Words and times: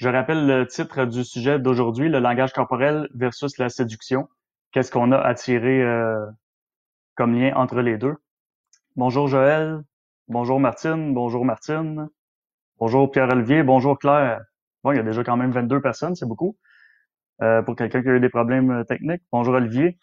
Je 0.00 0.08
rappelle 0.08 0.46
le 0.46 0.66
titre 0.66 1.04
du 1.04 1.24
sujet 1.24 1.58
d'aujourd'hui, 1.58 2.08
le 2.08 2.20
langage 2.20 2.54
corporel 2.54 3.06
versus 3.14 3.58
la 3.58 3.68
séduction. 3.68 4.30
Qu'est-ce 4.72 4.90
qu'on 4.90 5.12
a 5.12 5.34
tirer 5.34 5.82
euh, 5.82 6.24
comme 7.16 7.38
lien 7.38 7.54
entre 7.54 7.82
les 7.82 7.98
deux? 7.98 8.14
Bonjour 8.96 9.28
Joël, 9.28 9.82
bonjour 10.26 10.58
Martine, 10.58 11.12
bonjour 11.12 11.44
Martine, 11.44 12.08
bonjour 12.78 13.10
Pierre-Olivier, 13.10 13.62
bonjour 13.62 13.98
Claire. 13.98 14.40
Bon, 14.84 14.92
il 14.92 14.96
y 14.96 15.00
a 15.00 15.02
déjà 15.02 15.22
quand 15.22 15.36
même 15.36 15.50
22 15.50 15.82
personnes, 15.82 16.14
c'est 16.14 16.24
beaucoup. 16.24 16.56
Euh, 17.42 17.60
pour 17.60 17.76
quelqu'un 17.76 18.00
qui 18.00 18.08
a 18.08 18.12
eu 18.12 18.20
des 18.20 18.30
problèmes 18.30 18.70
euh, 18.70 18.84
techniques. 18.84 19.22
Bonjour 19.30 19.52
Olivier. 19.52 19.98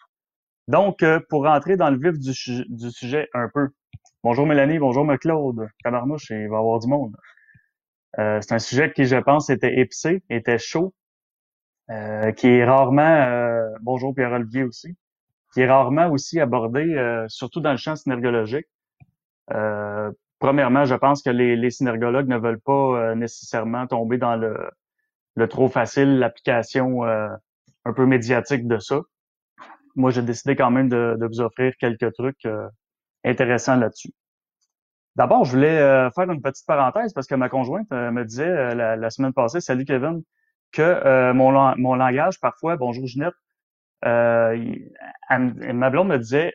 Donc, 0.68 1.04
pour 1.28 1.42
rentrer 1.42 1.76
dans 1.76 1.90
le 1.90 1.98
vif 1.98 2.20
du, 2.20 2.90
sujet 2.92 3.28
un 3.34 3.48
peu. 3.52 3.70
Bonjour 4.22 4.46
Mélanie, 4.46 4.78
bonjour 4.78 5.04
Claude. 5.20 5.68
Cabarnouche, 5.82 6.30
il 6.30 6.48
va 6.48 6.56
y 6.56 6.58
avoir 6.60 6.78
du 6.78 6.86
monde. 6.86 7.16
Euh, 8.18 8.40
c'est 8.40 8.54
un 8.54 8.58
sujet 8.58 8.92
qui, 8.92 9.04
je 9.04 9.16
pense, 9.16 9.50
était 9.50 9.78
épicé, 9.78 10.22
était 10.30 10.58
chaud, 10.58 10.94
euh, 11.90 12.32
qui 12.32 12.48
est 12.48 12.64
rarement, 12.64 13.02
euh, 13.02 13.68
bonjour 13.80 14.14
Pierre-Olivier 14.14 14.64
aussi, 14.64 14.96
qui 15.52 15.60
est 15.60 15.68
rarement 15.68 16.08
aussi 16.10 16.40
abordé, 16.40 16.84
surtout 17.28 17.60
dans 17.60 17.70
le 17.72 17.76
champ 17.76 17.96
synergologique. 17.96 18.66
premièrement, 20.38 20.84
je 20.84 20.94
pense 20.94 21.22
que 21.22 21.30
les, 21.30 21.56
les 21.56 21.70
synergologues 21.70 22.28
ne 22.28 22.38
veulent 22.38 22.60
pas 22.60 23.14
nécessairement 23.14 23.86
tomber 23.86 24.18
dans 24.18 24.36
le, 24.36 25.48
trop 25.48 25.68
facile, 25.68 26.18
l'application 26.18 27.02
un 27.04 27.92
peu 27.94 28.06
médiatique 28.06 28.66
de 28.68 28.78
ça. 28.78 29.00
Moi, 29.96 30.10
j'ai 30.10 30.22
décidé 30.22 30.54
quand 30.54 30.70
même 30.70 30.88
de, 30.88 31.18
vous 31.26 31.40
offrir 31.40 31.72
quelques 31.80 32.12
trucs 32.12 32.46
intéressants 33.24 33.76
là-dessus. 33.76 34.12
D'abord, 35.18 35.44
je 35.44 35.50
voulais 35.50 35.80
euh, 35.80 36.10
faire 36.12 36.30
une 36.30 36.40
petite 36.40 36.64
parenthèse 36.64 37.12
parce 37.12 37.26
que 37.26 37.34
ma 37.34 37.48
conjointe 37.48 37.90
euh, 37.90 38.12
me 38.12 38.24
disait 38.24 38.46
euh, 38.46 38.94
la, 38.94 39.10
semaine 39.10 39.32
passée, 39.32 39.60
salut 39.60 39.84
Kevin, 39.84 40.22
que 40.70 41.32
mon, 41.32 41.74
mon 41.76 41.96
langage, 41.96 42.38
parfois, 42.38 42.76
bonjour 42.76 43.04
Ginette, 43.06 43.34
ma 44.04 45.90
blonde 45.90 46.06
me 46.08 46.18
disait, 46.18 46.54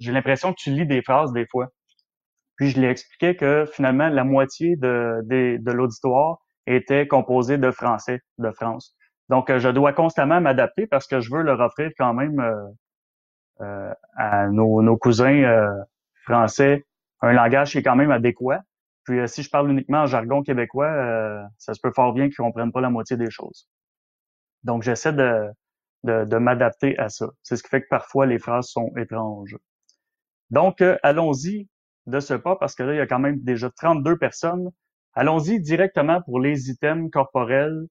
j'ai 0.00 0.10
l'impression 0.10 0.52
que 0.52 0.58
tu 0.58 0.70
lis 0.70 0.86
des 0.86 1.02
phrases 1.02 1.32
des 1.32 1.46
fois. 1.46 1.68
Puis 2.56 2.70
je 2.70 2.80
lui 2.80 2.86
expliquais 2.86 3.36
que 3.36 3.64
finalement, 3.72 4.08
la 4.08 4.24
moitié 4.24 4.74
de, 4.74 5.20
de, 5.24 5.70
l'auditoire 5.70 6.38
était 6.66 7.06
composée 7.06 7.58
de 7.58 7.70
Français 7.70 8.22
de 8.38 8.50
France. 8.50 8.96
Donc, 9.28 9.56
je 9.56 9.68
dois 9.68 9.92
constamment 9.92 10.40
m'adapter 10.40 10.86
parce 10.86 11.06
que 11.06 11.20
je 11.20 11.30
veux 11.32 11.42
leur 11.42 11.60
offrir 11.60 11.90
quand 11.96 12.14
même 12.14 12.42
à 14.16 14.48
nos, 14.48 14.82
nos 14.82 14.96
cousins 14.96 15.76
français 16.24 16.82
un 17.22 17.32
langage 17.32 17.72
qui 17.72 17.78
est 17.78 17.82
quand 17.82 17.96
même 17.96 18.10
adéquat. 18.10 18.62
Puis 19.04 19.18
euh, 19.18 19.26
si 19.26 19.42
je 19.42 19.50
parle 19.50 19.70
uniquement 19.70 20.02
en 20.02 20.06
jargon 20.06 20.42
québécois, 20.42 20.90
euh, 20.90 21.42
ça 21.58 21.74
se 21.74 21.80
peut 21.80 21.92
fort 21.94 22.12
bien 22.12 22.26
qu'ils 22.26 22.36
comprennent 22.36 22.72
pas 22.72 22.80
la 22.80 22.90
moitié 22.90 23.16
des 23.16 23.30
choses. 23.30 23.68
Donc 24.62 24.82
j'essaie 24.82 25.12
de, 25.12 25.50
de, 26.04 26.36
m'adapter 26.36 26.98
à 26.98 27.08
ça. 27.08 27.30
C'est 27.42 27.56
ce 27.56 27.62
qui 27.62 27.70
fait 27.70 27.82
que 27.82 27.88
parfois 27.88 28.26
les 28.26 28.38
phrases 28.38 28.68
sont 28.68 28.92
étranges. 28.96 29.56
Donc 30.50 30.80
euh, 30.80 30.98
allons-y 31.02 31.68
de 32.06 32.20
ce 32.20 32.34
pas 32.34 32.56
parce 32.56 32.74
que 32.74 32.82
là 32.82 32.94
il 32.94 32.98
y 32.98 33.00
a 33.00 33.06
quand 33.06 33.18
même 33.18 33.40
déjà 33.40 33.70
32 33.70 34.18
personnes. 34.18 34.70
Allons-y 35.14 35.60
directement 35.60 36.22
pour 36.22 36.40
les 36.40 36.70
items 36.70 37.10
corporels 37.10 37.86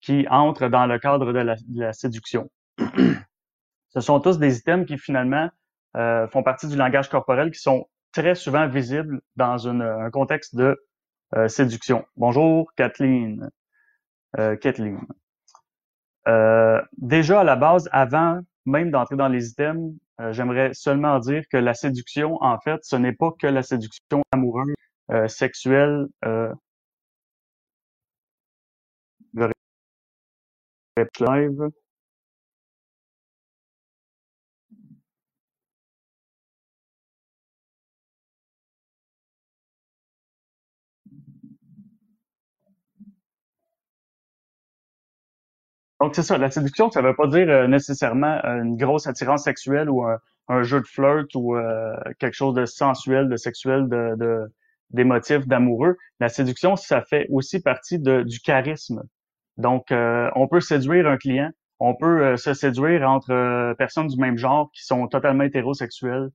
qui 0.00 0.26
entrent 0.28 0.68
dans 0.68 0.86
le 0.86 0.98
cadre 0.98 1.32
de 1.32 1.56
la, 1.74 1.92
séduction. 1.92 2.50
ce 3.88 4.00
sont 4.00 4.20
tous 4.20 4.38
des 4.38 4.58
items 4.58 4.86
qui 4.86 4.98
finalement 4.98 5.48
font 6.30 6.42
partie 6.44 6.68
du 6.68 6.76
langage 6.76 7.08
corporel 7.08 7.50
qui 7.50 7.58
sont 7.58 7.88
très 8.18 8.34
souvent 8.34 8.66
visible 8.66 9.20
dans 9.36 9.68
un 9.68 10.10
contexte 10.10 10.56
de 10.56 10.76
euh, 11.36 11.46
séduction. 11.46 12.04
Bonjour, 12.16 12.72
Kathleen. 12.74 13.48
Euh, 14.38 14.56
Kathleen. 14.56 14.98
Euh, 16.26 16.82
déjà 16.96 17.40
à 17.40 17.44
la 17.44 17.54
base, 17.54 17.88
avant 17.92 18.40
même 18.66 18.90
d'entrer 18.90 19.14
dans 19.14 19.28
les 19.28 19.50
items, 19.50 19.94
j'aimerais 20.30 20.74
seulement 20.74 21.20
dire 21.20 21.44
que 21.48 21.56
la 21.56 21.74
séduction, 21.74 22.42
en 22.42 22.58
fait, 22.58 22.80
ce 22.82 22.96
n'est 22.96 23.12
pas 23.12 23.30
que 23.38 23.46
la 23.46 23.62
séduction 23.62 24.22
amoureuse, 24.32 24.74
sexuelle. 25.28 26.08
live. 31.20 31.70
Donc, 46.00 46.14
c'est 46.14 46.22
ça. 46.22 46.38
La 46.38 46.50
séduction, 46.50 46.90
ça 46.90 47.02
veut 47.02 47.14
pas 47.14 47.26
dire 47.26 47.48
euh, 47.48 47.66
nécessairement 47.66 48.40
euh, 48.44 48.62
une 48.62 48.76
grosse 48.76 49.06
attirance 49.06 49.44
sexuelle 49.44 49.90
ou 49.90 50.04
un, 50.04 50.62
jeu 50.62 50.80
de 50.80 50.86
flirt 50.86 51.34
ou 51.34 51.56
euh, 51.56 51.94
quelque 52.18 52.34
chose 52.34 52.54
de 52.54 52.64
sensuel, 52.66 53.28
de 53.28 53.36
sexuel, 53.36 53.88
de, 53.88 54.14
de 54.16 54.52
d'émotif, 54.90 55.46
d'amoureux. 55.46 55.96
La 56.18 56.28
séduction, 56.30 56.76
ça 56.76 57.02
fait 57.02 57.26
aussi 57.30 57.60
partie 57.60 57.98
de, 57.98 58.22
du 58.22 58.40
charisme. 58.40 59.02
Donc, 59.58 59.88
on 59.90 60.48
peut 60.48 60.60
séduire 60.60 61.06
un 61.06 61.18
client, 61.18 61.50
on 61.78 61.94
peut 61.94 62.38
se 62.38 62.54
séduire 62.54 63.06
entre 63.06 63.74
personnes 63.74 64.06
du 64.06 64.16
même 64.18 64.38
genre 64.38 64.70
qui 64.72 64.86
sont 64.86 65.06
totalement 65.08 65.44
hétérosexuelles. 65.44 66.30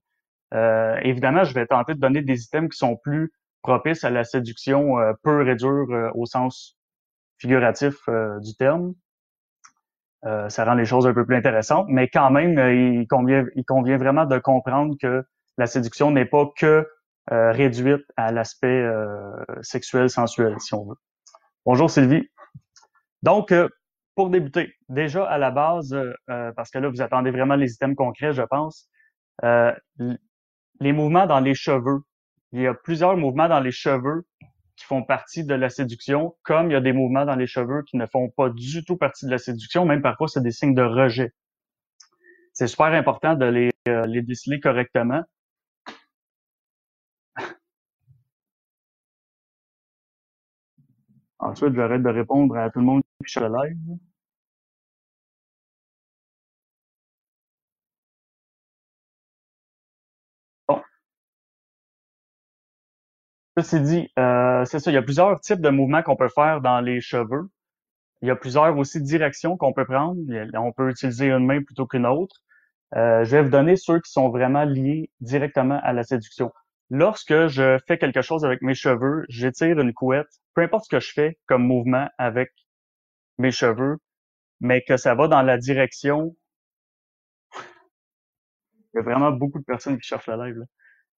évidemment, 1.02 1.42
je 1.42 1.52
vais 1.52 1.66
tenter 1.66 1.94
de 1.94 1.98
donner 1.98 2.22
des 2.22 2.44
items 2.44 2.70
qui 2.70 2.78
sont 2.78 2.96
plus 2.96 3.32
propices 3.62 4.04
à 4.04 4.10
la 4.10 4.22
séduction 4.22 4.98
pure 5.24 5.48
et 5.48 5.56
dure 5.56 6.12
au 6.14 6.24
sens 6.24 6.76
figuratif 7.38 7.96
du 8.40 8.54
terme. 8.54 8.94
Euh, 10.26 10.48
ça 10.48 10.64
rend 10.64 10.74
les 10.74 10.86
choses 10.86 11.06
un 11.06 11.12
peu 11.12 11.26
plus 11.26 11.36
intéressantes, 11.36 11.86
mais 11.88 12.08
quand 12.08 12.30
même, 12.30 12.58
euh, 12.58 12.74
il, 12.74 13.06
convient, 13.06 13.44
il 13.56 13.64
convient 13.64 13.98
vraiment 13.98 14.24
de 14.24 14.38
comprendre 14.38 14.96
que 15.00 15.22
la 15.58 15.66
séduction 15.66 16.10
n'est 16.10 16.24
pas 16.24 16.50
que 16.56 16.88
euh, 17.30 17.52
réduite 17.52 18.04
à 18.16 18.32
l'aspect 18.32 18.86
sexuel, 19.62 20.10
sensuel, 20.10 20.56
si 20.58 20.74
on 20.74 20.86
veut. 20.86 20.96
Bonjour 21.64 21.90
Sylvie. 21.90 22.28
Donc, 23.22 23.54
pour 24.14 24.30
débuter, 24.30 24.74
déjà 24.88 25.24
à 25.24 25.38
la 25.38 25.50
base, 25.50 25.96
parce 26.26 26.70
que 26.70 26.78
là, 26.78 26.88
vous 26.88 27.00
attendez 27.00 27.30
vraiment 27.30 27.54
les 27.54 27.72
items 27.72 27.96
concrets, 27.96 28.32
je 28.32 28.42
pense, 28.42 28.90
les 29.42 30.92
mouvements 30.92 31.26
dans 31.26 31.40
les 31.40 31.54
cheveux. 31.54 32.00
Il 32.52 32.60
y 32.60 32.66
a 32.66 32.74
plusieurs 32.74 33.16
mouvements 33.16 33.48
dans 33.48 33.60
les 33.60 33.72
cheveux 33.72 34.26
qui 34.76 34.84
font 34.84 35.02
partie 35.02 35.44
de 35.44 35.54
la 35.54 35.68
séduction, 35.68 36.34
comme 36.42 36.70
il 36.70 36.72
y 36.72 36.76
a 36.76 36.80
des 36.80 36.92
mouvements 36.92 37.24
dans 37.24 37.36
les 37.36 37.46
cheveux 37.46 37.82
qui 37.82 37.96
ne 37.96 38.06
font 38.06 38.30
pas 38.30 38.50
du 38.50 38.84
tout 38.84 38.96
partie 38.96 39.26
de 39.26 39.30
la 39.30 39.38
séduction, 39.38 39.84
même 39.86 40.02
parfois 40.02 40.28
c'est 40.28 40.42
des 40.42 40.50
signes 40.50 40.74
de 40.74 40.82
rejet. 40.82 41.32
C'est 42.52 42.66
super 42.68 42.86
important 42.86 43.34
de 43.34 43.46
les, 43.46 43.70
euh, 43.88 44.06
les 44.06 44.22
déceler 44.22 44.60
correctement. 44.60 45.22
Ensuite, 51.38 51.74
j'arrête 51.74 52.02
de 52.02 52.08
répondre 52.08 52.56
à 52.56 52.70
tout 52.70 52.78
le 52.78 52.86
monde 52.86 53.02
qui 53.24 53.30
sur 53.30 53.46
le 53.46 53.48
live. 53.48 53.76
Ceci 63.56 63.80
dit, 63.80 64.08
euh, 64.18 64.64
c'est 64.64 64.80
ça, 64.80 64.90
il 64.90 64.94
y 64.94 64.96
a 64.96 65.02
plusieurs 65.02 65.40
types 65.40 65.60
de 65.60 65.70
mouvements 65.70 66.02
qu'on 66.02 66.16
peut 66.16 66.28
faire 66.28 66.60
dans 66.60 66.80
les 66.80 67.00
cheveux. 67.00 67.48
Il 68.20 68.28
y 68.28 68.30
a 68.30 68.36
plusieurs 68.36 68.76
aussi 68.76 69.00
directions 69.00 69.56
qu'on 69.56 69.72
peut 69.72 69.84
prendre. 69.84 70.16
On 70.54 70.72
peut 70.72 70.90
utiliser 70.90 71.30
une 71.30 71.46
main 71.46 71.62
plutôt 71.62 71.86
qu'une 71.86 72.06
autre. 72.06 72.36
Euh, 72.96 73.24
je 73.24 73.36
vais 73.36 73.42
vous 73.42 73.50
donner 73.50 73.76
ceux 73.76 74.00
qui 74.00 74.10
sont 74.10 74.28
vraiment 74.28 74.64
liés 74.64 75.10
directement 75.20 75.80
à 75.82 75.92
la 75.92 76.02
séduction. 76.04 76.52
Lorsque 76.90 77.46
je 77.48 77.78
fais 77.86 77.98
quelque 77.98 78.22
chose 78.22 78.44
avec 78.44 78.62
mes 78.62 78.74
cheveux, 78.74 79.24
j'étire 79.28 79.78
une 79.78 79.92
couette, 79.92 80.28
peu 80.54 80.62
importe 80.62 80.84
ce 80.84 80.96
que 80.96 81.00
je 81.00 81.12
fais 81.12 81.38
comme 81.46 81.64
mouvement 81.64 82.08
avec 82.18 82.50
mes 83.38 83.50
cheveux, 83.50 83.98
mais 84.60 84.82
que 84.82 84.96
ça 84.96 85.14
va 85.14 85.28
dans 85.28 85.42
la 85.42 85.58
direction. 85.58 86.36
Il 88.94 88.98
y 88.98 89.00
a 89.00 89.02
vraiment 89.02 89.32
beaucoup 89.32 89.58
de 89.58 89.64
personnes 89.64 89.98
qui 89.98 90.06
cherchent 90.06 90.28
la 90.28 90.46
live. 90.46 90.56
Là. 90.58 90.64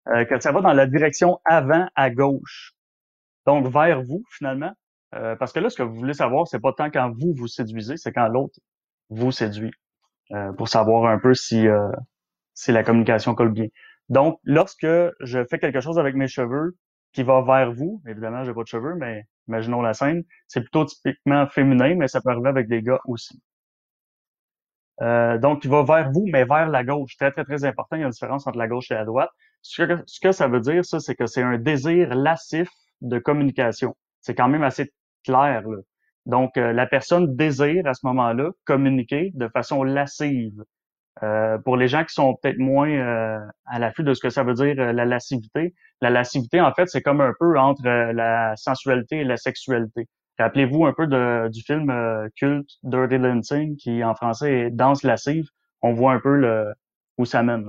Euh, 0.09 0.23
que 0.25 0.39
ça 0.39 0.51
va 0.51 0.61
dans 0.61 0.73
la 0.73 0.85
direction 0.85 1.39
avant 1.45 1.87
à 1.95 2.09
gauche. 2.11 2.73
Donc 3.45 3.67
vers 3.67 4.03
vous 4.03 4.23
finalement. 4.29 4.71
Euh, 5.15 5.35
parce 5.35 5.51
que 5.51 5.59
là, 5.59 5.69
ce 5.69 5.77
que 5.77 5.83
vous 5.83 5.95
voulez 5.95 6.13
savoir, 6.13 6.47
c'est 6.47 6.59
pas 6.59 6.73
tant 6.73 6.91
quand 6.91 7.11
vous 7.11 7.33
vous 7.35 7.47
séduisez, 7.47 7.97
c'est 7.97 8.11
quand 8.11 8.27
l'autre 8.27 8.59
vous 9.09 9.31
séduit. 9.31 9.71
Euh, 10.31 10.51
pour 10.53 10.67
savoir 10.67 11.05
un 11.11 11.19
peu 11.19 11.33
si, 11.33 11.67
si 12.53 12.71
la 12.71 12.83
communication 12.83 13.35
colle 13.35 13.51
bien. 13.51 13.67
Donc, 14.09 14.39
lorsque 14.43 14.87
je 15.19 15.45
fais 15.45 15.59
quelque 15.59 15.81
chose 15.81 15.99
avec 15.99 16.15
mes 16.15 16.27
cheveux 16.27 16.75
qui 17.13 17.23
va 17.23 17.41
vers 17.41 17.71
vous, 17.71 18.01
évidemment, 18.07 18.43
j'ai 18.43 18.53
pas 18.53 18.63
de 18.63 18.67
cheveux, 18.67 18.95
mais 18.95 19.25
imaginons 19.47 19.81
la 19.81 19.93
scène, 19.93 20.23
c'est 20.47 20.61
plutôt 20.61 20.85
typiquement 20.85 21.47
féminin, 21.47 21.95
mais 21.95 22.07
ça 22.07 22.21
peut 22.21 22.29
arriver 22.29 22.49
avec 22.49 22.67
des 22.67 22.81
gars 22.81 22.99
aussi. 23.05 23.39
donc, 24.99 25.63
il 25.63 25.69
va 25.69 25.83
vers 25.83 26.11
vous, 26.11 26.25
mais 26.31 26.45
vers 26.45 26.69
la 26.69 26.83
gauche. 26.83 27.15
Très, 27.17 27.31
très, 27.31 27.43
très 27.43 27.63
important. 27.65 27.95
Il 27.95 27.99
y 27.99 28.03
a 28.03 28.07
une 28.07 28.11
différence 28.11 28.47
entre 28.47 28.57
la 28.57 28.67
gauche 28.67 28.91
et 28.91 28.95
la 28.95 29.05
droite. 29.05 29.29
Ce 29.67 30.19
que, 30.21 30.31
ça 30.31 30.47
veut 30.47 30.59
dire, 30.59 30.85
ça, 30.85 30.99
c'est 30.99 31.15
que 31.15 31.25
c'est 31.25 31.41
un 31.41 31.57
désir 31.57 32.13
lascif 32.13 32.69
de 33.01 33.17
communication. 33.17 33.95
C'est 34.21 34.35
quand 34.35 34.47
même 34.47 34.63
assez 34.63 34.93
clair. 35.23 35.67
Là. 35.67 35.77
Donc, 36.27 36.55
euh, 36.57 36.71
la 36.71 36.85
personne 36.85 37.35
désire 37.35 37.87
à 37.87 37.95
ce 37.95 38.05
moment-là 38.05 38.51
communiquer 38.65 39.31
de 39.33 39.47
façon 39.47 39.83
lascive. 39.83 40.63
Euh, 41.23 41.57
pour 41.57 41.77
les 41.77 41.87
gens 41.87 42.03
qui 42.03 42.13
sont 42.13 42.35
peut-être 42.35 42.59
moins 42.59 42.89
euh, 42.89 43.39
à 43.65 43.79
l'affût 43.79 44.03
de 44.03 44.13
ce 44.13 44.21
que 44.21 44.29
ça 44.29 44.43
veut 44.43 44.53
dire 44.53 44.75
la 44.75 45.05
lascivité, 45.05 45.73
la 45.99 46.11
lascivité, 46.11 46.61
en 46.61 46.71
fait, 46.73 46.87
c'est 46.87 47.01
comme 47.01 47.21
un 47.21 47.33
peu 47.39 47.57
entre 47.57 47.83
la 47.83 48.55
sensualité 48.57 49.21
et 49.21 49.23
la 49.23 49.37
sexualité. 49.37 50.07
Rappelez-vous 50.37 50.85
un 50.85 50.93
peu 50.93 51.07
de, 51.07 51.49
du 51.49 51.63
film 51.63 51.91
culte 52.35 52.69
Dirty 52.83 53.17
Dancing, 53.17 53.77
qui 53.77 54.03
en 54.03 54.13
français 54.13 54.53
est 54.53 54.69
Danse 54.69 55.01
lascive. 55.01 55.45
On 55.81 55.93
voit 55.93 56.13
un 56.13 56.19
peu 56.19 56.35
le, 56.35 56.71
où 57.17 57.25
ça 57.25 57.41
mène. 57.41 57.65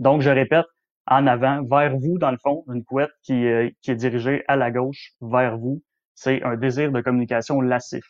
Donc, 0.00 0.20
je 0.22 0.30
répète, 0.30 0.66
en 1.08 1.26
avant, 1.26 1.62
vers 1.64 1.96
vous, 1.96 2.18
dans 2.18 2.30
le 2.30 2.36
fond, 2.38 2.64
une 2.68 2.84
couette 2.84 3.10
qui, 3.22 3.46
qui 3.80 3.90
est 3.90 3.96
dirigée 3.96 4.44
à 4.46 4.56
la 4.56 4.70
gauche, 4.70 5.12
vers 5.20 5.56
vous, 5.56 5.82
c'est 6.14 6.42
un 6.42 6.56
désir 6.56 6.92
de 6.92 7.00
communication 7.00 7.60
lascif. 7.60 8.04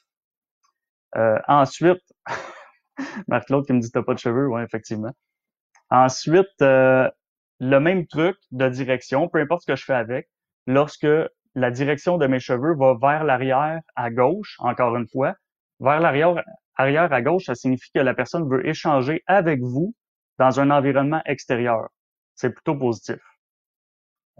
Euh, 1.17 1.39
ensuite, 1.47 2.03
Marc-Claude 3.29 3.67
qui 3.67 3.73
me 3.73 3.81
dit 3.81 3.91
t'as 3.91 4.03
pas 4.03 4.15
de 4.15 4.19
cheveux, 4.19 4.49
oui, 4.49 4.63
effectivement. 4.63 5.13
Ensuite, 5.91 6.61
euh, 6.61 7.09
le 7.61 7.79
même 7.79 8.07
truc 8.07 8.37
de 8.51 8.69
direction, 8.69 9.29
peu 9.29 9.41
importe 9.41 9.63
ce 9.63 9.73
que 9.73 9.77
je 9.77 9.85
fais 9.85 9.95
avec, 9.95 10.29
lorsque 10.67 11.07
la 11.55 11.71
direction 11.71 12.19
de 12.19 12.27
mes 12.27 12.41
cheveux 12.41 12.75
va 12.77 12.95
vers 13.01 13.25
l'arrière 13.25 13.81
à 13.97 14.11
gauche, 14.11 14.57
encore 14.59 14.97
une 14.97 15.09
fois, 15.09 15.35
vers 15.81 16.01
l'arrière 16.01 16.43
arrière 16.77 17.13
à 17.13 17.23
gauche, 17.23 17.45
ça 17.47 17.55
signifie 17.55 17.91
que 17.93 18.01
la 18.01 18.15
personne 18.15 18.49
veut 18.49 18.67
échanger 18.67 19.23
avec 19.27 19.61
vous 19.61 19.95
dans 20.39 20.61
un 20.61 20.71
environnement 20.71 21.23
extérieur. 21.27 21.89
C'est 22.39 22.51
plutôt 22.51 22.77
positif. 22.77 23.19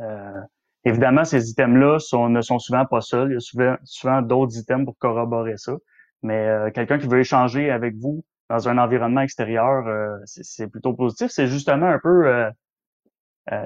Euh, 0.01 0.41
Évidemment, 0.85 1.25
ces 1.25 1.51
items-là 1.51 1.99
ne 2.29 2.41
sont 2.41 2.59
souvent 2.59 2.87
pas 2.87 3.01
seuls. 3.01 3.31
Il 3.31 3.35
y 3.35 3.37
a 3.37 3.41
souvent, 3.41 3.77
souvent 3.85 4.23
d'autres 4.23 4.57
items 4.57 4.85
pour 4.85 4.97
corroborer 4.97 5.57
ça. 5.57 5.77
Mais 6.23 6.49
euh, 6.49 6.71
quelqu'un 6.71 6.99
qui 6.99 7.07
veut 7.07 7.21
échanger 7.21 7.71
avec 7.71 7.95
vous 7.97 8.25
dans 8.49 8.69
un 8.69 8.79
environnement 8.79 9.21
extérieur, 9.21 9.87
euh, 9.87 10.17
c'est 10.25 10.69
plutôt 10.69 10.95
positif. 10.95 11.31
C'est 11.31 11.47
justement 11.49 11.89
un 11.89 11.99
peu, 11.99 12.27
euh, 12.27 12.51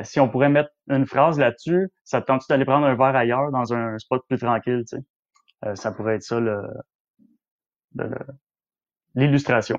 si 0.03 0.21
on 0.21 0.29
pourrait 0.29 0.49
mettre 0.49 0.71
une 0.89 1.07
phrase 1.07 1.39
là-dessus, 1.39 1.91
ça 2.03 2.21
te 2.21 2.27
tente 2.27 2.43
d'aller 2.49 2.65
prendre 2.65 2.87
un 2.87 2.97
verre 2.97 3.15
ailleurs 3.15 3.53
dans 3.53 3.73
un 3.73 3.99
spot 3.99 4.25
plus 4.27 4.39
tranquille. 4.39 4.85
Tu 4.89 4.97
sais? 4.97 5.77
ça 5.77 5.93
pourrait 5.93 6.17
être 6.17 6.25
ça 6.25 6.41
l'illustration. 9.15 9.79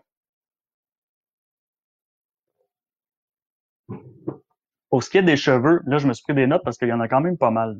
Pour 4.93 5.01
ce 5.01 5.09
qui 5.09 5.17
est 5.17 5.23
des 5.23 5.37
cheveux, 5.37 5.81
là, 5.87 5.97
je 5.97 6.05
me 6.05 6.13
suis 6.13 6.21
pris 6.21 6.35
des 6.35 6.45
notes 6.45 6.61
parce 6.63 6.77
qu'il 6.77 6.87
y 6.87 6.93
en 6.93 6.99
a 6.99 7.07
quand 7.07 7.19
même 7.19 7.35
pas 7.35 7.49
mal. 7.49 7.79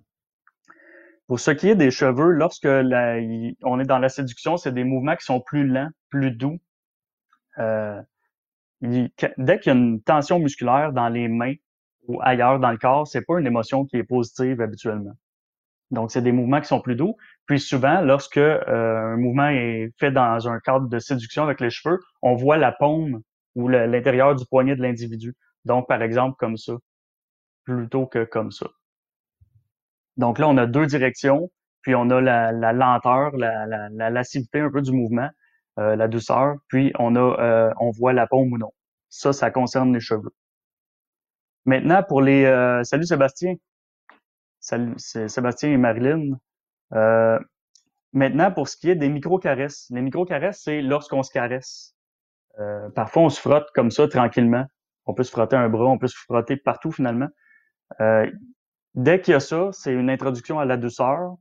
Pour 1.27 1.39
ce 1.39 1.51
qui 1.51 1.69
est 1.69 1.75
des 1.75 1.91
cheveux, 1.91 2.31
lorsque 2.31 2.65
on 2.65 3.79
est 3.79 3.85
dans 3.85 3.99
la 3.99 4.09
séduction, 4.09 4.57
c'est 4.57 4.71
des 4.71 4.83
mouvements 4.83 5.15
qui 5.15 5.23
sont 5.23 5.39
plus 5.39 5.67
lents, 5.67 5.89
plus 6.09 6.31
doux. 6.31 6.59
Euh, 7.59 8.01
dès 8.81 9.11
qu'il 9.59 9.67
y 9.67 9.69
a 9.69 9.77
une 9.77 10.01
tension 10.01 10.39
musculaire 10.39 10.91
dans 10.91 11.07
les 11.07 11.27
mains 11.27 11.53
ou 12.07 12.19
ailleurs 12.19 12.59
dans 12.59 12.71
le 12.71 12.79
corps, 12.79 13.07
c'est 13.07 13.21
pas 13.21 13.39
une 13.39 13.45
émotion 13.45 13.85
qui 13.85 13.97
est 13.97 14.03
positive 14.03 14.59
habituellement. 14.59 15.13
Donc, 15.91 16.09
c'est 16.09 16.23
des 16.23 16.31
mouvements 16.31 16.61
qui 16.61 16.67
sont 16.67 16.81
plus 16.81 16.95
doux. 16.95 17.15
Puis 17.45 17.59
souvent, 17.59 18.01
lorsque 18.01 18.37
euh, 18.37 19.13
un 19.13 19.17
mouvement 19.17 19.49
est 19.49 19.91
fait 19.99 20.11
dans 20.11 20.49
un 20.49 20.59
cadre 20.59 20.87
de 20.87 20.97
séduction 20.97 21.43
avec 21.43 21.59
les 21.59 21.69
cheveux, 21.69 21.99
on 22.23 22.33
voit 22.33 22.57
la 22.57 22.71
paume 22.71 23.21
ou 23.53 23.67
l'intérieur 23.67 24.33
du 24.33 24.47
poignet 24.47 24.75
de 24.75 24.81
l'individu. 24.81 25.35
Donc, 25.63 25.87
par 25.87 26.01
exemple, 26.01 26.37
comme 26.39 26.57
ça 26.57 26.73
plutôt 27.63 28.05
que 28.05 28.23
comme 28.23 28.51
ça. 28.51 28.67
Donc 30.17 30.39
là, 30.39 30.47
on 30.47 30.57
a 30.57 30.65
deux 30.65 30.85
directions, 30.85 31.51
puis 31.81 31.95
on 31.95 32.09
a 32.09 32.21
la, 32.21 32.51
lenteur, 32.73 33.35
la, 33.35 33.65
la, 33.65 33.89
la, 33.89 34.21
un 34.21 34.69
peu 34.69 34.81
du 34.81 34.91
mouvement, 34.91 35.29
euh, 35.79 35.95
la 35.95 36.07
douceur, 36.07 36.55
puis 36.67 36.91
on 36.99 37.15
a, 37.15 37.19
euh, 37.19 37.73
on 37.79 37.91
voit 37.91 38.13
la 38.13 38.27
paume 38.27 38.53
ou 38.53 38.57
non. 38.57 38.71
Ça, 39.09 39.33
ça 39.33 39.51
concerne 39.51 39.93
les 39.93 39.99
cheveux. 39.99 40.33
Maintenant, 41.65 42.03
pour 42.03 42.21
les... 42.21 42.45
Euh, 42.45 42.83
salut 42.83 43.05
Sébastien. 43.05 43.55
Salut, 44.59 44.93
c'est 44.97 45.27
Sébastien 45.27 45.71
et 45.71 45.77
Marilyn. 45.77 46.37
maintenant, 48.13 48.51
pour 48.51 48.67
ce 48.67 48.77
qui 48.77 48.89
est 48.89 48.95
des 48.95 49.09
micro-caresses. 49.09 49.87
Les 49.89 50.01
micro-caresses, 50.01 50.61
c'est 50.63 50.81
lorsqu'on 50.81 51.23
se 51.23 51.31
caresse. 51.31 51.95
parfois, 52.95 53.23
on 53.23 53.29
se 53.29 53.39
frotte 53.41 53.69
comme 53.73 53.91
ça, 53.91 54.07
tranquillement. 54.07 54.65
On 55.05 55.13
peut 55.13 55.23
se 55.23 55.31
frotter 55.31 55.55
un 55.55 55.69
bras, 55.69 55.85
on 55.85 55.97
peut 55.97 56.07
se 56.07 56.17
frotter 56.17 56.55
partout, 56.55 56.91
finalement. 56.91 57.27
Euh, 58.01 58.29
dès 58.95 59.21
qu'il 59.21 59.33
y 59.33 59.35
a 59.35 59.39
ça, 59.39 59.69
c'est 59.71 59.93
une 59.93 60.09
introduction 60.09 60.59
à 60.59 60.65
la 60.65 60.77
douceur. 60.77 61.35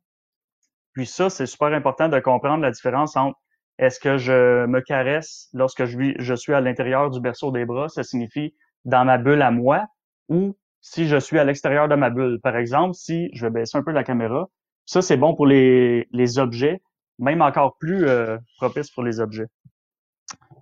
Puis 0.93 1.07
ça, 1.07 1.31
c'est 1.31 1.47
super 1.47 1.69
important 1.69 2.09
de 2.09 2.19
comprendre 2.21 2.63
la 2.63 2.71
différence 2.71 3.17
entre 3.17 3.39
est-ce 3.79 3.99
que 3.99 4.19
je 4.19 4.67
me 4.67 4.81
caresse 4.81 5.49
lorsque 5.55 5.87
je, 5.87 6.35
suis 6.35 6.55
à 6.55 6.61
l'intérieur 6.61 7.11
du 7.11 7.21
berceau 7.21 7.51
des 7.51 7.65
bras, 7.65 7.89
ça 7.89 8.03
signifie 8.03 8.55
dans 8.85 9.05
ma 9.05 9.19
bulle 9.19 9.43
à 9.43 9.51
moi, 9.51 9.87
ou 10.29 10.57
si 10.81 11.09
je 11.09 11.17
suis 11.17 11.39
à 11.39 11.45
l'extérieur 11.45 11.89
de 11.89 11.95
ma 11.95 12.11
bulle. 12.11 12.41
Par 12.43 12.57
exemple, 12.57 12.95
si 12.95 13.31
je 13.33 13.47
vais 13.47 13.51
baisser 13.51 13.79
un 13.79 13.83
peu 13.83 13.93
la 13.93 14.05
caméra, 14.05 14.49
ça 14.85 15.01
c'est 15.01 15.17
bon 15.17 15.35
pour 15.35 15.47
les, 15.47 16.07
les 16.13 16.39
objets, 16.39 16.83
même 17.19 17.41
encore 17.41 17.77
plus 17.79 18.07
euh, 18.07 18.37
propice 18.59 18.91
pour 18.91 19.03
les 19.03 19.21
objets. 19.21 19.47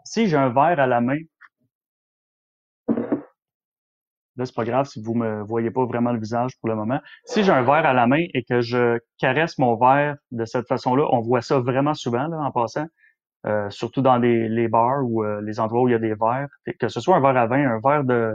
Si 0.04 0.28
j'ai 0.28 0.36
un 0.36 0.50
verre 0.50 0.78
à 0.78 0.86
la 0.86 1.00
main, 1.00 1.18
Là, 4.40 4.46
c'est 4.46 4.54
pas 4.54 4.64
grave 4.64 4.86
si 4.86 5.02
vous 5.02 5.12
me 5.12 5.42
voyez 5.42 5.70
pas 5.70 5.84
vraiment 5.84 6.12
le 6.12 6.18
visage 6.18 6.52
pour 6.60 6.70
le 6.70 6.74
moment. 6.74 6.98
Si 7.26 7.44
j'ai 7.44 7.52
un 7.52 7.60
verre 7.60 7.84
à 7.84 7.92
la 7.92 8.06
main 8.06 8.24
et 8.32 8.42
que 8.42 8.62
je 8.62 8.98
caresse 9.18 9.58
mon 9.58 9.76
verre 9.76 10.16
de 10.30 10.46
cette 10.46 10.66
façon-là, 10.66 11.06
on 11.12 11.20
voit 11.20 11.42
ça 11.42 11.58
vraiment 11.58 11.92
souvent 11.92 12.26
là, 12.26 12.38
en 12.38 12.50
passant, 12.50 12.86
euh, 13.44 13.68
surtout 13.68 14.00
dans 14.00 14.16
les, 14.16 14.48
les 14.48 14.66
bars 14.66 15.02
ou 15.04 15.22
euh, 15.22 15.42
les 15.42 15.60
endroits 15.60 15.82
où 15.82 15.88
il 15.88 15.92
y 15.92 15.94
a 15.94 15.98
des 15.98 16.14
verres. 16.14 16.48
Que 16.78 16.88
ce 16.88 17.00
soit 17.02 17.16
un 17.16 17.20
verre 17.20 17.36
à 17.36 17.46
vin, 17.48 17.70
un 17.70 17.80
verre 17.84 18.02
de 18.04 18.34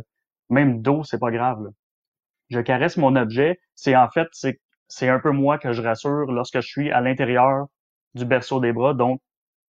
même 0.51 0.83
d'eau, 0.83 1.03
c'est 1.03 1.17
pas 1.17 1.31
grave. 1.31 1.63
Là. 1.63 1.69
Je 2.49 2.59
caresse 2.59 2.97
mon 2.97 3.15
objet. 3.15 3.59
C'est 3.73 3.95
en 3.95 4.07
fait, 4.07 4.27
c'est, 4.31 4.61
c'est 4.87 5.09
un 5.09 5.19
peu 5.19 5.31
moi 5.31 5.57
que 5.57 5.71
je 5.71 5.81
rassure 5.81 6.31
lorsque 6.31 6.61
je 6.61 6.67
suis 6.67 6.91
à 6.91 7.01
l'intérieur 7.01 7.65
du 8.13 8.25
berceau 8.25 8.59
des 8.59 8.73
bras, 8.73 8.93
donc 8.93 9.21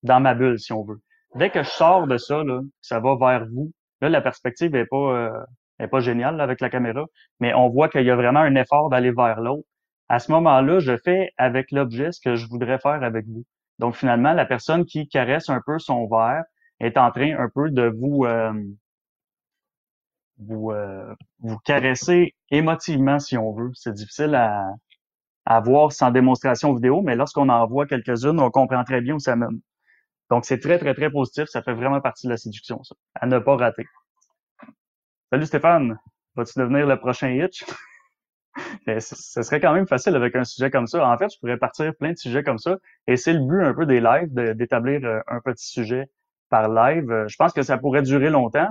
dans 0.03 0.19
ma 0.19 0.35
bulle, 0.35 0.59
si 0.59 0.73
on 0.73 0.83
veut. 0.83 1.01
Dès 1.37 1.51
que 1.51 1.63
je 1.63 1.69
sors 1.69 2.09
de 2.09 2.17
ça, 2.17 2.43
là, 2.43 2.63
ça 2.81 2.99
va 2.99 3.15
vers 3.15 3.47
vous. 3.47 3.71
Là, 4.01 4.09
la 4.09 4.21
perspective 4.21 4.75
est 4.75 4.87
pas 4.87 4.97
euh, 4.97 5.31
elle 5.79 5.91
pas 5.91 6.01
géniale 6.01 6.41
avec 6.41 6.61
la 6.61 6.71
caméra, 6.71 7.05
mais 7.41 7.55
on 7.55 7.69
voit 7.69 7.89
qu'il 7.89 8.05
y 8.05 8.11
a 8.11 8.17
vraiment 8.17 8.41
un 8.41 8.55
effort 8.55 8.89
d'aller 8.91 9.13
vers 9.13 9.41
l'autre. 9.41 9.67
À 10.09 10.19
ce 10.19 10.31
moment-là, 10.33 10.79
je 10.79 10.97
fais 11.05 11.33
avec 11.37 11.71
l'objet 11.73 12.13
ce 12.13 12.21
que 12.21 12.37
je 12.37 12.47
voudrais 12.49 12.79
faire 12.79 13.03
avec 13.03 13.27
vous. 13.27 13.45
Donc 13.79 13.95
finalement, 13.97 14.33
la 14.33 14.47
personne 14.47 14.85
qui 14.85 15.09
caresse 15.09 15.49
un 15.51 15.61
peu 15.67 15.79
son 15.79 16.07
verre 16.09 16.45
est 16.81 16.97
en 16.97 17.11
train 17.11 17.37
un 17.39 17.49
peu 17.55 17.71
de 17.71 17.89
vous 17.89 18.25
euh, 18.25 18.53
vous, 20.39 20.71
euh, 20.71 21.15
vous 21.41 21.59
caresser 21.59 22.35
émotivement 22.51 23.19
si 23.19 23.37
on 23.37 23.53
veut. 23.53 23.71
C'est 23.75 23.93
difficile 23.93 24.35
à, 24.35 24.65
à 25.47 25.61
voir 25.61 25.93
sans 25.93 26.11
démonstration 26.11 26.75
vidéo, 26.75 27.03
mais 27.03 27.17
lorsqu'on 27.17 27.49
en 27.49 27.67
voit 27.67 27.87
quelques-unes, 27.87 28.41
on 28.41 28.51
comprend 28.51 28.85
très 28.85 29.01
bien 29.01 29.15
où 29.15 29.19
ça 29.21 29.37
mène. 29.37 29.61
Donc 30.31 30.45
c'est 30.45 30.59
très 30.59 30.79
très 30.79 30.95
très 30.95 31.11
positif, 31.11 31.47
ça 31.49 31.63
fait 31.63 31.75
vraiment 31.75 32.01
partie 32.01 32.27
de 32.27 32.33
la 32.33 32.37
séduction, 32.37 32.83
ça, 32.85 32.97
à 33.15 33.27
ne 33.27 33.39
pas 33.39 33.57
rater. 33.57 33.87
Salut 35.33 35.47
Stéphane, 35.47 35.99
vas-tu 36.37 36.57
devenir 36.57 36.87
le 36.87 36.97
prochain 37.01 37.29
Hitch? 37.31 37.65
ce 39.01 39.43
serait 39.43 39.61
quand 39.61 39.75
même 39.75 39.89
facile 39.89 40.15
avec 40.15 40.37
un 40.37 40.45
sujet 40.45 40.71
comme 40.71 40.87
ça. 40.87 41.05
En 41.05 41.19
fait, 41.19 41.29
je 41.35 41.39
pourrais 41.41 41.57
partir 41.57 41.93
plein 41.97 42.13
de 42.13 42.17
sujets 42.17 42.45
comme 42.45 42.59
ça. 42.59 42.77
Et 43.09 43.17
c'est 43.17 43.33
le 43.33 43.41
but 43.41 43.61
un 43.65 43.75
peu 43.75 43.87
des 43.87 44.01
lives, 44.01 44.33
d'établir 44.55 45.05
euh, 45.05 45.19
un 45.27 45.41
petit 45.41 45.67
sujet 45.67 46.05
par 46.49 46.69
live. 46.69 47.11
Euh, 47.11 47.27
je 47.27 47.35
pense 47.37 47.53
que 47.53 47.63
ça 47.63 47.77
pourrait 47.77 48.03
durer 48.03 48.31
longtemps. 48.31 48.69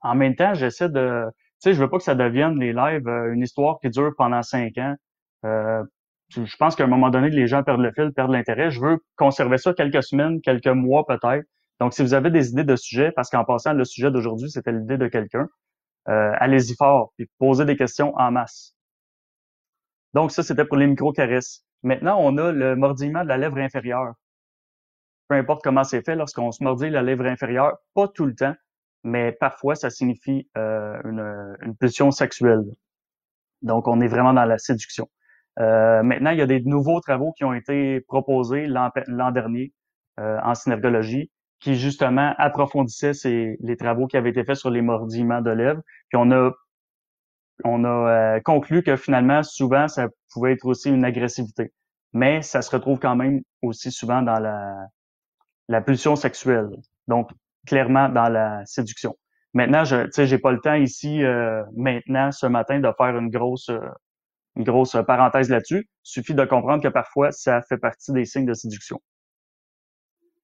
En 0.00 0.14
même 0.14 0.34
temps, 0.34 0.54
j'essaie 0.54 0.88
de... 0.88 1.26
Tu 1.62 1.68
sais, 1.70 1.74
je 1.74 1.80
veux 1.82 1.90
pas 1.90 1.98
que 1.98 2.02
ça 2.02 2.14
devienne 2.14 2.58
les 2.58 2.72
lives 2.72 3.06
euh, 3.06 3.34
une 3.34 3.42
histoire 3.42 3.78
qui 3.80 3.90
dure 3.90 4.12
pendant 4.16 4.42
cinq 4.42 4.78
ans. 4.78 4.94
je 5.42 6.56
pense 6.58 6.76
qu'à 6.76 6.84
un 6.84 6.88
moment 6.88 7.10
donné, 7.10 7.28
les 7.28 7.46
gens 7.46 7.62
perdent 7.62 7.82
le 7.82 7.92
fil, 7.92 8.10
perdent 8.12 8.32
l'intérêt. 8.32 8.70
Je 8.70 8.80
veux 8.80 9.04
conserver 9.16 9.58
ça 9.58 9.74
quelques 9.74 10.02
semaines, 10.02 10.40
quelques 10.40 10.66
mois 10.66 11.04
peut-être. 11.06 11.44
Donc, 11.78 11.92
si 11.92 12.00
vous 12.00 12.14
avez 12.14 12.30
des 12.30 12.52
idées 12.52 12.64
de 12.64 12.76
sujets, 12.76 13.12
parce 13.12 13.28
qu'en 13.28 13.44
passant, 13.44 13.74
le 13.74 13.84
sujet 13.84 14.10
d'aujourd'hui, 14.10 14.50
c'était 14.50 14.72
l'idée 14.72 14.96
de 14.96 15.08
quelqu'un, 15.08 15.40
euh, 15.42 15.46
allez-y 16.06 16.74
fort, 16.76 17.12
puis 17.16 17.28
posez 17.38 17.64
des 17.64 17.76
questions 17.76 18.14
en 18.16 18.30
masse. 18.30 18.74
Donc 20.14 20.30
ça, 20.30 20.42
c'était 20.42 20.64
pour 20.64 20.76
les 20.76 20.86
micro-caresses. 20.86 21.64
Maintenant, 21.82 22.16
on 22.20 22.38
a 22.38 22.52
le 22.52 22.76
mordillement 22.76 23.24
de 23.24 23.28
la 23.28 23.36
lèvre 23.36 23.58
inférieure. 23.58 24.14
Peu 25.28 25.34
importe 25.36 25.62
comment 25.64 25.84
c'est 25.84 26.04
fait, 26.04 26.16
lorsqu'on 26.16 26.52
se 26.52 26.62
mordit 26.62 26.90
la 26.90 27.02
lèvre 27.02 27.26
inférieure, 27.26 27.78
pas 27.94 28.08
tout 28.08 28.26
le 28.26 28.34
temps, 28.34 28.54
mais 29.02 29.32
parfois 29.32 29.74
ça 29.74 29.90
signifie 29.90 30.48
euh, 30.56 31.00
une, 31.04 31.56
une 31.62 31.76
pulsion 31.76 32.10
sexuelle. 32.10 32.64
Donc, 33.62 33.88
on 33.88 34.00
est 34.00 34.08
vraiment 34.08 34.34
dans 34.34 34.44
la 34.44 34.58
séduction. 34.58 35.08
Euh, 35.58 36.02
maintenant, 36.02 36.30
il 36.30 36.38
y 36.38 36.42
a 36.42 36.46
des 36.46 36.60
nouveaux 36.60 37.00
travaux 37.00 37.32
qui 37.32 37.44
ont 37.44 37.54
été 37.54 38.00
proposés 38.02 38.66
l'an 38.66 39.30
dernier 39.30 39.72
euh, 40.20 40.38
en 40.42 40.54
synergologie 40.54 41.30
qui 41.64 41.76
justement 41.76 42.34
approfondissait 42.36 43.14
ces, 43.14 43.56
les 43.60 43.76
travaux 43.78 44.06
qui 44.06 44.18
avaient 44.18 44.28
été 44.28 44.44
faits 44.44 44.56
sur 44.56 44.68
les 44.68 44.82
mordillements 44.82 45.40
de 45.40 45.50
lèvres. 45.50 45.80
Puis 46.10 46.18
on 46.18 46.30
a 46.30 46.52
euh, 47.88 48.40
conclu 48.44 48.82
que 48.82 48.96
finalement, 48.96 49.42
souvent, 49.42 49.88
ça 49.88 50.08
pouvait 50.30 50.52
être 50.52 50.66
aussi 50.66 50.90
une 50.90 51.06
agressivité. 51.06 51.72
mais 52.12 52.42
ça 52.42 52.60
se 52.60 52.70
retrouve 52.70 52.98
quand 52.98 53.16
même 53.16 53.40
aussi 53.62 53.90
souvent 53.90 54.20
dans 54.20 54.38
la, 54.38 54.74
la 55.68 55.80
pulsion 55.80 56.16
sexuelle. 56.16 56.68
Donc, 57.08 57.30
clairement 57.66 58.10
dans 58.10 58.28
la 58.28 58.60
séduction. 58.66 59.16
Maintenant, 59.54 59.84
je 59.84 60.06
sais, 60.10 60.26
j'ai 60.26 60.38
pas 60.38 60.52
le 60.52 60.60
temps 60.60 60.74
ici 60.74 61.22
euh, 61.24 61.62
maintenant 61.74 62.30
ce 62.30 62.44
matin 62.46 62.78
de 62.78 62.92
faire 62.98 63.16
une 63.16 63.30
grosse 63.30 63.70
une 64.56 64.64
grosse 64.64 64.96
parenthèse 65.06 65.48
là-dessus. 65.48 65.88
Suffit 66.02 66.34
de 66.34 66.44
comprendre 66.44 66.82
que 66.82 66.88
parfois 66.88 67.32
ça 67.32 67.62
fait 67.62 67.78
partie 67.78 68.12
des 68.12 68.26
signes 68.26 68.46
de 68.46 68.54
séduction. 68.54 69.00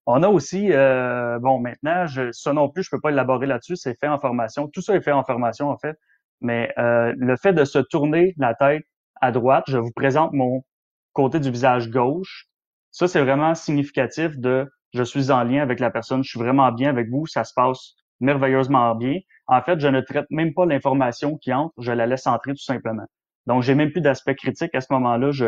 On 0.07 0.23
a 0.23 0.29
aussi, 0.29 0.73
euh, 0.73 1.39
bon, 1.39 1.61
maintenant, 1.61 2.07
je, 2.07 2.33
ça 2.33 2.53
non 2.53 2.69
plus, 2.69 2.83
je 2.83 2.91
peux 2.91 3.01
pas 3.01 3.11
élaborer 3.11 3.47
là-dessus, 3.47 3.77
c'est 3.77 3.99
fait 3.99 4.09
en 4.09 4.19
formation. 4.19 4.69
Tout 4.69 4.81
ça 4.81 4.97
est 4.97 5.01
fait 5.01 5.13
en 5.13 5.25
formation, 5.25 5.69
en 5.69 5.79
fait. 5.79 5.97
Mais 6.41 6.73
le 6.77 7.37
fait 7.37 7.53
de 7.53 7.65
se 7.65 7.79
tourner 7.79 8.35
la 8.39 8.55
tête 8.55 8.85
à 9.21 9.31
droite, 9.31 9.65
je 9.69 9.77
vous 9.77 9.93
présente 9.93 10.33
mon 10.33 10.65
côté 11.13 11.39
du 11.41 11.51
visage 11.51 11.91
gauche. 11.91 12.47
Ça, 12.91 13.09
c'est 13.09 13.23
vraiment 13.23 13.55
significatif 13.55 14.37
de 14.39 14.69
je 14.93 15.03
suis 15.03 15.31
en 15.31 15.45
lien 15.45 15.63
avec 15.63 15.79
la 15.79 15.91
personne, 15.91 16.25
je 16.25 16.31
suis 16.31 16.39
vraiment 16.39 16.73
bien 16.73 16.91
avec 16.91 17.09
vous, 17.11 17.27
ça 17.27 17.45
se 17.45 17.53
passe 17.55 17.95
merveilleusement 18.21 18.95
bien. 18.95 19.19
En 19.47 19.63
fait, 19.63 19.79
je 19.81 19.89
ne 19.89 20.01
traite 20.01 20.27
même 20.31 20.53
pas 20.55 20.67
l'information 20.67 21.37
qui 21.39 21.53
entre, 21.53 21.75
je 21.79 21.93
la 21.93 22.07
laisse 22.07 22.27
entrer 22.27 22.53
tout 22.53 22.63
simplement. 22.63 23.05
Donc, 23.47 23.63
j'ai 23.63 23.75
même 23.75 23.93
plus 23.93 24.01
d'aspect 24.01 24.35
critique 24.35 24.75
à 24.75 24.81
ce 24.81 24.93
moment-là. 24.93 25.31
Je, 25.31 25.47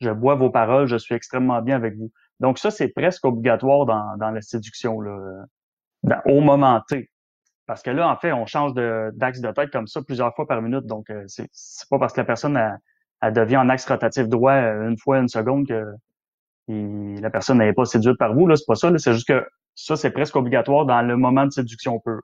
je 0.00 0.10
bois 0.10 0.34
vos 0.34 0.50
paroles, 0.50 0.86
je 0.86 0.96
suis 0.96 1.14
extrêmement 1.14 1.60
bien 1.62 1.76
avec 1.76 1.96
vous. 1.96 2.10
Donc, 2.40 2.58
ça, 2.58 2.70
c'est 2.70 2.88
presque 2.88 3.24
obligatoire 3.24 3.86
dans, 3.86 4.16
dans 4.16 4.30
la 4.30 4.40
séduction, 4.40 5.00
là, 5.00 5.46
au 6.24 6.40
moment 6.40 6.80
T. 6.88 7.10
Parce 7.66 7.82
que 7.82 7.90
là, 7.90 8.08
en 8.08 8.16
fait, 8.16 8.32
on 8.32 8.46
change 8.46 8.74
d'axe 8.74 9.40
de, 9.40 9.52
tête 9.52 9.70
comme 9.70 9.86
ça 9.86 10.02
plusieurs 10.02 10.34
fois 10.34 10.46
par 10.46 10.60
minute. 10.60 10.86
Donc, 10.86 11.08
euh, 11.10 11.24
c'est 11.26 11.48
pas 11.88 11.98
parce 11.98 12.12
que 12.12 12.20
la 12.20 12.24
personne 12.24 12.58
elle 13.20 13.32
devient 13.32 13.58
en 13.58 13.68
axe 13.68 13.86
rotatif 13.86 14.28
droit 14.28 14.52
euh, 14.52 14.88
une 14.88 14.98
fois 14.98 15.18
une 15.18 15.28
seconde 15.28 15.68
que 15.68 15.94
la 16.68 17.30
personne 17.30 17.58
n'est 17.58 17.72
pas 17.72 17.84
séduite 17.84 18.16
par 18.16 18.32
vous. 18.34 18.46
Là, 18.46 18.56
c'est 18.56 18.66
pas 18.66 18.76
ça. 18.76 18.90
C'est 18.98 19.12
juste 19.12 19.28
que 19.28 19.46
ça, 19.74 19.96
c'est 19.96 20.10
presque 20.10 20.36
obligatoire 20.36 20.86
dans 20.86 21.02
le 21.02 21.16
moment 21.16 21.46
de 21.46 21.50
séduction 21.50 21.98
pure. 22.00 22.22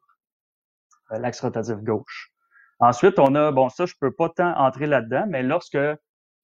Euh, 1.12 1.18
l'axe 1.18 1.40
rotatif 1.40 1.76
gauche. 1.76 2.32
Ensuite, 2.78 3.18
on 3.18 3.34
a, 3.34 3.52
bon, 3.52 3.68
ça, 3.68 3.86
je 3.86 3.94
peux 4.00 4.12
pas 4.12 4.28
tant 4.28 4.56
entrer 4.56 4.86
là-dedans, 4.86 5.26
mais 5.28 5.42
lorsque 5.42 5.78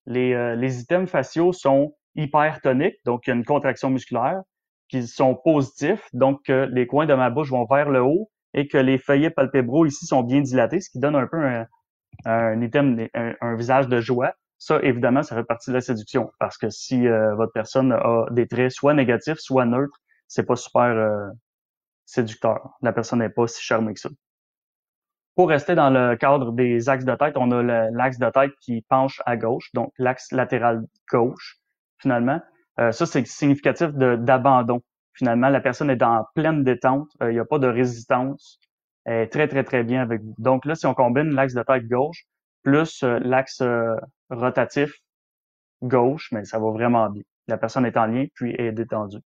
les, 0.06 0.34
euh, 0.34 0.54
les 0.56 0.80
items 0.80 1.08
faciaux 1.08 1.52
sont 1.52 1.94
hypertoniques, 2.14 2.96
donc 3.04 3.26
il 3.26 3.30
y 3.30 3.32
a 3.32 3.36
une 3.36 3.44
contraction 3.44 3.90
musculaire, 3.90 4.42
qui 4.88 5.06
sont 5.06 5.34
positifs, 5.34 6.06
donc 6.12 6.48
les 6.48 6.86
coins 6.86 7.06
de 7.06 7.14
ma 7.14 7.30
bouche 7.30 7.50
vont 7.50 7.64
vers 7.64 7.88
le 7.88 8.02
haut 8.02 8.30
et 8.54 8.68
que 8.68 8.76
les 8.76 8.98
feuillets 8.98 9.30
palpébraux 9.30 9.86
ici 9.86 10.04
sont 10.06 10.22
bien 10.22 10.42
dilatés, 10.42 10.80
ce 10.80 10.90
qui 10.90 10.98
donne 10.98 11.16
un 11.16 11.26
peu 11.26 11.42
un, 11.42 11.66
un 12.24 12.60
item, 12.60 13.08
un 13.14 13.56
visage 13.56 13.88
de 13.88 14.00
joie. 14.00 14.34
Ça, 14.58 14.78
évidemment, 14.82 15.22
ça 15.22 15.34
fait 15.34 15.44
partie 15.44 15.70
de 15.70 15.74
la 15.74 15.80
séduction 15.80 16.30
parce 16.38 16.56
que 16.56 16.70
si 16.70 17.08
euh, 17.08 17.34
votre 17.34 17.52
personne 17.52 17.92
a 17.92 18.26
des 18.30 18.46
traits 18.46 18.70
soit 18.70 18.94
négatifs, 18.94 19.38
soit 19.38 19.64
neutres, 19.64 19.98
c'est 20.28 20.44
pas 20.44 20.54
super 20.54 20.82
euh, 20.82 21.30
séducteur. 22.04 22.76
La 22.80 22.92
personne 22.92 23.18
n'est 23.18 23.28
pas 23.28 23.46
si 23.48 23.60
charmée 23.60 23.94
que 23.94 24.00
ça. 24.00 24.10
Pour 25.34 25.48
rester 25.48 25.74
dans 25.74 25.90
le 25.90 26.14
cadre 26.16 26.52
des 26.52 26.88
axes 26.88 27.06
de 27.06 27.14
tête, 27.14 27.36
on 27.36 27.50
a 27.50 27.90
l'axe 27.90 28.18
de 28.18 28.30
tête 28.30 28.52
qui 28.60 28.82
penche 28.82 29.20
à 29.24 29.36
gauche, 29.36 29.70
donc 29.72 29.92
l'axe 29.98 30.30
latéral 30.30 30.84
gauche, 31.10 31.56
finalement. 32.02 32.40
Euh, 32.80 32.92
ça, 32.92 33.06
c'est 33.06 33.26
significatif 33.26 33.88
d'abandon. 33.92 34.82
Finalement, 35.14 35.48
la 35.48 35.60
personne 35.60 35.90
est 35.90 36.02
en 36.02 36.24
pleine 36.34 36.64
détente, 36.64 37.08
il 37.20 37.28
n'y 37.28 37.38
a 37.38 37.44
pas 37.44 37.58
de 37.58 37.66
résistance, 37.66 38.58
elle 39.04 39.22
est 39.22 39.28
très, 39.28 39.48
très, 39.48 39.64
très 39.64 39.84
bien 39.84 40.02
avec 40.02 40.22
vous. 40.22 40.34
Donc 40.38 40.64
là, 40.64 40.74
si 40.74 40.86
on 40.86 40.94
combine 40.94 41.34
l'axe 41.34 41.54
de 41.54 41.62
tête 41.62 41.86
gauche 41.88 42.24
plus 42.62 43.02
l'axe 43.02 43.62
rotatif 44.30 44.92
gauche, 45.82 46.30
mais 46.32 46.44
ça 46.44 46.58
va 46.58 46.70
vraiment 46.70 47.10
bien. 47.10 47.22
La 47.48 47.58
personne 47.58 47.84
est 47.86 47.96
en 47.96 48.06
lien, 48.06 48.26
puis 48.34 48.54
est 48.56 48.72
détendue. 48.72 49.18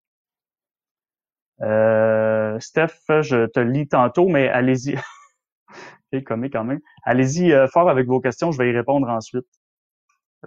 Euh, 1.62 2.58
Steph, 2.60 2.98
je 3.08 3.46
te 3.46 3.60
lis 3.60 3.88
tantôt, 3.88 4.28
mais 4.28 4.48
allez-y. 4.48 4.96
Quand 6.26 6.36
même. 6.38 6.80
Allez-y 7.04 7.52
euh, 7.52 7.66
fort 7.68 7.90
avec 7.90 8.06
vos 8.06 8.20
questions, 8.20 8.50
je 8.52 8.58
vais 8.58 8.70
y 8.70 8.72
répondre 8.72 9.08
ensuite. 9.08 9.46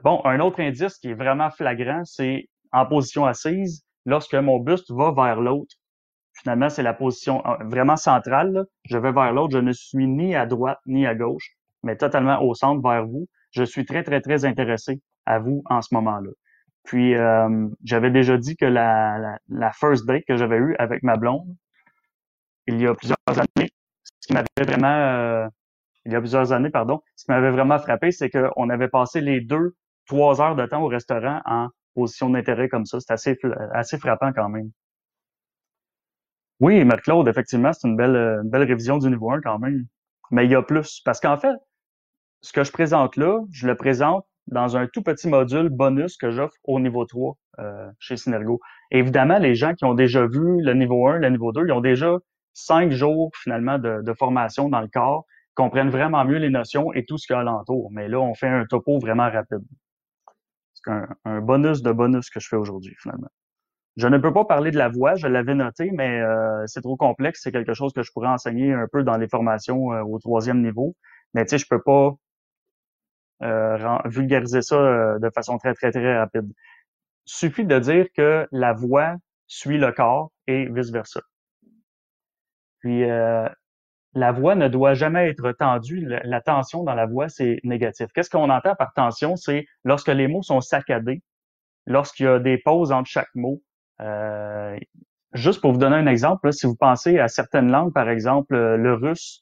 Bon, 0.03 0.21
un 0.25 0.39
autre 0.39 0.61
indice 0.61 0.97
qui 0.97 1.09
est 1.09 1.13
vraiment 1.13 1.49
flagrant, 1.49 2.03
c'est 2.05 2.47
en 2.71 2.85
position 2.85 3.25
assise, 3.25 3.83
lorsque 4.05 4.35
mon 4.35 4.59
buste 4.59 4.91
va 4.91 5.11
vers 5.11 5.41
l'autre. 5.41 5.75
Finalement, 6.33 6.69
c'est 6.69 6.83
la 6.83 6.93
position 6.93 7.45
euh, 7.45 7.55
vraiment 7.65 7.97
centrale. 7.97 8.65
Je 8.85 8.97
vais 8.97 9.11
vers 9.11 9.33
l'autre, 9.33 9.53
je 9.53 9.59
ne 9.59 9.73
suis 9.73 10.07
ni 10.07 10.35
à 10.35 10.45
droite 10.45 10.79
ni 10.85 11.05
à 11.05 11.15
gauche, 11.15 11.51
mais 11.83 11.97
totalement 11.97 12.41
au 12.41 12.53
centre 12.53 12.81
vers 12.87 13.05
vous 13.05 13.27
je 13.51 13.63
suis 13.63 13.85
très, 13.85 14.03
très, 14.03 14.21
très 14.21 14.45
intéressé 14.45 15.01
à 15.25 15.39
vous 15.39 15.63
en 15.65 15.81
ce 15.81 15.93
moment-là. 15.95 16.29
Puis, 16.83 17.15
euh, 17.15 17.67
j'avais 17.83 18.11
déjà 18.11 18.37
dit 18.37 18.55
que 18.55 18.65
la, 18.65 19.37
la, 19.49 19.71
first 19.71 20.05
date 20.05 20.23
que 20.27 20.37
j'avais 20.37 20.57
eue 20.57 20.75
avec 20.79 21.03
ma 21.03 21.17
blonde, 21.17 21.55
il 22.67 22.79
y 22.79 22.87
a 22.87 22.95
plusieurs 22.95 23.17
années, 23.27 23.69
ce 24.21 24.27
qui 24.27 24.33
m'avait 24.33 24.47
vraiment, 24.59 24.87
euh, 24.87 25.47
il 26.09 26.13
y 26.13 26.15
a 26.15 26.19
plusieurs 26.19 26.51
années, 26.51 26.69
pardon, 26.69 27.01
ce 27.15 27.25
qui 27.25 27.31
m'avait 27.31 27.51
vraiment 27.51 27.77
frappé, 27.77 28.11
c'est 28.11 28.29
qu'on 28.29 28.69
avait 28.69 28.87
passé 28.87 29.21
les 29.21 29.41
deux, 29.41 29.75
trois 30.07 30.41
heures 30.41 30.55
de 30.55 30.65
temps 30.65 30.81
au 30.83 30.87
restaurant 30.87 31.41
en 31.45 31.69
position 31.93 32.29
d'intérêt 32.29 32.67
comme 32.67 32.85
ça. 32.85 32.99
C'est 32.99 33.13
assez, 33.73 33.97
frappant 33.97 34.33
quand 34.33 34.49
même. 34.49 34.71
Oui, 36.59 36.83
Marc-Claude, 36.83 37.27
effectivement, 37.27 37.71
c'est 37.73 37.87
une 37.87 37.95
belle, 37.95 38.41
belle 38.43 38.63
révision 38.63 38.97
du 38.97 39.09
niveau 39.09 39.31
1 39.31 39.41
quand 39.41 39.59
même. 39.59 39.85
Mais 40.31 40.45
il 40.45 40.51
y 40.51 40.55
a 40.55 40.61
plus. 40.61 41.01
Parce 41.05 41.19
qu'en 41.19 41.37
fait, 41.37 41.55
ce 42.41 42.51
que 42.51 42.63
je 42.63 42.71
présente 42.71 43.15
là, 43.15 43.39
je 43.51 43.67
le 43.67 43.75
présente 43.75 44.25
dans 44.47 44.77
un 44.77 44.87
tout 44.87 45.03
petit 45.03 45.27
module 45.27 45.69
bonus 45.69 46.17
que 46.17 46.31
j'offre 46.31 46.55
au 46.63 46.79
niveau 46.79 47.05
3 47.05 47.37
euh, 47.59 47.89
chez 47.99 48.17
Synergo. 48.17 48.59
évidemment, 48.91 49.37
les 49.37 49.53
gens 49.55 49.73
qui 49.75 49.85
ont 49.85 49.93
déjà 49.93 50.25
vu 50.25 50.61
le 50.61 50.73
niveau 50.73 51.07
1, 51.07 51.19
le 51.19 51.29
niveau 51.29 51.51
2, 51.51 51.67
ils 51.67 51.71
ont 51.71 51.81
déjà 51.81 52.17
cinq 52.53 52.91
jours 52.91 53.31
finalement 53.35 53.77
de, 53.77 54.13
formation 54.17 54.69
dans 54.69 54.81
le 54.81 54.87
corps, 54.87 55.25
comprennent 55.59 55.89
vraiment 55.89 56.23
mieux 56.23 56.37
les 56.37 56.49
notions 56.49 56.93
et 56.93 57.05
tout 57.05 57.17
ce 57.17 57.27
qu'il 57.27 57.33
y 57.33 57.37
a 57.37 57.41
alentour. 57.41 57.91
Mais 57.91 58.07
là, 58.07 58.19
on 58.19 58.33
fait 58.33 58.47
un 58.47 58.65
topo 58.65 58.97
vraiment 58.99 59.29
rapide. 59.29 59.65
C'est 60.73 60.91
un, 61.25 61.41
bonus 61.41 61.81
de 61.81 61.91
bonus 61.91 62.29
que 62.29 62.39
je 62.39 62.47
fais 62.47 62.55
aujourd'hui 62.55 62.95
finalement. 63.01 63.27
Je 63.97 64.07
ne 64.07 64.17
peux 64.17 64.31
pas 64.31 64.45
parler 64.45 64.71
de 64.71 64.77
la 64.77 64.87
voix, 64.87 65.15
je 65.15 65.27
l'avais 65.27 65.55
noté, 65.55 65.91
mais 65.91 66.21
euh, 66.21 66.63
c'est 66.67 66.81
trop 66.81 66.95
complexe. 66.95 67.41
C'est 67.43 67.51
quelque 67.51 67.73
chose 67.73 67.91
que 67.91 68.03
je 68.03 68.11
pourrais 68.13 68.29
enseigner 68.29 68.71
un 68.71 68.87
peu 68.89 69.03
dans 69.03 69.17
les 69.17 69.27
formations 69.27 69.91
euh, 69.91 70.01
au 70.03 70.19
troisième 70.19 70.61
niveau. 70.61 70.95
Mais 71.33 71.43
tu 71.43 71.49
sais, 71.49 71.57
je 71.57 71.67
peux 71.67 71.81
pas 71.81 72.15
euh, 73.41 73.97
vulgariser 74.05 74.61
ça 74.61 74.75
euh, 74.75 75.19
de 75.19 75.29
façon 75.29 75.57
très, 75.57 75.73
très, 75.73 75.91
très 75.91 76.17
rapide. 76.17 76.51
Suffit 77.25 77.65
de 77.65 77.79
dire 77.79 78.07
que 78.15 78.47
la 78.51 78.73
voix 78.73 79.15
suit 79.47 79.77
le 79.77 79.91
corps 79.91 80.31
et 80.47 80.65
vice-versa. 80.65 81.21
Puis, 82.79 83.09
euh, 83.09 83.47
la 84.13 84.31
voix 84.31 84.55
ne 84.55 84.67
doit 84.67 84.93
jamais 84.93 85.29
être 85.29 85.51
tendue. 85.51 86.05
La, 86.05 86.41
tension 86.41 86.83
dans 86.83 86.95
la 86.95 87.05
voix, 87.05 87.29
c'est 87.29 87.59
négatif. 87.63 88.07
Qu'est-ce 88.13 88.29
qu'on 88.29 88.49
entend 88.49 88.75
par 88.75 88.93
tension? 88.93 89.35
C'est 89.35 89.65
lorsque 89.83 90.07
les 90.07 90.27
mots 90.27 90.41
sont 90.41 90.61
saccadés, 90.61 91.21
lorsqu'il 91.85 92.25
y 92.25 92.29
a 92.29 92.39
des 92.39 92.57
pauses 92.57 92.91
entre 92.91 93.09
chaque 93.09 93.33
mot. 93.35 93.61
Euh, 94.01 94.77
juste 95.33 95.61
pour 95.61 95.73
vous 95.73 95.77
donner 95.77 95.97
un 95.97 96.07
exemple, 96.07 96.51
si 96.53 96.65
vous 96.65 96.75
pensez 96.75 97.19
à 97.19 97.27
certaines 97.27 97.71
langues, 97.71 97.93
par 97.93 98.09
exemple 98.09 98.57
le 98.57 98.93
russe, 98.93 99.41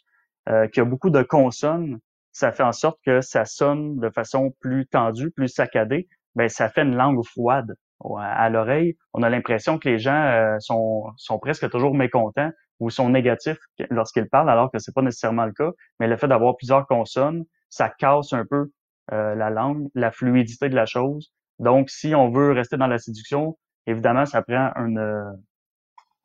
qui 0.72 0.80
a 0.80 0.86
beaucoup 0.86 1.10
de 1.10 1.22
consonnes, 1.24 2.00
ça 2.32 2.52
fait 2.52 2.64
en 2.64 2.72
sorte 2.72 3.00
que 3.06 3.20
ça 3.20 3.46
sonne 3.46 4.00
de 4.00 4.10
façon 4.10 4.54
plus 4.60 4.88
tendue, 4.88 5.32
plus 5.32 5.50
saccadée, 5.50 6.08
ben 6.36 6.48
ça 6.48 6.70
fait 6.70 6.84
une 6.84 6.96
langue 6.96 7.24
froide 7.26 7.76
à 8.20 8.50
l'oreille. 8.50 8.98
On 9.14 9.24
a 9.24 9.30
l'impression 9.30 9.80
que 9.80 9.90
les 9.90 10.00
gens 10.00 10.22
euh, 10.24 10.58
sont, 10.60 11.12
sont 11.18 11.40
presque 11.40 11.70
toujours 11.70 11.94
mécontents 11.94 12.52
ou 12.80 12.90
sont 12.90 13.10
négatifs 13.10 13.58
lorsqu'ils 13.90 14.30
parlent, 14.30 14.50
alors 14.50 14.72
que 14.72 14.80
c'est 14.80 14.94
pas 14.94 15.02
nécessairement 15.02 15.46
le 15.46 15.54
cas. 15.54 15.72
Mais 16.00 16.08
le 16.08 16.18
fait 16.18 16.28
d'avoir 16.28 16.56
plusieurs 16.58 16.86
consonnes, 16.88 17.44
ça 17.70 17.90
casse 17.90 18.34
un 18.34 18.46
peu 18.46 18.72
euh, 19.12 19.36
la 19.36 19.50
langue, 19.50 19.90
la 19.96 20.12
fluidité 20.12 20.70
de 20.70 20.76
la 20.76 20.86
chose. 20.86 21.34
Donc, 21.60 21.90
si 21.90 22.14
on 22.14 22.30
veut 22.30 22.52
rester 22.52 22.78
dans 22.78 22.88
la 22.88 23.00
séduction, 23.00 23.58
évidemment, 23.88 24.26
ça 24.26 24.44
prend 24.44 24.72
une, 24.76 25.00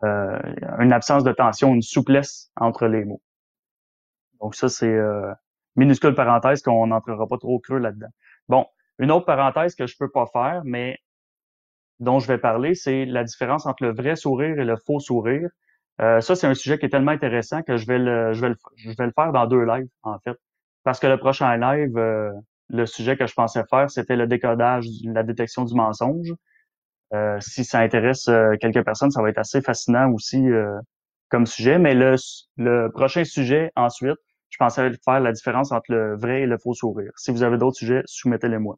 euh, 0.05 0.38
une 0.79 0.93
absence 0.93 1.25
de 1.25 1.33
tension, 1.33 1.75
une 1.75 1.83
souplesse 1.83 2.50
entre 2.57 2.87
les 2.87 3.05
mots. 3.05 3.23
Donc 4.41 4.57
ça, 4.57 4.69
c'est 4.69 4.99
minuscule 5.76 6.14
parenthèse 6.14 6.62
qu'on 6.62 6.88
n'entrera 6.88 7.26
pas 7.29 7.38
trop 7.38 7.59
creux 7.61 7.79
là-dedans. 7.79 8.11
Bon, 8.49 8.67
une 8.99 9.11
autre 9.11 9.25
parenthèse 9.25 9.75
que 9.75 9.87
je 9.87 9.97
peux 9.97 10.11
pas 10.11 10.26
faire, 10.26 10.62
mais 10.64 10.99
dont 12.02 12.18
je 12.18 12.26
vais 12.26 12.38
parler, 12.38 12.75
c'est 12.75 13.04
la 13.04 13.23
différence 13.25 13.64
entre 13.66 13.85
le 13.85 13.94
vrai 13.94 14.16
sourire 14.16 14.59
et 14.59 14.64
le 14.64 14.76
faux 14.76 14.99
sourire. 14.99 15.49
Euh, 16.00 16.21
ça, 16.21 16.35
c'est 16.35 16.49
un 16.49 16.54
sujet 16.54 16.78
qui 16.78 16.87
est 16.87 16.88
tellement 16.88 17.12
intéressant 17.12 17.62
que 17.62 17.76
je 17.76 17.87
vais 17.87 17.99
le, 17.99 18.32
faire 19.14 19.32
dans 19.32 19.47
deux 19.47 19.64
lives, 19.64 19.88
en 20.02 20.18
fait. 20.18 20.37
Parce 20.82 20.99
que 20.99 21.06
le 21.06 21.16
prochain 21.16 21.56
live, 21.56 21.97
euh, 21.97 22.32
le 22.71 22.87
sujet 22.87 23.16
que 23.16 23.26
je 23.26 23.35
pensais 23.35 23.62
faire, 23.71 23.88
c'était 23.88 24.16
le 24.16 24.26
décodage, 24.26 24.87
la 25.04 25.23
détection 25.23 25.64
du 25.64 25.75
mensonge. 25.75 26.32
Euh, 27.14 27.38
si 27.40 27.64
ça 27.64 27.78
intéresse 27.80 28.28
quelques 28.61 28.85
personnes, 28.85 29.11
ça 29.12 29.23
va 29.23 29.28
être 29.30 29.38
assez 29.38 29.61
fascinant 29.61 30.11
aussi 30.12 30.44
comme 31.28 31.47
sujet. 31.47 31.78
Mais 31.78 31.94
le, 31.94 32.16
le 32.56 32.88
prochain 32.88 33.23
sujet, 33.25 33.71
ensuite, 33.76 34.18
je 34.49 34.56
pensais 34.59 34.90
faire 35.04 35.21
la 35.21 35.32
différence 35.32 35.71
entre 35.71 35.92
le 35.92 36.16
vrai 36.16 36.42
et 36.42 36.47
le 36.47 36.59
faux 36.59 36.75
sourire. 36.75 37.12
Si 37.16 37.30
vous 37.30 37.44
avez 37.44 37.59
d'autres 37.59 37.76
sujets, 37.76 38.02
soumettez-les 38.06 38.59
moi. 38.59 38.76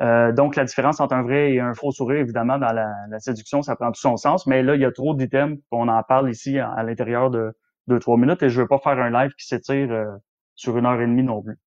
Euh, 0.00 0.32
donc, 0.32 0.56
la 0.56 0.64
différence 0.64 1.00
entre 1.00 1.14
un 1.14 1.22
vrai 1.22 1.52
et 1.52 1.60
un 1.60 1.74
faux 1.74 1.92
sourire, 1.92 2.18
évidemment, 2.18 2.58
dans 2.58 2.72
la, 2.72 3.18
séduction, 3.20 3.62
ça 3.62 3.76
prend 3.76 3.92
tout 3.92 4.00
son 4.00 4.16
sens. 4.16 4.46
Mais 4.46 4.62
là, 4.62 4.74
il 4.74 4.80
y 4.80 4.84
a 4.84 4.92
trop 4.92 5.14
d'items 5.14 5.58
qu'on 5.70 5.88
en 5.88 6.02
parle 6.02 6.30
ici 6.30 6.58
à, 6.58 6.82
l'intérieur 6.82 7.30
de 7.30 7.56
deux, 7.86 7.98
trois 7.98 8.16
minutes 8.16 8.42
et 8.42 8.48
je 8.48 8.60
veux 8.60 8.68
pas 8.68 8.78
faire 8.78 8.98
un 8.98 9.10
live 9.10 9.32
qui 9.38 9.46
s'étire 9.46 9.90
euh, 9.92 10.06
sur 10.54 10.76
une 10.78 10.86
heure 10.86 11.00
et 11.00 11.06
demie 11.06 11.22
non 11.22 11.42
plus. 11.42 11.58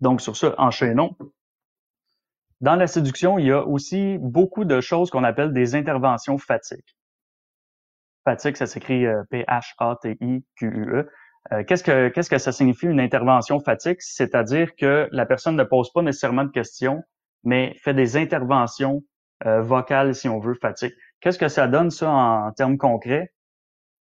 Donc, 0.00 0.20
sur 0.20 0.36
ce, 0.36 0.46
enchaînons. 0.58 1.16
Dans 2.60 2.76
la 2.76 2.86
séduction, 2.86 3.38
il 3.38 3.46
y 3.46 3.52
a 3.52 3.66
aussi 3.66 4.18
beaucoup 4.18 4.64
de 4.64 4.80
choses 4.80 5.10
qu'on 5.10 5.24
appelle 5.24 5.52
des 5.52 5.74
interventions 5.74 6.38
fatigue. 6.38 6.84
Fatigue, 8.24 8.56
ça 8.56 8.66
s'écrit 8.66 9.06
euh, 9.06 9.22
P-H-A-T-I-Q-U-E. 9.30 11.08
Euh, 11.52 11.62
qu'est-ce 11.64 11.84
que 11.84 12.08
qu'est-ce 12.08 12.30
que 12.30 12.38
ça 12.38 12.52
signifie 12.52 12.86
une 12.86 13.00
intervention 13.00 13.60
fatigue 13.60 13.96
C'est-à-dire 14.00 14.74
que 14.76 15.08
la 15.12 15.26
personne 15.26 15.56
ne 15.56 15.64
pose 15.64 15.92
pas 15.92 16.02
nécessairement 16.02 16.44
de 16.44 16.50
questions, 16.50 17.02
mais 17.44 17.74
fait 17.82 17.94
des 17.94 18.16
interventions 18.16 19.02
euh, 19.46 19.60
vocales, 19.60 20.14
si 20.14 20.28
on 20.28 20.40
veut, 20.40 20.54
fatigue. 20.54 20.92
Qu'est-ce 21.20 21.38
que 21.38 21.48
ça 21.48 21.68
donne 21.68 21.90
ça 21.90 22.10
en, 22.10 22.52
termes 22.52 22.78
concrets? 22.78 23.32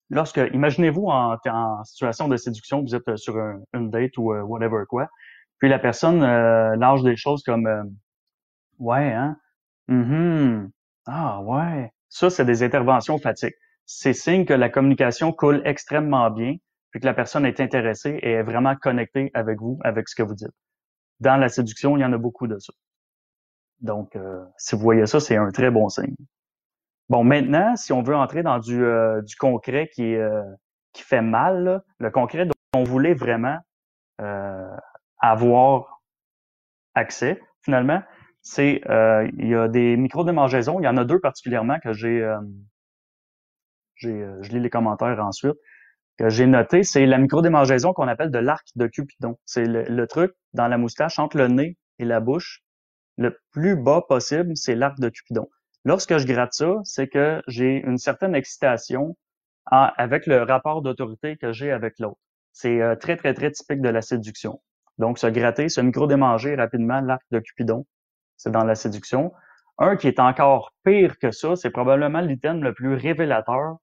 Lorsque, 0.10 0.41
imaginez-vous 0.53 1.07
en, 1.07 1.38
en, 1.45 1.83
situation 1.83 2.27
de 2.27 2.38
séduction, 2.38 2.81
vous 2.81 2.95
êtes 2.95 3.15
sur 3.15 3.38
une 3.74 3.89
date 3.89 4.17
ou 4.17 4.33
whatever 4.33 4.83
quoi, 4.88 5.07
puis 5.60 5.69
la 5.69 5.79
personne 5.79 6.21
lâche 6.21 7.01
des 7.03 7.15
choses 7.15 7.43
comme 7.43 7.95
Ouais, 8.81 9.13
hein? 9.13 9.38
Mm 9.88 10.69
Ah 11.05 11.41
ouais. 11.43 11.91
Ça, 12.10 12.29
c'est 12.31 12.45
des 12.45 12.63
interventions 12.63 13.19
fatigue. 13.19 13.53
C'est 13.86 14.13
signe 14.13 14.45
que 14.45 14.53
la 14.53 14.69
communication 14.69 15.31
coule 15.31 15.62
extrêmement 15.65 16.31
bien, 16.31 16.55
puis 16.91 17.00
que 17.00 17.05
la 17.05 17.13
personne 17.13 17.45
est 17.45 17.60
intéressée 17.60 18.19
et 18.21 18.31
est 18.33 18.43
vraiment 18.43 18.75
connectée 18.75 19.31
avec 19.33 19.60
vous, 19.60 19.79
avec 19.83 20.07
ce 20.10 20.15
que 20.15 20.24
vous 20.24 20.36
dites. 20.36 20.51
Dans 21.19 21.38
la 21.38 21.50
séduction, 21.50 21.98
il 21.98 22.01
y 22.01 22.05
en 22.05 22.13
a 22.13 22.17
beaucoup 22.17 22.48
de 22.48 22.60
ça. 22.60 22.74
Donc, 23.79 24.15
euh, 24.15 24.43
si 24.57 24.75
vous 24.75 24.81
voyez 24.81 25.05
ça, 25.05 25.19
c'est 25.19 25.38
un 25.38 25.51
très 25.51 25.71
bon 25.71 25.89
signe. 25.89 26.15
Bon, 27.10 27.24
maintenant, 27.24 27.75
si 27.75 27.93
on 27.93 28.03
veut 28.03 28.15
entrer 28.15 28.43
dans 28.43 28.60
du, 28.60 28.83
euh, 28.83 29.21
du 29.21 29.36
concret 29.36 29.89
qui, 29.93 30.15
euh, 30.15 30.43
qui 30.93 31.03
fait 31.03 31.21
mal, 31.21 31.81
le 32.00 32.12
concret 32.12 32.45
dont 32.45 32.53
on 32.75 32.83
voulait 32.83 33.13
vraiment 33.13 33.57
avoir 35.19 36.03
accès, 36.93 37.41
finalement, 37.62 38.03
c'est 38.41 38.81
euh, 38.89 39.29
il 39.38 39.48
y 39.48 39.55
a 39.55 39.67
des 39.67 39.95
micro-démangeaisons. 39.98 40.79
Il 40.79 40.83
y 40.83 40.88
en 40.88 40.98
a 40.98 41.05
deux 41.05 41.19
particulièrement 41.19 41.79
que 41.79 41.93
j'ai, 41.93 42.21
euh, 42.21 42.39
j'ai 43.95 44.10
euh, 44.12 44.41
je 44.41 44.51
lis 44.51 44.60
les 44.60 44.69
commentaires 44.69 45.24
ensuite, 45.24 45.57
j'ai 46.29 46.47
noté. 46.47 46.83
C'est 46.83 47.05
la 47.05 47.17
micro-démangeaison 47.17 47.93
qu'on 47.93 48.07
appelle 48.07 48.31
de 48.31 48.39
l'arc 48.39 48.67
de 48.75 48.87
Cupidon. 48.87 49.37
C'est 49.45 49.65
le, 49.65 50.07
truc 50.07 50.33
dans 50.53 50.67
la 50.67 50.77
moustache 50.77 51.19
entre 51.19 51.37
le 51.37 51.47
nez 51.47 51.77
et 51.99 52.05
la 52.05 52.19
bouche. 52.19 52.61
Le 53.17 53.39
plus 53.51 53.75
bas 53.75 54.01
possible, 54.07 54.55
c'est 54.55 54.75
l'arc 54.75 54.99
de 54.99 55.09
Cupidon. 55.09 55.49
Lorsque 55.85 56.17
je 56.17 56.27
gratte 56.27 56.53
ça, 56.53 56.75
c'est 56.83 57.07
que 57.07 57.41
j'ai 57.47 57.77
une 57.77 57.97
certaine 57.97 58.35
excitation 58.35 59.15
avec 59.65 60.25
le 60.25 60.41
rapport 60.43 60.81
d'autorité 60.81 61.37
que 61.37 61.51
j'ai 61.51 61.71
avec 61.71 61.99
l'autre. 61.99 62.19
C'est 62.51 62.81
très, 62.99 63.15
très, 63.15 63.33
très 63.33 63.51
typique 63.51 63.81
de 63.81 63.89
la 63.89 64.01
séduction. 64.01 64.61
Donc, 64.97 65.17
se 65.17 65.27
gratter, 65.27 65.69
se 65.69 65.81
micro-démanger 65.81 66.55
rapidement 66.55 66.99
l'arc 67.01 67.23
de 67.31 67.39
Cupidon, 67.39 67.85
c'est 68.37 68.51
dans 68.51 68.63
la 68.63 68.75
séduction. 68.75 69.31
Un 69.77 69.95
qui 69.95 70.07
est 70.07 70.19
encore 70.19 70.73
pire 70.83 71.17
que 71.17 71.31
ça, 71.31 71.55
c'est 71.55 71.69
probablement 71.69 72.21
l'item 72.21 72.63
le 72.63 72.73
plus 72.73 72.93
révélateur, 72.93 73.77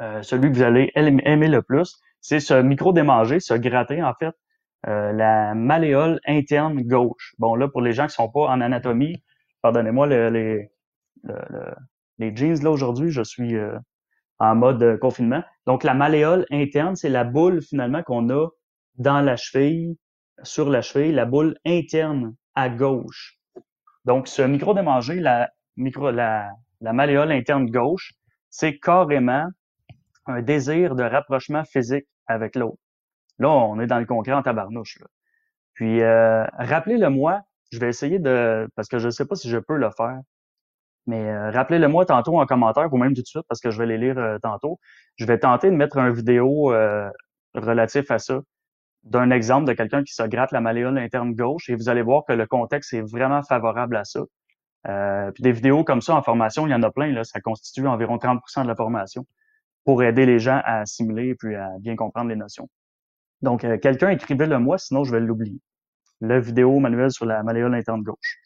euh, 0.00 0.22
celui 0.22 0.50
que 0.50 0.56
vous 0.56 0.62
allez 0.62 0.90
aimer 0.94 1.48
le 1.48 1.62
plus, 1.62 2.00
c'est 2.20 2.40
ce 2.40 2.54
micro-démanger, 2.54 3.40
ce 3.40 3.54
gratter 3.54 4.02
en 4.02 4.14
fait, 4.14 4.34
euh, 4.86 5.12
la 5.12 5.54
malléole 5.54 6.20
interne 6.26 6.82
gauche. 6.82 7.34
Bon 7.38 7.54
là, 7.54 7.68
pour 7.68 7.82
les 7.82 7.92
gens 7.92 8.06
qui 8.06 8.14
sont 8.14 8.30
pas 8.30 8.46
en 8.48 8.60
anatomie, 8.60 9.22
pardonnez-moi 9.60 10.06
les, 10.06 10.70
les 12.18 12.36
jeans 12.36 12.62
là 12.62 12.70
aujourd'hui, 12.70 13.10
je 13.10 13.22
suis 13.22 13.56
euh, 13.56 13.78
en 14.38 14.54
mode 14.54 14.98
confinement. 14.98 15.42
Donc 15.66 15.84
la 15.84 15.94
malléole 15.94 16.46
interne, 16.50 16.96
c'est 16.96 17.08
la 17.10 17.24
boule 17.24 17.62
finalement 17.62 18.02
qu'on 18.02 18.28
a 18.30 18.48
dans 18.96 19.20
la 19.20 19.36
cheville, 19.36 19.96
sur 20.42 20.68
la 20.68 20.82
cheville, 20.82 21.12
la 21.12 21.24
boule 21.24 21.56
interne 21.64 22.34
à 22.54 22.68
gauche. 22.68 23.38
Donc, 24.04 24.28
ce 24.28 24.42
micro-démanger, 24.42 25.20
la, 25.20 25.50
micro, 25.76 26.10
la, 26.10 26.50
la 26.80 26.92
malléole 26.92 27.32
interne 27.32 27.70
gauche, 27.70 28.14
c'est 28.50 28.78
carrément 28.78 29.46
un 30.26 30.42
désir 30.42 30.94
de 30.94 31.02
rapprochement 31.02 31.64
physique 31.64 32.06
avec 32.26 32.56
l'autre. 32.56 32.78
Là, 33.38 33.50
on 33.50 33.80
est 33.80 33.86
dans 33.86 33.98
le 33.98 34.06
concret 34.06 34.32
en 34.32 34.42
tabarnouche. 34.42 34.98
Puis, 35.74 36.02
euh, 36.02 36.44
rappelez-le 36.58 37.08
moi, 37.08 37.40
je 37.72 37.78
vais 37.78 37.88
essayer 37.88 38.18
de, 38.18 38.68
parce 38.76 38.88
que 38.88 38.98
je 38.98 39.06
ne 39.06 39.10
sais 39.10 39.24
pas 39.24 39.34
si 39.34 39.48
je 39.48 39.58
peux 39.58 39.76
le 39.76 39.90
faire, 39.90 40.20
mais 41.06 41.30
euh, 41.30 41.50
rappelez-le 41.50 41.88
moi 41.88 42.06
tantôt 42.06 42.38
en 42.38 42.46
commentaire 42.46 42.92
ou 42.92 42.98
même 42.98 43.14
tout 43.14 43.22
de 43.22 43.26
suite 43.26 43.44
parce 43.48 43.60
que 43.60 43.70
je 43.70 43.78
vais 43.78 43.86
les 43.86 43.98
lire 43.98 44.18
euh, 44.18 44.38
tantôt. 44.38 44.78
Je 45.16 45.24
vais 45.24 45.38
tenter 45.38 45.70
de 45.70 45.76
mettre 45.76 45.98
une 45.98 46.12
vidéo 46.12 46.72
relatif 47.54 48.10
à 48.10 48.18
ça 48.18 48.40
d'un 49.02 49.30
exemple 49.30 49.66
de 49.66 49.72
quelqu'un 49.72 50.04
qui 50.04 50.14
se 50.14 50.22
gratte 50.22 50.52
la 50.52 50.60
malléole 50.60 50.96
interne 50.96 51.34
gauche 51.34 51.68
et 51.68 51.74
vous 51.74 51.88
allez 51.88 52.02
voir 52.02 52.22
que 52.24 52.32
le 52.32 52.46
contexte 52.46 52.94
est 52.94 53.02
vraiment 53.02 53.42
favorable 53.42 53.96
à 53.96 54.04
ça. 54.04 54.20
Puis 55.34 55.42
des 55.42 55.52
vidéos 55.52 55.84
comme 55.84 56.00
ça 56.00 56.14
en 56.14 56.22
formation, 56.22 56.66
il 56.66 56.70
y 56.70 56.74
en 56.74 56.82
a 56.82 56.90
plein, 56.90 57.12
là, 57.12 57.24
ça 57.24 57.40
constitue 57.40 57.86
environ 57.88 58.16
30% 58.16 58.62
de 58.62 58.68
la 58.68 58.76
formation 58.76 59.26
pour 59.84 60.02
aider 60.02 60.26
les 60.26 60.38
gens 60.38 60.60
à 60.64 60.80
assimiler 60.80 61.34
puis 61.34 61.54
à 61.54 61.70
bien 61.80 61.96
comprendre 61.96 62.28
les 62.28 62.36
notions. 62.36 62.68
Donc, 63.42 63.64
euh, 63.64 63.76
quelqu'un 63.78 64.10
écrivait-le 64.10 64.58
moi, 64.58 64.78
sinon 64.78 65.04
je 65.04 65.12
vais 65.12 65.20
l'oublier. 65.20 65.60
La 66.20 66.38
vidéo 66.38 66.78
manuel 66.78 67.10
sur 67.10 67.26
la 67.26 67.42
malléole 67.42 67.74
interne 67.74 68.02
gauche. 68.02 68.38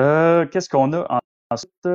Euh, 0.00 0.46
Qu'est-ce 0.46 0.68
qu'on 0.68 0.92
a 0.92 1.20
ensuite? 1.50 1.88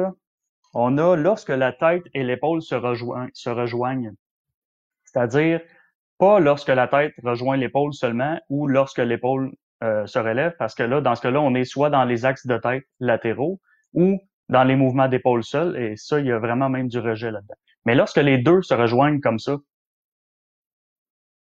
On 0.73 0.97
a 0.97 1.15
lorsque 1.15 1.49
la 1.49 1.71
tête 1.71 2.03
et 2.13 2.23
l'épaule 2.23 2.61
se, 2.61 2.75
rejoignent. 2.75 4.13
C'est-à-dire, 5.05 5.61
pas 6.17 6.39
lorsque 6.39 6.69
la 6.69 6.87
tête 6.87 7.13
rejoint 7.23 7.57
l'épaule 7.57 7.93
seulement 7.93 8.39
ou 8.49 8.67
lorsque 8.67 8.99
l'épaule 8.99 9.51
euh, 9.83 10.05
se 10.05 10.19
relève, 10.19 10.55
parce 10.57 10.75
que 10.75 10.83
là, 10.83 11.01
dans 11.01 11.15
ce 11.15 11.21
cas-là, 11.21 11.41
on 11.41 11.55
est 11.55 11.65
soit 11.65 11.89
dans 11.89 12.03
les 12.03 12.25
axes 12.25 12.45
de 12.45 12.57
tête 12.57 12.83
latéraux 12.99 13.59
ou 13.93 14.19
dans 14.49 14.63
les 14.63 14.75
mouvements 14.75 15.07
d'épaule 15.07 15.43
seuls, 15.43 15.77
et 15.77 15.95
ça, 15.95 16.19
il 16.19 16.25
y 16.25 16.31
a 16.31 16.39
vraiment 16.39 16.69
même 16.69 16.87
du 16.87 16.99
rejet 16.99 17.31
là-dedans. 17.31 17.55
Mais 17.85 17.95
lorsque 17.95 18.17
les 18.17 18.37
deux 18.37 18.61
se 18.61 18.73
rejoignent 18.73 19.19
comme 19.21 19.39
ça, 19.39 19.57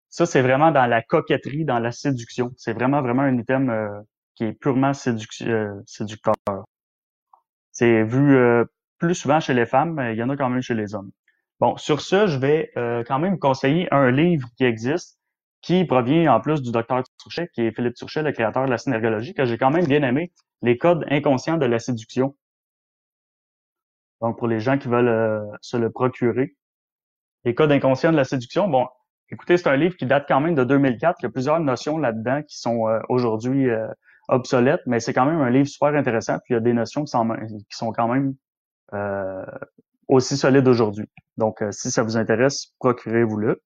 ça, 0.10 0.26
c'est 0.26 0.42
vraiment 0.42 0.72
dans 0.72 0.86
la 0.86 1.02
coquetterie, 1.02 1.66
dans 1.66 1.80
la 1.80 1.92
séduction. 1.92 2.54
C'est 2.58 2.74
vraiment, 2.74 3.02
vraiment 3.02 3.24
un 3.24 3.38
item 3.38 3.70
euh, 3.70 3.90
qui 4.36 4.46
est 4.46 4.54
purement 4.54 4.92
euh, 5.08 5.82
séducteur. 5.86 6.36
C'est 7.72 8.04
vu 8.04 8.38
plus 8.98 9.16
souvent 9.16 9.40
chez 9.40 9.54
les 9.54 9.66
femmes, 9.66 9.94
mais 9.96 10.14
il 10.14 10.18
y 10.18 10.24
en 10.24 10.30
a 10.30 10.38
quand 10.38 10.50
même 10.50 10.62
chez 10.62 10.74
les 10.74 10.96
hommes. 10.96 11.12
Bon, 11.60 11.78
sur 11.78 12.02
ce, 12.02 12.28
je 12.28 12.38
vais 12.38 12.72
euh, 12.78 13.04
quand 13.08 13.20
même 13.20 13.40
conseiller 13.40 13.88
un 13.94 14.12
livre 14.12 14.48
qui 14.58 14.66
existe, 14.66 15.20
qui 15.62 15.86
provient 15.86 16.34
en 16.34 16.42
plus 16.42 16.62
du 16.62 16.72
docteur 16.72 17.04
Turchet, 17.18 17.50
qui 17.54 17.62
est 17.62 17.72
Philippe 17.72 17.96
Turchet, 17.96 18.24
le 18.24 18.32
créateur 18.34 18.66
de 18.66 18.70
la 18.70 18.78
synergologie, 18.78 19.34
que 19.34 19.46
j'ai 19.46 19.58
quand 19.58 19.72
même 19.72 19.86
bien 19.86 20.04
aimé, 20.04 20.32
Les 20.62 20.78
codes 20.78 21.06
inconscients 21.10 21.58
de 21.58 21.66
la 21.66 21.80
séduction. 21.80 22.36
Donc, 24.22 24.38
pour 24.38 24.48
les 24.48 24.60
gens 24.60 24.78
qui 24.78 24.88
veulent 24.88 25.08
euh, 25.08 25.46
se 25.62 25.78
le 25.78 25.90
procurer. 25.90 26.56
Les 27.44 27.54
codes 27.54 27.72
inconscients 27.72 28.12
de 28.12 28.18
la 28.18 28.24
séduction, 28.24 28.68
bon, 28.68 28.88
écoutez, 29.30 29.58
c'est 29.58 29.70
un 29.70 29.76
livre 29.76 29.96
qui 29.98 30.06
date 30.06 30.26
quand 30.28 30.40
même 30.40 30.56
de 30.56 30.64
2004. 30.64 31.18
Il 31.20 31.24
y 31.24 31.28
a 31.28 31.30
plusieurs 31.30 31.60
notions 31.60 31.98
là-dedans 31.98 32.42
qui 32.44 32.58
sont 32.58 32.88
euh, 32.88 33.00
aujourd'hui 33.10 33.68
obsolètes, 34.28 34.82
mais 34.88 35.00
c'est 35.00 35.14
quand 35.14 35.26
même 35.26 35.42
un 35.42 35.50
livre 35.50 35.68
super 35.68 35.94
intéressant. 35.96 36.40
Puis 36.40 36.54
il 36.54 36.54
y 36.54 36.58
a 36.58 36.62
des 36.62 36.74
notions 36.74 37.04
qui 37.04 37.12
sont, 37.12 37.28
qui 37.70 37.78
sont 37.78 37.92
quand 37.92 38.08
même 38.08 38.36
aussi 40.08 40.38
solide 40.38 40.68
aujourd'hui. 40.68 41.08
Donc, 41.38 41.62
euh, 41.62 41.72
si 41.72 41.92
ça 41.92 42.04
vous 42.04 42.18
intéresse, 42.18 42.74
procurez-vous-le. 42.80 43.62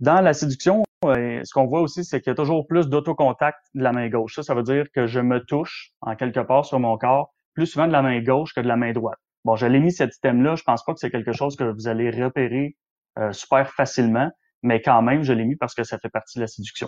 Dans 0.00 0.20
la 0.20 0.32
séduction, 0.32 0.84
euh, 1.04 1.40
ce 1.44 1.52
qu'on 1.52 1.66
voit 1.66 1.80
aussi, 1.80 2.04
c'est 2.04 2.20
qu'il 2.20 2.30
y 2.30 2.32
a 2.32 2.36
toujours 2.36 2.66
plus 2.66 2.88
d'autocontact 2.88 3.58
de 3.74 3.82
la 3.82 3.92
main 3.92 4.08
gauche. 4.08 4.36
Ça, 4.36 4.42
ça 4.42 4.54
veut 4.54 4.62
dire 4.62 4.86
que 4.94 5.06
je 5.06 5.20
me 5.20 5.40
touche 5.44 5.92
en 6.00 6.14
quelque 6.14 6.40
part 6.40 6.64
sur 6.64 6.78
mon 6.78 6.96
corps 6.96 7.34
plus 7.58 7.66
souvent 7.66 7.88
de 7.88 7.92
la 7.92 8.02
main 8.02 8.22
gauche 8.22 8.54
que 8.54 8.60
de 8.60 8.68
la 8.68 8.76
main 8.76 8.92
droite. 8.92 9.18
Bon, 9.44 9.56
je 9.56 9.66
l'ai 9.66 9.80
mis 9.80 9.90
cet 9.90 10.14
item-là. 10.14 10.54
Je 10.54 10.62
pense 10.62 10.84
pas 10.84 10.92
que 10.92 11.00
c'est 11.00 11.10
quelque 11.10 11.32
chose 11.32 11.56
que 11.56 11.64
vous 11.64 11.88
allez 11.88 12.08
repérer 12.08 12.76
euh, 13.18 13.32
super 13.32 13.72
facilement, 13.72 14.30
mais 14.62 14.80
quand 14.80 15.02
même, 15.02 15.24
je 15.24 15.32
l'ai 15.32 15.44
mis 15.44 15.56
parce 15.56 15.74
que 15.74 15.82
ça 15.82 15.98
fait 15.98 16.08
partie 16.08 16.38
de 16.38 16.42
la 16.44 16.46
séduction. 16.46 16.86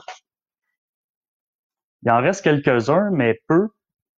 Il 2.05 2.11
en 2.13 2.21
reste 2.21 2.45
quelques-uns, 2.45 3.11
mais 3.11 3.41
peu. 3.49 3.67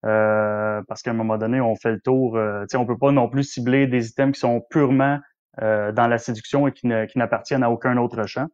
Euh, 0.04 0.82
parce 0.88 1.00
qu'à 1.00 1.12
un 1.12 1.14
moment 1.14 1.38
donné, 1.38 1.62
on 1.62 1.74
fait 1.74 1.92
le 1.92 2.00
tour. 2.00 2.36
Euh, 2.36 2.66
on 2.74 2.84
peut 2.84 2.98
pas 2.98 3.12
non 3.12 3.30
plus 3.30 3.44
cibler 3.44 3.86
des 3.86 4.10
items 4.10 4.34
qui 4.34 4.40
sont 4.40 4.60
purement 4.68 5.20
euh, 5.62 5.90
dans 5.92 6.06
la 6.06 6.18
séduction 6.18 6.68
et 6.68 6.72
qui, 6.72 6.86
n'appartiennent 6.86 7.62
à 7.62 7.70
aucun 7.70 7.96
autre 7.96 8.26
champ. 8.26 8.48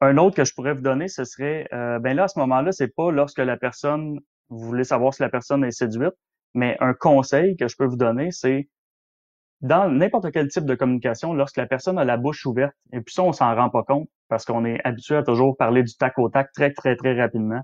Un 0.00 0.16
autre 0.16 0.36
que 0.36 0.44
je 0.44 0.54
pourrais 0.54 0.74
vous 0.74 0.80
donner, 0.80 1.08
ce 1.08 1.24
serait, 1.24 1.66
ben 1.72 2.14
là, 2.14 2.24
à 2.24 2.28
ce 2.28 2.38
moment-là, 2.38 2.70
c'est 2.70 2.94
pas 2.94 3.10
lorsque 3.10 3.40
la 3.40 3.58
personne, 3.58 4.20
vous 4.50 4.58
voulez 4.58 4.84
savoir 4.84 5.14
si 5.14 5.22
la 5.22 5.28
personne 5.28 5.64
est 5.64 5.70
séduite, 5.70 6.14
mais 6.54 6.76
un 6.80 6.94
conseil 6.94 7.56
que 7.56 7.68
je 7.68 7.76
peux 7.76 7.86
vous 7.86 7.96
donner, 7.96 8.30
c'est 8.30 8.68
dans 9.60 9.88
n'importe 9.90 10.32
quel 10.32 10.48
type 10.48 10.64
de 10.64 10.74
communication, 10.74 11.34
lorsque 11.34 11.56
la 11.56 11.66
personne 11.66 11.98
a 11.98 12.04
la 12.04 12.16
bouche 12.16 12.46
ouverte, 12.46 12.74
et 12.92 13.00
puis 13.00 13.14
ça, 13.14 13.22
on 13.22 13.32
s'en 13.32 13.54
rend 13.54 13.70
pas 13.70 13.82
compte 13.82 14.08
parce 14.28 14.44
qu'on 14.44 14.64
est 14.64 14.80
habitué 14.84 15.16
à 15.16 15.22
toujours 15.22 15.56
parler 15.56 15.82
du 15.82 15.94
tac 15.96 16.18
au 16.18 16.28
tac 16.28 16.50
très, 16.52 16.72
très, 16.72 16.96
très 16.96 17.20
rapidement. 17.20 17.60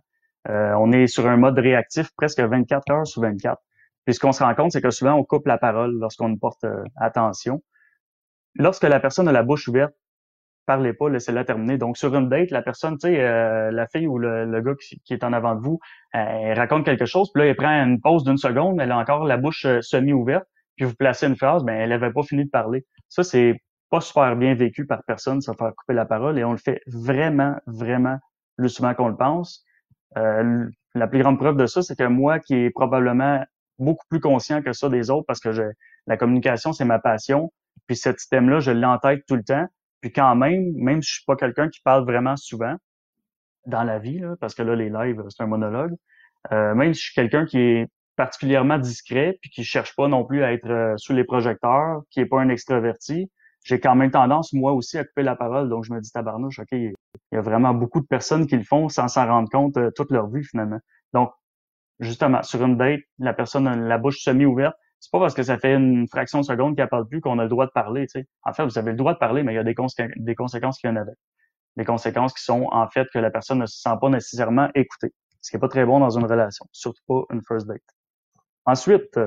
Euh, 0.49 0.75
on 0.79 0.93
est 0.93 1.07
sur 1.07 1.27
un 1.27 1.37
mode 1.37 1.59
réactif 1.59 2.11
presque 2.17 2.41
24 2.41 2.91
heures 2.91 3.07
sur 3.07 3.23
24. 3.23 3.61
Puis 4.05 4.15
ce 4.15 4.21
qu'on 4.21 4.33
se 4.33 4.43
rend 4.43 4.55
compte, 4.55 4.73
c'est 4.73 4.83
que 4.83 4.91
souvent, 4.91 5.15
on 5.15 5.25
coupe 5.25 5.47
la 5.47 5.59
parole 5.59 5.99
lorsqu'on 5.99 6.37
porte 6.37 6.65
euh, 6.65 6.85
attention. 6.97 7.63
Lorsque 8.55 8.85
la 8.85 9.01
personne 9.01 9.27
a 9.29 9.33
la 9.33 9.43
bouche 9.43 9.67
ouverte, 9.69 9.95
parlez 10.67 10.93
pas, 10.93 11.09
laissez-la 11.09 11.45
terminer. 11.45 11.79
Donc, 11.79 11.97
sur 11.97 12.15
une 12.15 12.29
date, 12.29 12.51
la 12.51 12.63
personne, 12.63 12.99
tu 12.99 13.09
sais, 13.09 13.21
euh, 13.21 13.71
la 13.71 13.87
fille 13.87 14.07
ou 14.07 14.19
le, 14.19 14.61
gars 14.61 14.75
qui, 15.05 15.15
est 15.15 15.25
en 15.25 15.33
avant 15.33 15.55
de 15.55 15.61
vous, 15.61 15.79
elle 16.13 16.59
raconte 16.59 16.85
quelque 16.85 17.07
chose, 17.07 17.31
puis 17.33 17.43
là, 17.43 17.49
elle 17.49 17.57
prend 17.57 17.71
une 17.71 18.01
pause 18.01 18.25
d'une 18.25 18.37
seconde, 18.37 18.81
elle 18.81 18.93
a 18.93 18.99
encore 18.99 19.25
la 19.25 19.37
bouche 19.37 19.67
semi-ouverte, 19.81 20.45
puis 20.77 20.85
vous 20.85 20.95
placez 20.95 21.27
une 21.27 21.37
phrase, 21.37 21.65
ben 21.65 21.75
elle 21.75 21.93
avait 21.93 22.13
pas 22.13 22.23
fini 22.23 22.45
de 22.45 22.51
parler. 22.51 22.85
Ça, 23.09 23.23
c'est 23.23 23.61
pas 23.91 24.01
super 24.01 24.37
bien 24.37 24.55
vécu 24.55 24.87
par 24.87 25.03
personne, 25.05 25.41
ça 25.41 25.53
faire 25.55 25.73
couper 25.75 25.95
la 25.95 26.05
parole, 26.05 26.39
et 26.39 26.45
on 26.45 26.53
le 26.53 26.59
fait 26.59 26.81
vraiment, 26.87 27.57
vraiment 27.67 28.19
plus 28.57 28.69
souvent 28.69 28.95
qu'on 28.95 29.09
le 29.09 29.17
pense. 29.17 29.65
Euh, 30.17 30.67
la 30.95 31.07
plus 31.07 31.21
grande 31.21 31.39
preuve 31.39 31.57
de 31.57 31.67
ça, 31.67 31.83
c'est 31.83 31.97
que 31.97 32.07
moi, 32.07 32.39
qui 32.39 32.55
est 32.55 32.71
probablement 32.71 33.45
beaucoup 33.79 34.07
plus 34.09 34.21
conscient 34.21 34.63
que 34.63 34.73
ça 34.73 34.89
des 34.89 35.11
autres, 35.11 35.27
parce 35.27 35.41
que 35.41 35.53
je, 35.53 35.63
la 36.07 36.17
communication, 36.17 36.73
c'est 36.73 36.85
ma 36.85 36.99
passion, 36.99 37.53
puis 37.87 37.97
ce 37.97 38.13
système-là, 38.13 38.61
je 38.61 38.71
l'ai 38.71 39.23
tout 39.27 39.37
le 39.37 39.45
temps. 39.45 39.67
Puis 40.07 40.13
quand 40.13 40.37
même, 40.37 40.73
même 40.77 41.03
si 41.03 41.09
je 41.09 41.15
suis 41.17 41.25
pas 41.25 41.35
quelqu'un 41.35 41.69
qui 41.69 41.81
parle 41.81 42.05
vraiment 42.05 42.37
souvent 42.37 42.77
dans 43.67 43.83
la 43.83 43.99
vie, 43.99 44.21
là, 44.21 44.37
parce 44.41 44.55
que 44.55 44.63
là, 44.63 44.77
les 44.77 44.89
lives, 44.89 45.21
c'est 45.31 45.43
un 45.43 45.49
monologue, 45.49 45.97
euh, 46.53 46.77
même 46.77 46.95
si 46.95 47.01
je 47.01 47.07
suis 47.07 47.15
quelqu'un 47.15 47.45
qui 47.45 47.59
est 47.59 47.89
particulièrement 48.15 48.79
discret, 48.79 49.37
puis 49.43 49.51
qui 49.51 49.65
cherche 49.65 49.97
pas 49.97 50.07
non 50.07 50.25
plus 50.25 50.45
à 50.45 50.53
être 50.53 50.71
euh, 50.71 50.97
sous 50.97 51.13
les 51.13 51.25
projecteurs, 51.25 52.03
qui 52.11 52.21
est 52.21 52.27
pas 52.27 52.41
un 52.41 52.51
extraverti, 52.51 53.29
j'ai 53.65 53.81
quand 53.81 53.97
même 53.97 54.13
tendance, 54.13 54.53
moi 54.53 54.75
aussi, 54.75 54.97
à 54.97 55.03
couper 55.03 55.25
la 55.25 55.35
parole. 55.35 55.69
Donc, 55.69 55.83
je 55.83 55.93
me 55.93 56.01
dis, 56.01 56.13
tabarnouche, 56.13 56.61
OK, 56.61 56.69
il 56.71 56.95
y 57.33 57.37
a 57.37 57.41
vraiment 57.41 57.75
beaucoup 57.75 58.01
de 58.01 58.07
personnes 58.07 58.47
qui 58.47 58.57
le 58.57 58.63
font 58.63 58.89
sans 58.89 59.09
s'en 59.09 59.27
rendre 59.27 59.51
compte 59.51 59.77
euh, 59.77 59.91
toute 59.91 60.13
leur 60.13 60.29
vie, 60.29 60.45
finalement. 60.45 60.79
Donc, 61.15 61.33
justement, 61.99 62.45
sur 62.45 62.65
une 62.65 62.77
date, 62.77 63.01
la 63.19 63.35
personne 63.35 63.67
a 63.67 63.75
la 63.75 63.99
bouche 63.99 64.23
semi-ouverte. 64.23 64.77
C'est 65.01 65.11
pas 65.11 65.21
parce 65.21 65.35
que 65.35 65.43
ça 65.43 65.59
fait 65.59 65.75
une 65.75 66.09
fraction 66.09 66.41
de 66.41 66.45
seconde 66.45 66.77
qu'elle 66.77 66.89
parle 66.89 67.07
plus 67.07 67.21
qu'on 67.21 67.39
a 67.39 67.45
le 67.45 67.49
droit 67.49 67.67
de 67.67 67.71
parler. 67.71 68.07
En 68.43 68.53
fait, 68.53 68.65
vous 68.65 68.79
avez 68.79 68.91
le 68.91 68.97
droit 68.97 69.13
de 69.13 69.19
parler, 69.19 69.43
mais 69.43 69.53
il 69.53 69.57
y 69.57 69.59
a 69.59 69.65
des, 69.65 69.75
des 70.17 70.35
conséquences 70.35 70.79
qui 70.79 70.87
viennent 70.87 70.99
avec. 70.99 71.15
Des 71.77 71.85
conséquences 71.85 72.33
qui 72.33 72.43
sont, 72.43 72.69
en 72.73 72.89
fait, 72.89 73.07
que 73.13 73.19
la 73.19 73.31
personne 73.31 73.59
ne 73.59 73.67
se 73.67 73.81
sent 73.81 73.97
pas 74.01 74.09
nécessairement 74.09 74.69
écoutée. 74.75 75.13
Ce 75.43 75.51
qui 75.51 75.57
est 75.57 75.61
pas 75.61 75.69
très 75.69 75.85
bon 75.85 76.01
dans 76.01 76.11
une 76.19 76.25
relation. 76.25 76.67
Surtout 76.73 77.03
pas 77.07 77.23
une 77.31 77.43
first 77.47 77.67
date. 77.67 77.83
Ensuite, 78.65 79.19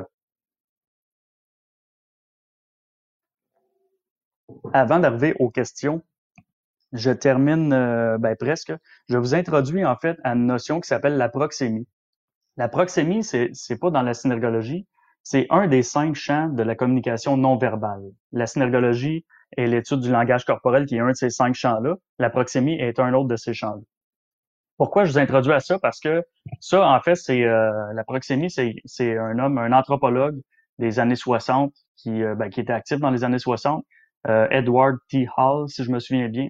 avant 4.73 4.99
d'arriver 4.99 5.35
aux 5.39 5.49
questions, 5.49 6.03
je 6.91 7.11
termine 7.11 7.71
euh, 7.73 8.17
ben, 8.17 8.35
presque. 8.35 8.73
Je 9.07 9.17
vous 9.17 9.35
introduis 9.35 9.85
en 9.85 9.95
fait 9.95 10.17
à 10.23 10.33
une 10.33 10.45
notion 10.45 10.81
qui 10.81 10.87
s'appelle 10.87 11.17
la 11.17 11.29
proxémie. 11.29 11.87
La 12.57 12.67
proxémie, 12.67 13.23
c'est 13.23 13.51
c'est 13.53 13.77
pas 13.77 13.91
dans 13.91 14.01
la 14.01 14.13
synergologie, 14.13 14.87
c'est 15.31 15.45
un 15.51 15.67
des 15.67 15.83
cinq 15.83 16.15
champs 16.15 16.49
de 16.49 16.63
la 16.63 16.73
communication 16.73 17.37
non 17.37 17.55
verbale. 17.55 18.01
La 18.31 18.47
synergologie 18.47 19.27
est 19.57 19.67
l'étude 19.67 19.99
du 19.99 20.09
langage 20.09 20.43
corporel 20.43 20.87
qui 20.87 20.95
est 20.95 21.01
un 21.01 21.09
de 21.09 21.13
ces 21.13 21.29
cinq 21.29 21.53
champs-là. 21.53 21.97
La 22.17 22.31
proxémie 22.31 22.79
est 22.79 22.99
un 22.99 23.13
autre 23.13 23.27
de 23.27 23.35
ces 23.35 23.53
champs-là. 23.53 23.81
Pourquoi 24.77 25.05
je 25.05 25.11
vous 25.11 25.19
introduis 25.19 25.53
à 25.53 25.59
ça? 25.59 25.77
Parce 25.77 25.99
que 25.99 26.23
ça, 26.59 26.83
en 26.83 26.99
fait, 27.01 27.13
c'est 27.13 27.43
euh, 27.43 27.69
la 27.93 28.03
proxémie, 28.03 28.49
c'est 28.49 29.17
un 29.19 29.37
homme, 29.37 29.59
un 29.59 29.71
anthropologue 29.71 30.41
des 30.79 30.97
années 30.97 31.15
60 31.15 31.75
qui, 31.95 32.23
euh, 32.23 32.33
ben, 32.33 32.49
qui 32.49 32.61
était 32.61 32.73
actif 32.73 32.97
dans 32.97 33.11
les 33.11 33.23
années 33.23 33.37
60, 33.37 33.85
euh, 34.29 34.47
Edward 34.49 34.97
T. 35.11 35.27
Hall, 35.37 35.69
si 35.69 35.83
je 35.83 35.91
me 35.91 35.99
souviens 35.99 36.27
bien, 36.27 36.47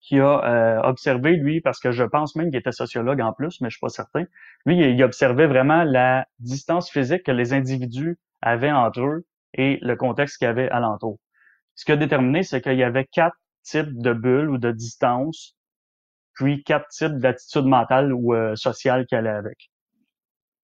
qui 0.00 0.20
a 0.20 0.80
observé, 0.84 1.32
lui, 1.36 1.60
parce 1.60 1.80
que 1.80 1.90
je 1.90 2.04
pense 2.04 2.36
même 2.36 2.50
qu'il 2.50 2.58
était 2.58 2.72
sociologue 2.72 3.20
en 3.20 3.32
plus, 3.32 3.60
mais 3.60 3.68
je 3.68 3.74
suis 3.76 3.80
pas 3.80 3.88
certain. 3.88 4.24
Lui, 4.64 4.78
il 4.78 5.02
observait 5.02 5.46
vraiment 5.46 5.84
la 5.84 6.26
distance 6.38 6.90
physique 6.90 7.24
que 7.24 7.32
les 7.32 7.52
individus 7.52 8.18
avaient 8.40 8.72
entre 8.72 9.00
eux 9.00 9.26
et 9.54 9.78
le 9.82 9.96
contexte 9.96 10.38
qu'il 10.38 10.46
y 10.46 10.48
avait 10.48 10.70
alentour. 10.70 11.18
Ce 11.74 11.84
qui 11.84 11.92
a 11.92 11.96
déterminé, 11.96 12.42
c'est 12.42 12.60
qu'il 12.60 12.76
y 12.76 12.84
avait 12.84 13.06
quatre 13.06 13.36
types 13.62 14.00
de 14.00 14.12
bulles 14.12 14.50
ou 14.50 14.58
de 14.58 14.70
distances 14.70 15.58
puis 16.38 16.62
quatre 16.62 16.88
types 16.88 17.18
d'attitudes 17.18 17.64
mentales 17.64 18.12
ou 18.12 18.32
euh, 18.32 18.54
sociales 18.54 19.06
a 19.10 19.16
avec, 19.16 19.70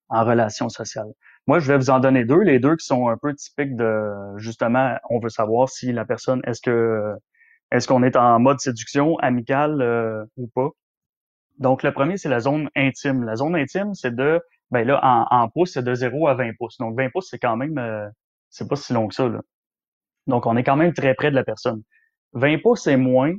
en 0.09 0.25
relation 0.25 0.69
sociale. 0.69 1.09
Moi, 1.49 1.59
je 1.59 1.73
vais 1.73 1.77
vous 1.77 1.91
en 1.91 1.99
donner 1.99 2.25
deux, 2.25 2.41
les 2.41 2.61
deux 2.61 2.77
qui 2.77 2.87
sont 2.87 3.09
un 3.09 3.17
peu 3.17 3.35
typiques 3.35 3.75
de, 3.75 4.39
justement, 4.39 4.97
on 5.11 5.19
veut 5.19 5.31
savoir 5.31 5.69
si 5.69 5.93
la 5.93 6.05
personne, 6.05 6.41
est-ce 6.47 6.63
que, 6.63 7.15
est-ce 7.71 7.89
qu'on 7.89 8.03
est 8.03 8.17
en 8.17 8.39
mode 8.41 8.61
séduction, 8.61 9.19
amicale 9.19 9.81
euh, 9.83 10.25
ou 10.37 10.49
pas? 10.49 10.71
Donc, 11.59 11.83
le 11.83 11.93
premier, 11.93 12.17
c'est 12.17 12.29
la 12.29 12.41
zone 12.41 12.69
intime. 12.77 13.25
La 13.25 13.37
zone 13.37 13.57
intime, 13.57 13.95
c'est 13.95 14.15
de, 14.15 14.41
ben 14.71 14.87
là, 14.87 15.01
en, 15.03 15.27
en 15.31 15.49
pouces, 15.49 15.75
c'est 15.75 15.85
de 15.85 15.95
0 15.95 16.29
à 16.29 16.35
20 16.35 16.53
pouces. 16.59 16.79
Donc, 16.79 16.97
20 16.97 17.11
pouces, 17.11 17.29
c'est 17.31 17.39
quand 17.39 17.57
même, 17.57 17.79
euh, 17.79 18.09
c'est 18.51 18.69
pas 18.69 18.77
si 18.77 18.93
long 18.93 19.09
que 19.09 19.15
ça, 19.15 19.29
là. 19.29 19.41
Donc, 20.27 20.47
on 20.47 20.57
est 20.57 20.65
quand 20.65 20.77
même 20.77 20.93
très 20.95 21.15
près 21.15 21.31
de 21.31 21.37
la 21.37 21.45
personne. 21.45 21.83
20 22.33 22.59
pouces, 22.63 22.85
c'est 22.85 22.97
moins, 22.97 23.35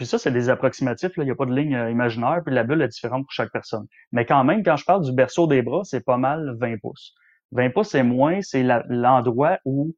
puis 0.00 0.06
ça, 0.06 0.18
c'est 0.18 0.30
des 0.30 0.48
approximatifs, 0.48 1.12
il 1.18 1.24
n'y 1.24 1.30
a 1.30 1.34
pas 1.34 1.44
de 1.44 1.54
ligne 1.54 1.74
euh, 1.74 1.90
imaginaire, 1.90 2.40
puis 2.42 2.54
la 2.54 2.64
bulle 2.64 2.80
est 2.80 2.88
différente 2.88 3.24
pour 3.24 3.32
chaque 3.32 3.52
personne. 3.52 3.86
Mais 4.12 4.24
quand 4.24 4.44
même, 4.44 4.62
quand 4.62 4.76
je 4.76 4.84
parle 4.86 5.04
du 5.04 5.12
berceau 5.12 5.46
des 5.46 5.60
bras, 5.60 5.82
c'est 5.84 6.04
pas 6.04 6.16
mal 6.16 6.56
20 6.58 6.78
pouces. 6.80 7.14
20 7.52 7.70
pouces, 7.70 7.90
c'est 7.90 8.02
moins, 8.02 8.40
c'est 8.40 8.62
l'endroit 8.88 9.58
où 9.66 9.94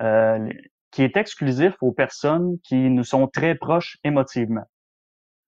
euh, 0.00 0.48
qui 0.92 1.02
est 1.02 1.16
exclusif 1.16 1.74
aux 1.80 1.92
personnes 1.92 2.58
qui 2.62 2.76
nous 2.76 3.04
sont 3.04 3.26
très 3.26 3.54
proches 3.56 3.98
émotivement. 4.04 4.64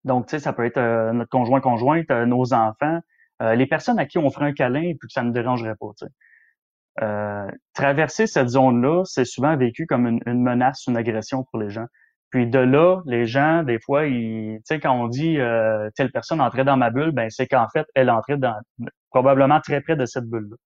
Donc, 0.04 0.26
tu 0.26 0.32
sais, 0.32 0.38
ça 0.40 0.52
peut 0.52 0.64
être 0.64 0.78
euh, 0.78 1.12
notre 1.12 1.30
conjoint 1.30 1.60
conjointe, 1.60 2.10
nos 2.10 2.52
enfants, 2.52 3.00
les 3.40 3.66
personnes 3.66 3.98
à 3.98 4.06
qui 4.06 4.16
on 4.16 4.30
ferait 4.30 4.46
un 4.46 4.52
câlin 4.52 4.82
et 4.82 4.94
puis 4.94 5.08
que 5.08 5.12
ça 5.12 5.22
ne 5.22 5.30
dérangerait 5.30 5.74
pas. 5.78 5.88
Tu 5.98 6.06
sais. 6.06 7.58
traverser 7.74 8.26
cette 8.26 8.48
zone-là, 8.48 9.02
c'est 9.04 9.24
souvent 9.24 9.56
vécu 9.56 9.86
comme 9.86 10.06
une, 10.06 10.20
une 10.26 10.42
menace, 10.42 10.86
une 10.86 10.96
agression 10.96 11.44
pour 11.44 11.58
les 11.58 11.68
gens. 11.68 11.86
Puis 12.34 12.48
de 12.48 12.58
là, 12.58 13.00
les 13.06 13.26
gens, 13.26 13.62
des 13.62 13.78
fois, 13.78 14.06
ils, 14.06 14.56
tu 14.56 14.62
sais, 14.64 14.80
quand 14.80 14.90
on 14.90 15.06
dit 15.06 15.38
euh, 15.38 15.88
telle 15.94 16.10
personne 16.10 16.40
entrait 16.40 16.64
dans 16.64 16.76
ma 16.76 16.90
bulle, 16.90 17.12
ben 17.12 17.30
c'est 17.30 17.46
qu'en 17.46 17.68
fait, 17.68 17.86
elle 17.94 18.10
entrait 18.10 18.38
dans 18.38 18.56
probablement 19.10 19.60
très 19.60 19.80
près 19.80 19.94
de 19.94 20.04
cette 20.04 20.24
bulle-là. 20.24 20.56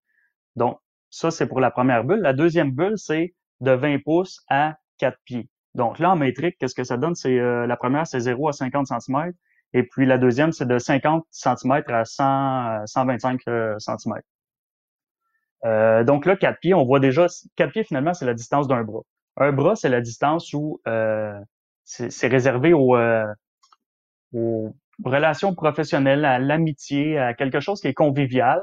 Donc, 0.57 0.79
ça, 1.11 1.31
c'est 1.31 1.47
pour 1.47 1.61
la 1.61 1.71
première 1.71 2.05
bulle. 2.05 2.21
La 2.21 2.33
deuxième 2.33 2.71
bulle, 2.71 2.97
c'est 2.97 3.35
de 3.61 3.73
20 3.73 4.03
pouces 4.03 4.45
à 4.49 4.77
4 4.99 5.19
pieds. 5.25 5.49
Donc 5.75 5.99
là, 5.99 6.11
en 6.13 6.17
métrique, 6.17 6.57
qu'est-ce 6.59 6.75
que 6.75 6.85
ça 6.85 6.97
donne? 6.97 7.15
C'est 7.15 7.39
euh, 7.39 7.67
la 7.67 7.77
première, 7.77 8.07
c'est 8.07 8.21
0 8.21 8.49
à 8.49 8.53
50 8.53 8.87
cm. 8.87 9.33
Et 9.75 9.83
puis 9.83 10.07
la 10.07 10.19
deuxième, 10.19 10.53
c'est 10.53 10.67
de 10.67 10.79
50 10.79 11.27
cm 11.31 11.83
à 11.89 12.05
100, 12.05 12.87
125 12.87 13.41
cm. 13.79 14.15
Donc 16.05 16.27
là, 16.27 16.37
4 16.37 16.59
pieds, 16.61 16.75
on 16.75 16.85
voit 16.85 17.01
déjà, 17.01 17.27
4 17.57 17.73
pieds, 17.73 17.85
finalement, 17.85 18.15
c'est 18.15 18.25
la 18.25 18.35
distance 18.35 18.67
d'un 18.67 18.83
bras. 18.83 19.03
Un 19.41 19.53
bras, 19.53 19.77
c'est 19.77 19.89
la 19.89 20.01
distance 20.01 20.53
où 20.53 20.81
euh, 20.89 21.39
c'est 21.85 22.27
réservé 22.27 22.73
euh, 22.73 23.27
aux, 24.35 24.75
relations 25.05 25.55
professionnelles, 25.55 26.25
à 26.25 26.41
l'amitié, 26.41 27.19
à 27.19 27.35
quelque 27.35 27.61
chose 27.61 27.81
qui 27.81 27.87
est 27.87 27.95
convivial, 27.95 28.61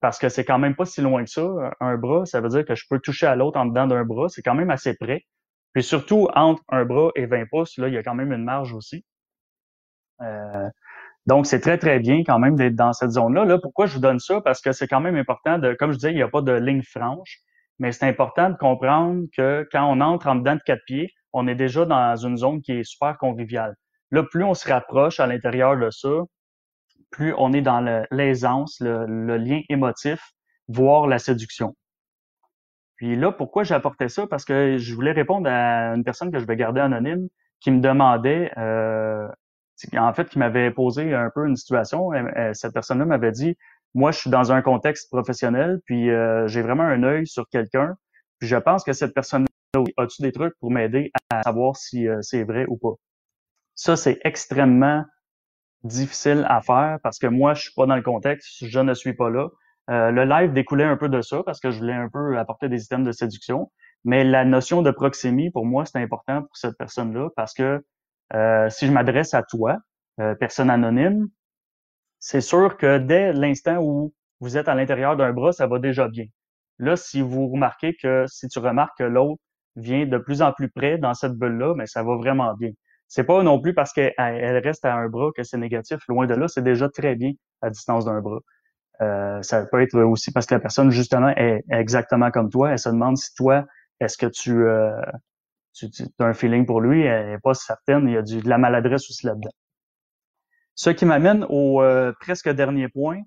parce 0.00 0.18
que 0.18 0.28
c'est 0.28 0.44
quand 0.44 0.58
même 0.58 0.76
pas 0.76 0.84
si 0.84 1.00
loin 1.00 1.24
que 1.24 1.30
ça. 1.30 1.46
Un 1.80 1.96
bras, 1.96 2.26
ça 2.26 2.40
veut 2.40 2.48
dire 2.48 2.64
que 2.64 2.74
je 2.74 2.84
peux 2.88 2.98
toucher 3.00 3.26
à 3.26 3.36
l'autre 3.36 3.58
en 3.58 3.66
dedans 3.66 3.86
d'un 3.86 4.04
bras, 4.04 4.28
c'est 4.28 4.42
quand 4.42 4.54
même 4.54 4.70
assez 4.70 4.94
près. 4.94 5.24
Puis 5.72 5.82
surtout, 5.82 6.28
entre 6.34 6.62
un 6.70 6.84
bras 6.84 7.10
et 7.16 7.26
20 7.26 7.46
pouces, 7.50 7.76
là, 7.78 7.88
il 7.88 7.94
y 7.94 7.98
a 7.98 8.02
quand 8.02 8.14
même 8.14 8.32
une 8.32 8.44
marge 8.44 8.72
aussi. 8.72 9.04
Euh, 10.22 10.68
donc, 11.26 11.46
c'est 11.46 11.60
très, 11.60 11.76
très 11.76 11.98
bien 11.98 12.22
quand 12.24 12.38
même 12.38 12.56
d'être 12.56 12.76
dans 12.76 12.92
cette 12.92 13.10
zone-là. 13.10 13.44
Là, 13.44 13.58
pourquoi 13.58 13.86
je 13.86 13.94
vous 13.94 14.00
donne 14.00 14.20
ça? 14.20 14.40
Parce 14.40 14.60
que 14.60 14.72
c'est 14.72 14.86
quand 14.86 15.00
même 15.00 15.16
important 15.16 15.58
de, 15.58 15.74
comme 15.74 15.92
je 15.92 15.96
disais, 15.96 16.12
il 16.12 16.16
n'y 16.16 16.22
a 16.22 16.28
pas 16.28 16.40
de 16.40 16.52
ligne 16.52 16.82
franche, 16.82 17.40
mais 17.78 17.92
c'est 17.92 18.06
important 18.06 18.50
de 18.50 18.56
comprendre 18.56 19.24
que 19.36 19.68
quand 19.72 19.84
on 19.84 20.00
entre 20.00 20.28
en 20.28 20.36
dedans 20.36 20.54
de 20.54 20.62
quatre 20.64 20.84
pieds, 20.86 21.12
on 21.32 21.48
est 21.48 21.54
déjà 21.54 21.84
dans 21.84 22.16
une 22.16 22.36
zone 22.36 22.62
qui 22.62 22.72
est 22.72 22.84
super 22.84 23.18
conviviale. 23.18 23.74
Là, 24.12 24.22
plus 24.22 24.44
on 24.44 24.54
se 24.54 24.68
rapproche 24.68 25.20
à 25.20 25.26
l'intérieur 25.26 25.76
de 25.76 25.90
ça, 25.90 26.08
plus 27.16 27.32
on 27.38 27.54
est 27.54 27.62
dans 27.62 27.80
l'aisance, 28.10 28.78
le, 28.80 29.38
lien 29.38 29.62
émotif, 29.70 30.20
voire 30.68 31.06
la 31.06 31.18
séduction. 31.18 31.74
Puis 32.96 33.16
là, 33.16 33.32
pourquoi 33.32 33.64
j'ai 33.64 33.74
apporté 33.74 34.10
ça? 34.10 34.26
Parce 34.26 34.44
que 34.44 34.76
je 34.76 34.94
voulais 34.94 35.12
répondre 35.12 35.48
à 35.48 35.94
une 35.94 36.04
personne 36.04 36.30
que 36.30 36.38
je 36.38 36.44
vais 36.44 36.56
garder 36.56 36.80
anonyme 36.80 37.28
qui 37.60 37.70
me 37.70 37.80
demandait, 37.80 38.52
euh, 38.58 39.26
en 39.96 40.12
fait, 40.12 40.28
qui 40.28 40.38
m'avait 40.38 40.70
posé 40.70 41.14
un 41.14 41.30
peu 41.34 41.46
une 41.46 41.56
situation. 41.56 42.10
Cette 42.52 42.74
personne-là 42.74 43.06
m'avait 43.06 43.32
dit, 43.32 43.56
moi, 43.94 44.12
je 44.12 44.18
suis 44.18 44.30
dans 44.30 44.52
un 44.52 44.60
contexte 44.60 45.10
professionnel, 45.10 45.80
puis 45.86 46.10
euh, 46.10 46.46
j'ai 46.48 46.60
vraiment 46.60 46.82
un 46.82 47.02
œil 47.02 47.26
sur 47.26 47.48
quelqu'un, 47.48 47.96
puis 48.38 48.46
je 48.46 48.56
pense 48.56 48.84
que 48.84 48.92
cette 48.92 49.14
personne 49.14 49.46
as-tu 49.96 50.20
des 50.20 50.32
trucs 50.32 50.54
pour 50.60 50.70
m'aider 50.70 51.10
à 51.30 51.42
savoir 51.42 51.76
si 51.76 52.08
euh, 52.08 52.18
c'est 52.20 52.44
vrai 52.44 52.66
ou 52.68 52.76
pas? 52.76 52.94
Ça, 53.74 53.96
c'est 53.96 54.20
extrêmement 54.24 55.06
difficile 55.86 56.44
à 56.48 56.60
faire 56.60 56.98
parce 57.02 57.18
que 57.18 57.26
moi, 57.26 57.54
je 57.54 57.62
suis 57.62 57.72
pas 57.74 57.86
dans 57.86 57.96
le 57.96 58.02
contexte, 58.02 58.64
je 58.66 58.80
ne 58.80 58.94
suis 58.94 59.14
pas 59.14 59.30
là. 59.30 59.48
Euh, 59.88 60.10
le 60.10 60.24
live 60.24 60.52
découlait 60.52 60.84
un 60.84 60.96
peu 60.96 61.08
de 61.08 61.20
ça 61.22 61.42
parce 61.44 61.60
que 61.60 61.70
je 61.70 61.78
voulais 61.78 61.94
un 61.94 62.08
peu 62.08 62.38
apporter 62.38 62.68
des 62.68 62.78
systèmes 62.78 63.04
de 63.04 63.12
séduction. 63.12 63.70
Mais 64.04 64.24
la 64.24 64.44
notion 64.44 64.82
de 64.82 64.90
proxémie, 64.90 65.50
pour 65.50 65.66
moi, 65.66 65.84
c'est 65.84 65.98
important 65.98 66.42
pour 66.42 66.56
cette 66.56 66.76
personne-là 66.76 67.28
parce 67.36 67.54
que 67.54 67.84
euh, 68.34 68.68
si 68.70 68.86
je 68.86 68.92
m'adresse 68.92 69.34
à 69.34 69.42
toi, 69.42 69.78
euh, 70.20 70.34
personne 70.34 70.70
anonyme, 70.70 71.28
c'est 72.18 72.40
sûr 72.40 72.76
que 72.76 72.98
dès 72.98 73.32
l'instant 73.32 73.78
où 73.80 74.14
vous 74.40 74.56
êtes 74.56 74.68
à 74.68 74.74
l'intérieur 74.74 75.16
d'un 75.16 75.32
bras, 75.32 75.52
ça 75.52 75.66
va 75.66 75.78
déjà 75.78 76.08
bien. 76.08 76.26
Là, 76.78 76.96
si 76.96 77.20
vous 77.20 77.48
remarquez 77.48 77.96
que 77.96 78.26
si 78.28 78.48
tu 78.48 78.58
remarques 78.58 78.98
que 78.98 79.04
l'autre 79.04 79.40
vient 79.76 80.06
de 80.06 80.18
plus 80.18 80.42
en 80.42 80.52
plus 80.52 80.70
près 80.70 80.98
dans 80.98 81.14
cette 81.14 81.34
bulle-là, 81.34 81.74
mais 81.76 81.86
ça 81.86 82.02
va 82.02 82.16
vraiment 82.16 82.54
bien. 82.54 82.70
C'est 83.08 83.24
pas 83.24 83.42
non 83.42 83.60
plus 83.60 83.74
parce 83.74 83.92
qu'elle 83.92 84.12
reste 84.64 84.84
à 84.84 84.94
un 84.94 85.08
bras 85.08 85.30
que 85.36 85.42
c'est 85.42 85.58
négatif. 85.58 85.98
Loin 86.08 86.26
de 86.26 86.34
là, 86.34 86.48
c'est 86.48 86.62
déjà 86.62 86.88
très 86.88 87.14
bien 87.14 87.32
à 87.62 87.70
distance 87.70 88.04
d'un 88.04 88.20
bras. 88.20 88.40
Euh, 89.00 89.42
ça 89.42 89.64
peut 89.66 89.80
être 89.82 89.98
aussi 90.00 90.32
parce 90.32 90.46
que 90.46 90.54
la 90.54 90.60
personne, 90.60 90.90
justement, 90.90 91.28
est, 91.28 91.64
exactement 91.70 92.30
comme 92.30 92.50
toi. 92.50 92.72
Elle 92.72 92.78
se 92.78 92.88
demande 92.88 93.16
si 93.16 93.34
toi, 93.34 93.64
est-ce 94.00 94.18
que 94.18 94.26
tu, 94.26 94.66
euh, 94.66 94.90
tu, 95.72 95.86
as 96.18 96.24
un 96.24 96.34
feeling 96.34 96.66
pour 96.66 96.80
lui? 96.80 97.02
Elle 97.02 97.30
n'est 97.30 97.38
pas 97.38 97.54
certaine. 97.54 98.08
Il 98.08 98.14
y 98.14 98.16
a 98.16 98.22
du, 98.22 98.40
de 98.40 98.48
la 98.48 98.58
maladresse 98.58 99.08
aussi 99.10 99.26
là-dedans. 99.26 99.50
Ce 100.74 100.90
qui 100.90 101.06
m'amène 101.06 101.46
au 101.48 101.82
euh, 101.82 102.12
presque 102.20 102.50
dernier 102.50 102.88
point. 102.88 103.22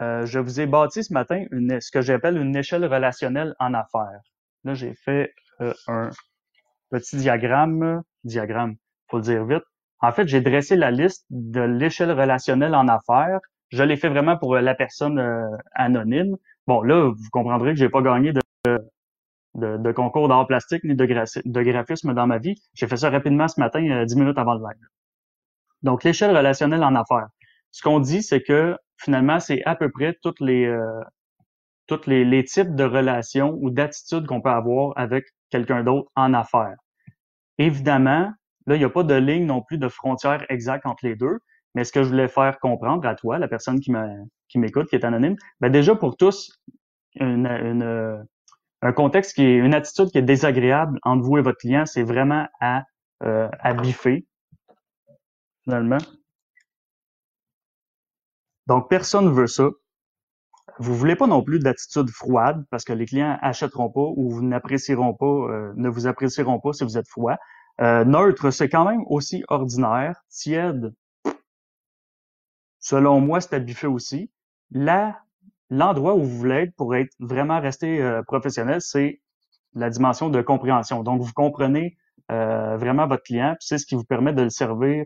Euh, 0.00 0.26
je 0.26 0.40
vous 0.40 0.60
ai 0.60 0.66
bâti 0.66 1.04
ce 1.04 1.12
matin 1.12 1.44
une, 1.52 1.80
ce 1.80 1.92
que 1.92 2.00
j'appelle 2.00 2.36
une 2.36 2.56
échelle 2.56 2.84
relationnelle 2.84 3.54
en 3.60 3.72
affaires. 3.72 4.20
Là, 4.64 4.74
j'ai 4.74 4.94
fait 4.94 5.32
euh, 5.60 5.72
un 5.86 6.10
petit 6.90 7.16
diagramme, 7.16 8.02
diagramme, 8.24 8.74
faut 9.12 9.18
le 9.18 9.22
dire 9.22 9.44
vite. 9.44 9.62
En 10.00 10.10
fait, 10.12 10.26
j'ai 10.26 10.40
dressé 10.40 10.74
la 10.74 10.90
liste 10.90 11.24
de 11.30 11.60
l'échelle 11.60 12.10
relationnelle 12.10 12.74
en 12.74 12.88
affaires. 12.88 13.38
Je 13.70 13.82
l'ai 13.84 13.96
fait 13.96 14.08
vraiment 14.08 14.36
pour 14.36 14.56
la 14.56 14.74
personne 14.74 15.22
anonyme. 15.74 16.36
Bon, 16.66 16.82
là, 16.82 17.10
vous 17.10 17.28
comprendrez 17.30 17.70
que 17.70 17.78
j'ai 17.78 17.88
pas 17.88 18.02
gagné 18.02 18.32
de, 19.54 19.92
concours 19.92 20.28
d'art 20.28 20.46
plastique 20.46 20.82
ni 20.84 20.96
de, 20.96 21.62
graphisme 21.62 22.14
dans 22.14 22.26
ma 22.26 22.38
vie. 22.38 22.60
J'ai 22.74 22.88
fait 22.88 22.96
ça 22.96 23.10
rapidement 23.10 23.46
ce 23.46 23.60
matin, 23.60 24.04
dix 24.04 24.16
minutes 24.16 24.38
avant 24.38 24.54
le 24.54 24.60
live. 24.60 24.88
Donc, 25.82 26.04
l'échelle 26.04 26.36
relationnelle 26.36 26.82
en 26.82 26.94
affaires. 26.94 27.28
Ce 27.70 27.82
qu'on 27.82 28.00
dit, 28.00 28.22
c'est 28.22 28.42
que 28.42 28.76
finalement, 28.96 29.40
c'est 29.40 29.62
à 29.64 29.76
peu 29.76 29.90
près 29.90 30.16
toutes 30.22 30.40
les, 30.40 30.66
euh, 30.66 31.00
les, 32.06 32.44
types 32.44 32.74
de 32.74 32.84
relations 32.84 33.56
ou 33.60 33.70
d'attitudes 33.70 34.26
qu'on 34.26 34.40
peut 34.40 34.50
avoir 34.50 34.92
avec 34.96 35.26
quelqu'un 35.50 35.82
d'autre 35.82 36.10
en 36.16 36.34
affaires. 36.34 36.76
Évidemment, 37.58 38.32
là, 38.66 38.76
il 38.76 38.78
n'y 38.78 38.84
a 38.84 38.90
pas 38.90 39.02
de 39.02 39.14
ligne 39.14 39.46
non 39.46 39.62
plus 39.62 39.78
de 39.78 39.88
frontière 39.88 40.44
exacte 40.48 40.86
entre 40.86 41.06
les 41.06 41.16
deux, 41.16 41.38
mais 41.74 41.84
ce 41.84 41.92
que 41.92 42.02
je 42.02 42.08
voulais 42.08 42.28
faire 42.28 42.58
comprendre 42.58 43.06
à 43.06 43.14
toi, 43.14 43.38
la 43.38 43.48
personne 43.48 43.80
qui 43.80 43.90
m'écoute, 44.58 44.88
qui 44.88 44.96
est 44.96 45.04
anonyme, 45.04 45.36
ben 45.60 45.70
déjà 45.70 45.94
pour 45.94 46.16
tous, 46.16 46.60
une, 47.16 47.46
une, 47.46 48.24
un 48.82 48.92
contexte 48.92 49.34
qui 49.34 49.42
est, 49.42 49.56
une 49.56 49.74
attitude 49.74 50.10
qui 50.10 50.18
est 50.18 50.22
désagréable 50.22 50.98
entre 51.02 51.22
vous 51.24 51.38
et 51.38 51.42
votre 51.42 51.58
client, 51.58 51.86
c'est 51.86 52.02
vraiment 52.02 52.46
à, 52.60 52.84
euh, 53.22 53.48
à 53.60 53.74
biffer, 53.74 54.26
finalement. 55.64 55.98
Donc, 58.66 58.88
personne 58.90 59.26
ne 59.26 59.30
veut 59.30 59.46
ça. 59.46 59.68
Vous 60.78 60.96
voulez 60.96 61.16
pas 61.16 61.26
non 61.26 61.42
plus 61.42 61.58
d'attitude 61.58 62.08
froide 62.10 62.64
parce 62.70 62.84
que 62.84 62.92
les 62.92 63.06
clients 63.06 63.38
achèteront 63.42 63.90
pas 63.90 64.00
ou 64.16 64.30
vous 64.30 64.42
n'apprécieront 64.42 65.14
pas, 65.14 65.26
euh, 65.26 65.72
ne 65.76 65.88
vous 65.88 66.06
apprécieront 66.06 66.58
pas 66.58 66.72
si 66.72 66.84
vous 66.84 66.98
êtes 66.98 67.08
froid. 67.08 67.36
Euh, 67.80 68.04
neutre, 68.04 68.50
c'est 68.50 68.68
quand 68.68 68.84
même 68.84 69.02
aussi 69.06 69.44
ordinaire. 69.48 70.16
Tiède, 70.28 70.94
selon 72.78 73.20
moi, 73.20 73.40
c'est 73.40 73.54
à 73.54 73.88
aussi. 73.88 74.30
Là, 74.70 75.18
l'endroit 75.70 76.14
où 76.14 76.22
vous 76.22 76.38
voulez 76.38 76.62
être 76.62 76.76
pour 76.76 76.94
être 76.94 77.12
vraiment 77.18 77.60
resté 77.60 78.02
euh, 78.02 78.22
professionnel, 78.22 78.80
c'est 78.80 79.20
la 79.74 79.90
dimension 79.90 80.28
de 80.28 80.42
compréhension. 80.42 81.02
Donc, 81.02 81.22
vous 81.22 81.32
comprenez 81.32 81.96
vraiment 82.28 83.06
votre 83.06 83.24
client, 83.24 83.56
c'est 83.60 83.76
ce 83.76 83.84
qui 83.84 83.94
vous 83.94 84.04
permet 84.04 84.32
de 84.32 84.40
le 84.40 84.48
servir 84.48 85.04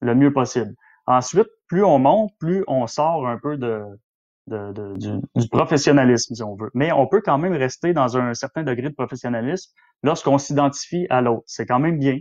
le 0.00 0.14
mieux 0.14 0.32
possible. 0.32 0.74
Ensuite, 1.06 1.48
plus 1.66 1.82
on 1.82 1.98
monte, 1.98 2.32
plus 2.38 2.62
on 2.66 2.86
sort 2.86 3.26
un 3.26 3.38
peu 3.38 3.56
de, 3.56 3.82
de, 4.48 4.96
du, 4.96 5.48
professionnalisme, 5.48 6.34
si 6.34 6.42
on 6.42 6.54
veut. 6.54 6.70
Mais 6.74 6.92
on 6.92 7.06
peut 7.06 7.20
quand 7.20 7.38
même 7.38 7.52
rester 7.52 7.92
dans 7.92 8.16
un 8.16 8.34
certain 8.34 8.62
degré 8.62 8.88
de 8.88 8.94
professionnalisme 8.94 9.72
lorsqu'on 10.02 10.38
s'identifie 10.38 11.06
à 11.10 11.20
l'autre. 11.20 11.44
C'est 11.46 11.66
quand 11.66 11.78
même 11.78 11.98
bien. 11.98 12.18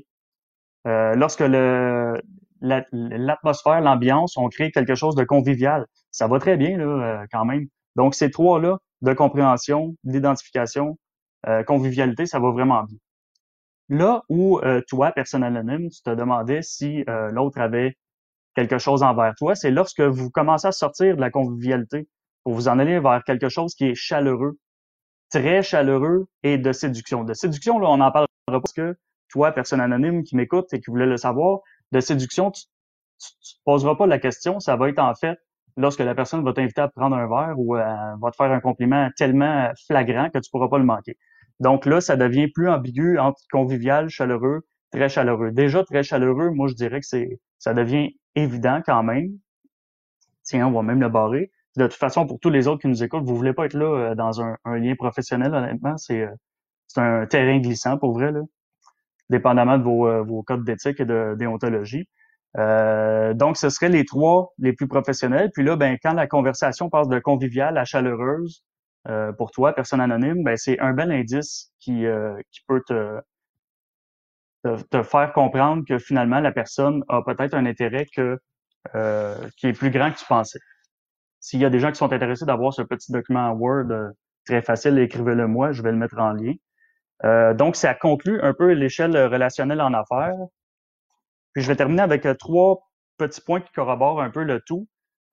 Euh, 0.87 1.15
lorsque 1.15 1.41
le 1.41 2.21
l'atmosphère, 2.61 3.81
l'ambiance, 3.81 4.35
on 4.35 4.49
crée 4.49 4.71
quelque 4.71 4.95
chose 4.95 5.15
de 5.15 5.23
convivial. 5.23 5.85
Ça 6.11 6.27
va 6.27 6.39
très 6.39 6.57
bien 6.57 6.77
là, 6.77 6.85
euh, 6.85 7.25
quand 7.31 7.45
même. 7.45 7.67
Donc 7.95 8.15
ces 8.15 8.31
trois-là, 8.31 8.79
de 9.01 9.13
compréhension, 9.13 9.95
d'identification, 10.03 10.97
euh, 11.47 11.63
convivialité, 11.63 12.25
ça 12.25 12.39
va 12.39 12.51
vraiment 12.51 12.83
bien. 12.83 12.97
Là 13.89 14.23
où 14.29 14.59
euh, 14.59 14.81
toi, 14.87 15.11
personne 15.11 15.43
anonyme, 15.43 15.89
tu 15.89 16.01
te 16.01 16.09
demandais 16.09 16.61
si 16.61 17.03
euh, 17.07 17.31
l'autre 17.31 17.59
avait 17.59 17.95
quelque 18.55 18.79
chose 18.79 19.03
envers 19.03 19.33
toi, 19.35 19.55
c'est 19.55 19.71
lorsque 19.71 20.01
vous 20.01 20.29
commencez 20.29 20.67
à 20.67 20.71
sortir 20.71 21.15
de 21.15 21.21
la 21.21 21.29
convivialité 21.29 22.07
pour 22.47 22.55
vous 22.55 22.69
en 22.69 22.79
aller 22.79 22.97
vers 23.01 23.25
quelque 23.25 23.49
chose 23.49 23.75
qui 23.75 23.87
est 23.87 23.93
chaleureux, 23.93 24.57
très 25.29 25.61
chaleureux 25.61 26.29
et 26.43 26.57
de 26.57 26.71
séduction. 26.71 27.25
De 27.25 27.33
séduction, 27.33 27.77
là, 27.77 27.89
on 27.89 27.99
en 27.99 28.09
parlera 28.09 28.29
pas 28.45 28.61
parce 28.61 28.71
que 28.71 28.95
toi, 29.27 29.51
personne 29.51 29.81
anonyme 29.81 30.23
qui 30.23 30.37
m'écoute 30.37 30.71
et 30.71 30.79
qui 30.79 30.89
voulait 30.89 31.07
le 31.07 31.17
savoir, 31.17 31.59
de 31.91 31.99
séduction, 31.99 32.51
tu, 32.51 32.61
tu, 33.19 33.55
te 33.55 33.59
poseras 33.65 33.95
pas 33.95 34.07
la 34.07 34.17
question, 34.17 34.61
ça 34.61 34.77
va 34.77 34.87
être 34.87 34.99
en 34.99 35.13
fait 35.13 35.37
lorsque 35.75 35.99
la 35.99 36.15
personne 36.15 36.41
va 36.45 36.53
t'inviter 36.53 36.79
à 36.79 36.87
prendre 36.87 37.17
un 37.17 37.27
verre 37.27 37.59
ou 37.59 37.75
euh, 37.75 37.83
va 38.21 38.31
te 38.31 38.37
faire 38.37 38.49
un 38.49 38.61
compliment 38.61 39.09
tellement 39.17 39.69
flagrant 39.85 40.29
que 40.29 40.39
tu 40.39 40.49
pourras 40.49 40.69
pas 40.69 40.77
le 40.77 40.85
manquer. 40.85 41.17
Donc 41.59 41.85
là, 41.85 41.99
ça 41.99 42.15
devient 42.15 42.47
plus 42.47 42.69
ambigu 42.69 43.19
entre 43.19 43.41
convivial, 43.51 44.07
chaleureux, 44.07 44.65
très 44.93 45.09
chaleureux. 45.09 45.51
Déjà 45.51 45.83
très 45.83 46.01
chaleureux, 46.01 46.51
moi 46.51 46.69
je 46.69 46.75
dirais 46.75 47.01
que 47.01 47.07
c'est 47.07 47.41
ça 47.59 47.73
devient 47.73 48.15
évident 48.35 48.81
quand 48.85 49.03
même. 49.03 49.31
Tiens, 50.43 50.65
on 50.67 50.71
va 50.71 50.81
même 50.81 51.01
le 51.01 51.09
barrer. 51.09 51.51
De 51.77 51.87
toute 51.87 51.99
façon, 51.99 52.27
pour 52.27 52.39
tous 52.39 52.49
les 52.49 52.67
autres 52.67 52.81
qui 52.81 52.87
nous 52.87 53.03
écoutent, 53.03 53.23
vous 53.23 53.35
voulez 53.35 53.53
pas 53.53 53.65
être 53.65 53.73
là 53.75 53.85
euh, 53.85 54.15
dans 54.15 54.41
un, 54.41 54.57
lien 54.65 54.95
professionnel, 54.95 55.53
honnêtement, 55.53 55.97
c'est 55.97 56.21
euh, 56.21 56.31
c'est 56.87 57.01
un 57.01 57.25
terrain 57.25 57.59
glissant 57.59 57.97
pour 57.97 58.13
vrai, 58.13 58.31
là, 58.31 58.41
dépendamment 59.29 59.77
de 59.77 59.83
vos, 59.83 60.07
euh, 60.07 60.23
vos 60.23 60.43
codes 60.43 60.63
d'éthique 60.63 60.99
et 60.99 61.05
de 61.05 61.35
déontologie. 61.37 62.07
donc, 62.55 63.57
ce 63.57 63.69
seraient 63.69 63.89
les 63.89 64.05
trois 64.05 64.53
les 64.57 64.73
plus 64.73 64.87
professionnels. 64.87 65.51
Puis 65.53 65.63
là, 65.63 65.75
ben, 65.75 65.97
quand 66.01 66.13
la 66.13 66.27
conversation 66.27 66.89
passe 66.89 67.07
de 67.07 67.19
convivial 67.19 67.77
à 67.77 67.85
chaleureuse, 67.85 68.63
euh, 69.09 69.31
pour 69.31 69.51
toi, 69.51 69.73
personne 69.73 70.01
anonyme, 70.01 70.43
ben, 70.43 70.57
c'est 70.57 70.79
un 70.79 70.93
bel 70.93 71.11
indice 71.11 71.71
qui, 71.79 72.05
euh, 72.05 72.35
qui 72.51 72.61
peut 72.67 72.81
te, 72.85 73.21
te, 74.63 75.03
faire 75.03 75.31
comprendre 75.33 75.83
que 75.87 75.97
finalement, 75.97 76.39
la 76.39 76.51
personne 76.51 77.03
a 77.07 77.21
peut-être 77.21 77.53
un 77.53 77.65
intérêt 77.65 78.05
que, 78.13 78.37
euh, 78.95 79.49
qui 79.57 79.67
est 79.67 79.73
plus 79.73 79.91
grand 79.91 80.11
que 80.11 80.17
tu 80.17 80.25
pensais. 80.25 80.59
S'il 81.47 81.61
y 81.61 81.65
a 81.65 81.69
des 81.69 81.79
gens 81.79 81.91
qui 81.91 81.95
sont 81.95 82.11
intéressés 82.11 82.43
d'avoir 82.43 82.73
ce 82.73 82.81
petit 82.81 83.09
document 83.09 83.51
Word 83.51 83.87
très 84.45 84.61
facile, 84.61 84.99
écrivez-le 84.99 85.47
moi, 85.47 85.71
je 85.71 85.81
vais 85.81 85.91
le 85.91 85.97
mettre 85.97 86.17
en 86.17 86.33
lien. 86.33 86.55
donc, 87.53 87.77
ça 87.77 87.93
conclut 87.93 88.41
un 88.41 88.53
peu 88.53 88.73
l'échelle 88.73 89.15
relationnelle 89.15 89.79
en 89.79 89.93
affaires. 89.93 90.35
Puis 91.53 91.63
je 91.63 91.69
vais 91.69 91.77
terminer 91.77 92.01
avec 92.01 92.27
trois 92.37 92.81
petits 93.17 93.39
points 93.39 93.61
qui 93.61 93.71
corroborent 93.71 94.21
un 94.21 94.29
peu 94.29 94.43
le 94.43 94.59
tout. 94.59 94.89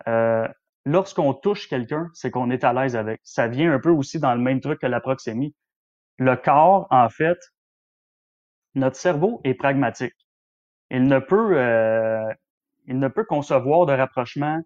Euh, 0.07 0.47
lorsqu'on 0.85 1.35
touche 1.35 1.69
quelqu'un, 1.69 2.11
c'est 2.15 2.31
qu'on 2.31 2.49
est 2.49 2.63
à 2.63 2.73
l'aise 2.73 2.95
avec. 2.95 3.21
Ça 3.25 3.49
vient 3.49 3.73
un 3.73 3.81
peu 3.81 3.91
aussi 3.91 4.21
dans 4.21 4.37
le 4.37 4.41
même 4.41 4.61
truc 4.61 4.83
que 4.83 4.87
la 4.87 5.01
proxémie. 5.01 5.53
Le 6.19 6.37
corps, 6.37 6.87
en 6.91 7.09
fait, 7.09 7.39
notre 8.77 8.95
cerveau 8.95 9.41
est 9.43 9.55
pragmatique. 9.55 10.15
Il 10.91 11.09
ne 11.09 11.19
peut, 11.19 11.59
euh, 11.59 12.33
il 12.87 13.01
ne 13.01 13.09
peut 13.09 13.25
concevoir 13.25 13.87
de 13.87 13.95
rapprochement 13.95 14.63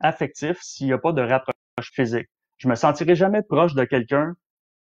affectif 0.00 0.58
s'il 0.60 0.86
n'y 0.86 0.92
a 0.92 0.98
pas 0.98 1.12
de 1.12 1.22
rapprochement 1.22 1.54
physique. 1.92 2.28
Je 2.58 2.68
me 2.68 2.74
sentirai 2.74 3.14
jamais 3.14 3.42
proche 3.42 3.74
de 3.74 3.84
quelqu'un 3.84 4.34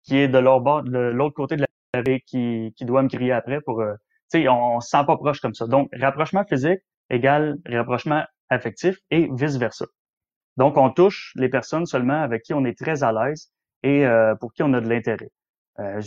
qui 0.03 0.17
est 0.17 0.29
de 0.29 0.39
l'autre 0.39 1.35
côté 1.35 1.57
de 1.57 1.65
la 1.95 2.01
rue, 2.01 2.21
qui, 2.27 2.73
qui 2.77 2.85
doit 2.85 3.03
me 3.03 3.09
crier 3.09 3.33
après 3.33 3.61
pour, 3.61 3.81
euh, 3.81 3.95
tu 4.31 4.41
sais, 4.41 4.49
on, 4.49 4.77
on 4.77 4.81
se 4.81 4.89
sent 4.89 5.05
pas 5.07 5.17
proche 5.17 5.41
comme 5.41 5.55
ça. 5.55 5.67
Donc, 5.67 5.89
rapprochement 5.93 6.45
physique 6.45 6.81
égale 7.11 7.59
rapprochement 7.67 8.25
affectif 8.49 8.99
et 9.11 9.29
vice 9.33 9.57
versa. 9.57 9.87
Donc, 10.57 10.77
on 10.77 10.91
touche 10.91 11.33
les 11.37 11.49
personnes 11.49 11.87
seulement 11.87 12.23
avec 12.23 12.43
qui 12.43 12.55
on 12.55 12.65
est 12.65 12.79
très 12.79 13.03
à 13.03 13.13
l'aise 13.13 13.51
et 13.83 14.07
euh, 14.07 14.35
pour 14.35 14.53
qui 14.53 14.63
on 14.63 14.73
a 14.73 14.81
de 14.81 14.89
l'intérêt. 14.89 15.31
Euh, 15.79 16.01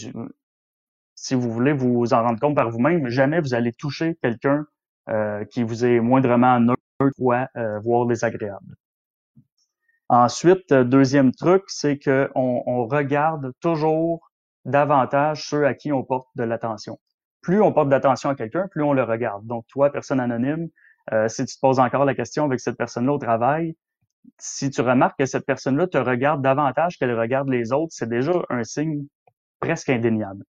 si 1.16 1.36
vous 1.36 1.52
voulez 1.52 1.74
vous 1.74 2.13
en 2.13 2.24
rendre 2.24 2.39
compte 2.39 2.56
par 2.56 2.70
vous-même, 2.70 3.08
jamais 3.08 3.39
vous 3.39 3.54
allez 3.54 3.74
toucher 3.74 4.18
quelqu'un 4.22 4.66
euh, 5.10 5.46
qui 5.46 5.63
vous 5.63 5.86
est 5.86 6.00
moindrement 6.00 6.60
neutre 6.60 6.82
ou 7.20 7.34
voire 7.84 8.06
désagréable. 8.06 8.76
Ensuite, 10.15 10.71
deuxième 10.71 11.32
truc, 11.32 11.63
c'est 11.65 11.97
qu'on 11.97 12.30
on 12.67 12.86
regarde 12.86 13.52
toujours 13.62 14.30
davantage 14.63 15.49
ceux 15.49 15.65
à 15.65 15.73
qui 15.73 15.91
on 15.91 16.04
porte 16.04 16.28
de 16.36 16.43
l'attention. 16.43 16.99
Plus 17.41 17.63
on 17.63 17.73
porte 17.73 17.89
d'attention 17.89 18.30
à 18.30 18.36
quelqu'un, 18.36 18.67
plus 18.67 18.84
on 18.84 18.93
le 18.93 19.02
regarde. 19.02 19.43
Donc, 19.47 19.65
toi, 19.69 19.91
personne 19.91 20.19
anonyme, 20.19 20.69
si 21.28 21.45
tu 21.47 21.56
te 21.56 21.60
poses 21.60 21.80
encore 21.80 22.06
la 22.06 22.13
question 22.13 22.45
avec 22.45 22.60
cette 22.60 22.78
personne-là 22.78 23.12
au 23.12 23.17
travail, 23.17 23.76
si 24.38 24.69
tu 24.69 24.82
remarques 24.82 25.17
que 25.17 25.26
cette 25.26 25.47
personne-là 25.47 25.88
te 25.88 25.97
regarde 25.97 26.43
davantage 26.43 26.99
qu'elle 26.99 27.19
regarde 27.19 27.49
les 27.49 27.71
autres, 27.71 27.93
c'est 27.95 28.08
déjà 28.08 28.34
un 28.52 28.63
signe 28.63 29.08
presque 29.62 29.89
indéniable. 29.89 30.43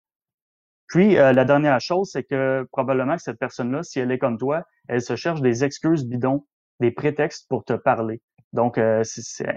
Puis, 0.88 1.16
euh, 1.16 1.32
la 1.32 1.46
dernière 1.46 1.80
chose, 1.80 2.10
c'est 2.12 2.24
que 2.24 2.68
probablement 2.70 3.16
que 3.16 3.22
cette 3.22 3.38
personne-là, 3.38 3.82
si 3.82 3.98
elle 3.98 4.12
est 4.12 4.18
comme 4.18 4.36
toi, 4.36 4.64
elle 4.88 5.00
se 5.00 5.16
cherche 5.16 5.40
des 5.40 5.64
excuses 5.64 6.04
bidons, 6.04 6.44
des 6.80 6.90
prétextes 6.90 7.48
pour 7.48 7.64
te 7.64 7.72
parler. 7.72 8.20
Donc, 8.54 8.78
euh, 8.78 9.02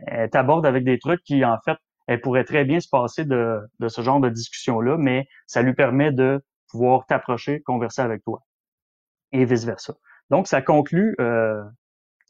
elle 0.08 0.30
t'aborde 0.32 0.66
avec 0.66 0.84
des 0.84 0.98
trucs 0.98 1.24
qui, 1.24 1.46
en 1.46 1.58
fait, 1.64 1.78
elle 2.08 2.20
pourrait 2.20 2.46
très 2.46 2.66
bien 2.66 2.80
se 2.80 2.90
passer 2.90 3.26
de, 3.26 3.60
de 3.80 3.88
ce 3.88 4.02
genre 4.02 4.20
de 4.20 4.30
discussion-là, 4.30 4.98
mais 4.98 5.28
ça 5.46 5.62
lui 5.62 5.74
permet 5.74 6.12
de 6.12 6.44
pouvoir 6.72 7.06
t'approcher, 7.06 7.62
converser 7.62 8.02
avec 8.02 8.24
toi 8.24 8.42
et 9.32 9.46
vice-versa. 9.46 9.94
Donc, 10.32 10.48
ça 10.48 10.64
conclut 10.64 11.16
euh, 11.22 11.64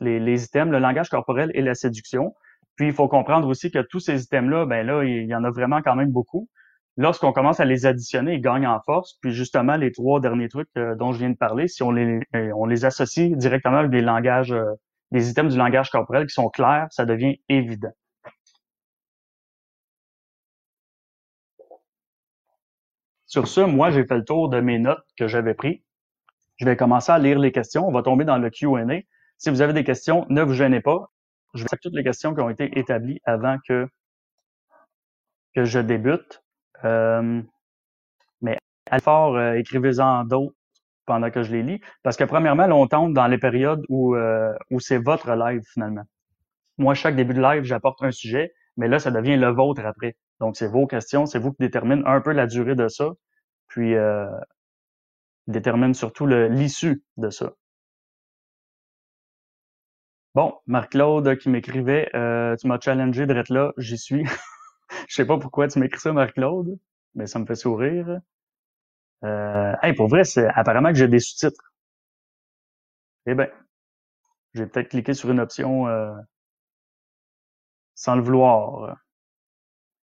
les, 0.02 0.20
les, 0.20 0.44
items, 0.44 0.72
le 0.72 0.80
langage 0.80 1.10
corporel 1.10 1.52
et 1.54 1.62
la 1.62 1.74
séduction. 1.74 2.36
Puis, 2.76 2.88
il 2.88 2.94
faut 2.94 3.08
comprendre 3.08 3.48
aussi 3.48 3.72
que 3.72 3.80
tous 3.80 4.02
ces 4.02 4.24
items-là, 4.24 4.66
ben 4.66 4.86
là, 4.86 5.04
il 5.04 5.26
y 5.26 5.36
en 5.36 5.46
a 5.46 5.50
vraiment 5.50 5.82
quand 5.82 5.96
même 5.96 6.12
beaucoup. 6.12 6.50
Lorsqu'on 6.98 7.32
commence 7.32 7.60
à 7.60 7.66
les 7.66 7.86
additionner, 7.86 8.34
ils 8.34 8.42
gagnent 8.42 8.68
en 8.68 8.82
force. 8.82 9.18
Puis, 9.22 9.32
justement, 9.32 9.78
les 9.78 9.94
trois 9.94 10.20
derniers 10.20 10.50
trucs 10.50 10.70
euh, 10.78 10.96
dont 10.96 11.14
je 11.14 11.20
viens 11.20 11.30
de 11.30 11.38
parler, 11.38 11.70
si 11.70 11.82
on 11.82 11.92
les, 11.92 12.20
on 12.34 12.66
les 12.66 12.84
associe 12.84 13.32
directement 13.38 13.78
avec 13.78 13.92
des 13.92 14.02
langages, 14.02 14.52
euh, 14.52 14.66
des 15.12 15.30
items 15.30 15.54
du 15.54 15.58
langage 15.58 15.90
corporel 15.90 16.28
qui 16.28 16.34
sont 16.34 16.50
clairs, 16.50 16.88
ça 16.92 17.06
devient 17.06 17.40
évident. 17.50 17.92
Sur 23.26 23.48
ce, 23.48 23.62
moi, 23.62 23.92
j'ai 23.92 24.06
fait 24.06 24.16
le 24.16 24.24
tour 24.24 24.50
de 24.50 24.60
mes 24.62 24.80
notes 24.80 25.06
que 25.18 25.28
j'avais 25.28 25.54
prises. 25.54 25.82
Je 26.58 26.66
vais 26.66 26.76
commencer 26.76 27.12
à 27.12 27.20
lire 27.20 27.40
les 27.40 27.52
questions. 27.52 27.88
On 27.88 27.92
va 27.92 28.02
tomber 28.02 28.26
dans 28.26 28.38
le 28.38 28.50
Q&A. 28.50 29.02
Si 29.38 29.50
vous 29.50 29.62
avez 29.62 29.74
des 29.74 29.84
questions, 29.84 30.26
ne 30.30 30.42
vous 30.42 30.54
gênez 30.54 30.82
pas. 30.82 31.12
Je 31.54 31.64
vais 31.64 31.70
faire 31.70 31.80
toutes 31.82 31.94
les 31.94 32.04
questions 32.04 32.34
qui 32.34 32.42
ont 32.42 32.50
été 32.50 32.78
établies 32.80 33.22
avant 33.26 33.58
que, 33.68 33.88
que 35.56 35.66
je 35.66 35.80
débute. 35.80 36.42
Euh, 36.84 37.42
mais 38.42 38.58
fort, 39.02 39.36
euh, 39.36 39.54
écrivez-en 39.54 40.24
d'autres 40.24 40.57
pendant 41.08 41.32
que 41.32 41.42
je 41.42 41.52
les 41.52 41.64
lis. 41.64 41.82
Parce 42.04 42.18
que 42.18 42.24
premièrement, 42.24 42.66
on 42.66 42.88
tombe 42.88 43.14
dans 43.14 43.26
les 43.28 43.40
périodes 43.40 43.84
où, 43.90 44.16
euh, 44.16 44.54
où 44.70 44.80
c'est 44.80 45.00
votre 45.00 45.34
live 45.34 45.64
finalement. 45.74 46.04
Moi, 46.78 46.94
chaque 46.94 47.16
début 47.16 47.34
de 47.34 47.42
live, 47.42 47.64
j'apporte 47.64 48.04
un 48.04 48.12
sujet, 48.12 48.54
mais 48.76 48.88
là, 48.88 49.00
ça 49.00 49.10
devient 49.10 49.38
le 49.38 49.48
vôtre 49.50 49.84
après. 49.86 50.16
Donc, 50.40 50.56
c'est 50.58 50.68
vos 50.68 50.86
questions, 50.86 51.26
c'est 51.26 51.40
vous 51.40 51.52
qui 51.52 51.64
déterminez 51.64 52.04
un 52.06 52.22
peu 52.22 52.32
la 52.34 52.46
durée 52.46 52.76
de 52.76 52.88
ça. 52.88 53.14
Puis, 53.68 53.96
euh, 53.96 54.28
détermine 55.48 55.94
surtout 55.96 56.28
l'issue 56.28 57.04
de 57.18 57.30
ça. 57.32 57.54
Bon, 60.36 60.54
Marc-Claude 60.68 61.38
qui 61.38 61.50
m'écrivait 61.50 62.10
euh, 62.16 62.56
Tu 62.58 62.68
m'as 62.68 62.80
challengé 62.80 63.26
d'être 63.26 63.50
là, 63.50 63.74
j'y 63.78 63.98
suis. 63.98 64.24
Je 65.08 65.16
sais 65.16 65.26
pas 65.26 65.40
pourquoi 65.40 65.68
tu 65.68 65.80
m'écris 65.80 66.00
ça, 66.00 66.14
Marc-Claude, 66.14 66.78
mais 67.16 67.26
ça 67.26 67.40
me 67.40 67.46
fait 67.46 67.56
sourire. 67.56 68.20
Euh, 69.26 69.74
hey, 69.84 69.94
pour 69.94 70.08
vrai, 70.08 70.24
c'est 70.24 70.48
apparemment 70.48 70.90
que 70.90 70.96
j'ai 70.98 71.08
des 71.08 71.20
sous-titres. 71.20 71.62
Eh 73.28 73.36
ben, 73.36 73.50
j'ai 74.54 74.66
peut-être 74.66 74.90
cliqué 74.90 75.14
sur 75.14 75.30
une 75.32 75.40
option 75.40 75.88
euh, 75.88 76.14
sans 77.96 78.16
le 78.16 78.22
vouloir. 78.22 78.98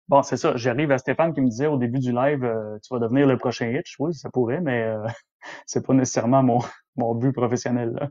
Bon, 0.07 0.21
c'est 0.23 0.37
ça. 0.37 0.55
J'arrive 0.55 0.91
à 0.91 0.97
Stéphane 0.97 1.33
qui 1.33 1.41
me 1.41 1.49
disait 1.49 1.67
au 1.67 1.77
début 1.77 1.99
du 1.99 2.11
live, 2.13 2.43
euh, 2.43 2.77
tu 2.81 2.93
vas 2.93 2.99
devenir 2.99 3.27
le 3.27 3.37
prochain 3.37 3.67
Hitch. 3.69 3.95
Oui, 3.99 4.13
ça 4.13 4.29
pourrait, 4.29 4.61
mais 4.61 4.83
euh, 4.83 5.05
c'est 5.65 5.85
pas 5.85 5.93
nécessairement 5.93 6.43
mon, 6.43 6.59
mon 6.95 7.13
but 7.15 7.33
professionnel. 7.33 7.91
Là. 7.93 8.09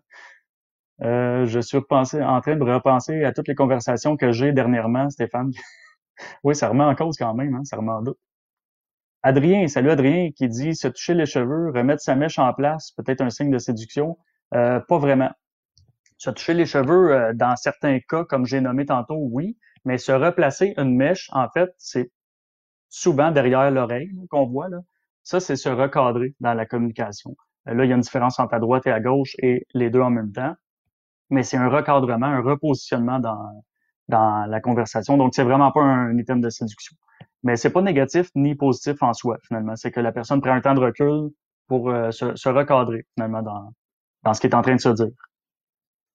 Euh, 1.03 1.47
je 1.47 1.61
suis 1.61 1.79
repensé, 1.79 2.23
en 2.23 2.41
train 2.41 2.57
de 2.57 2.63
repenser 2.65 3.25
à 3.25 3.33
toutes 3.33 3.49
les 3.49 3.55
conversations 3.55 4.17
que 4.17 4.33
j'ai 4.33 4.53
dernièrement, 4.53 5.11
Stéphane. 5.11 5.51
oui, 6.45 6.55
ça 6.57 6.69
remet 6.69 6.85
en 6.85 6.95
cause 6.97 7.17
quand 7.19 7.35
même, 7.35 7.55
hein, 7.57 7.65
ça 7.65 7.77
remet 7.79 7.93
en 7.93 8.03
doute. 8.03 8.19
Adrien, 9.27 9.67
salut 9.67 9.91
Adrien, 9.91 10.31
qui 10.31 10.47
dit 10.47 10.77
se 10.77 10.87
toucher 10.87 11.13
les 11.13 11.27
cheveux, 11.27 11.73
remettre 11.75 12.01
sa 12.01 12.15
mèche 12.15 12.39
en 12.39 12.53
place, 12.55 12.93
peut-être 12.93 13.23
un 13.23 13.31
signe 13.31 13.51
de 13.51 13.59
séduction. 13.59 14.17
pas 14.53 14.85
vraiment. 14.89 15.33
Se 16.17 16.31
toucher 16.31 16.55
les 16.55 16.65
cheveux, 16.65 17.33
dans 17.35 17.57
certains 17.57 17.99
cas, 17.99 18.25
comme 18.25 18.47
j'ai 18.47 18.61
nommé 18.61 18.87
tantôt, 18.87 19.19
oui, 19.19 19.59
mais 19.85 19.99
se 19.99 20.13
replacer 20.13 20.75
une 20.77 20.95
mèche, 20.95 21.29
en 21.33 21.49
fait, 21.49 21.75
c'est 21.77 22.13
souvent 22.89 23.33
derrière 23.33 23.69
l'oreille 23.73 24.13
qu'on 24.31 24.47
voit. 24.47 24.69
Là. 24.69 24.79
Ça, 25.25 25.41
c'est 25.41 25.57
se 25.57 25.69
recadrer 25.69 26.37
dans 26.39 26.55
la 26.55 26.65
communication. 26.65 27.37
Euh, 27.69 27.75
là, 27.75 27.85
il 27.85 27.89
y 27.89 27.93
a 27.93 27.97
une 27.97 28.03
différence 28.03 28.39
entre 28.39 28.55
la 28.55 28.61
droite 28.61 28.87
et 28.87 28.91
la 28.91 29.01
gauche 29.01 29.35
et 29.43 29.67
les 29.75 29.91
deux 29.91 30.03
en 30.03 30.11
même 30.11 30.31
temps. 30.31 30.55
Mais 31.31 31.43
c'est 31.43 31.57
un 31.57 31.69
recadrement, 31.69 32.27
un 32.27 32.43
repositionnement 32.43 33.19
dans, 33.19 33.65
dans 34.09 34.47
la 34.47 34.61
conversation. 34.61 35.17
Donc, 35.17 35.35
c'est 35.35 35.45
vraiment 35.45 35.73
pas 35.73 35.83
un, 35.83 36.17
item 36.19 36.41
de 36.41 36.51
séduction. 36.51 36.97
Mais 37.43 37.57
c'est 37.57 37.71
pas 37.71 37.83
négatif 37.83 38.31
ni 38.35 38.55
positif 38.55 39.03
en 39.03 39.13
soi, 39.13 39.39
finalement. 39.47 39.77
C'est 39.77 39.91
que 39.91 40.01
la 40.01 40.13
personne 40.13 40.41
prend 40.41 40.53
un 40.53 40.61
temps 40.61 40.75
de 40.75 40.81
recul 40.81 41.31
pour 41.69 41.91
euh, 41.91 42.11
se, 42.11 42.35
se, 42.37 42.49
recadrer, 42.49 43.05
finalement, 43.15 43.43
dans, 43.43 43.73
dans 44.23 44.35
ce 44.35 44.41
qui 44.41 44.47
est 44.47 44.55
en 44.55 44.63
train 44.63 44.77
de 44.77 44.81
se 44.81 44.89
dire. 44.91 45.09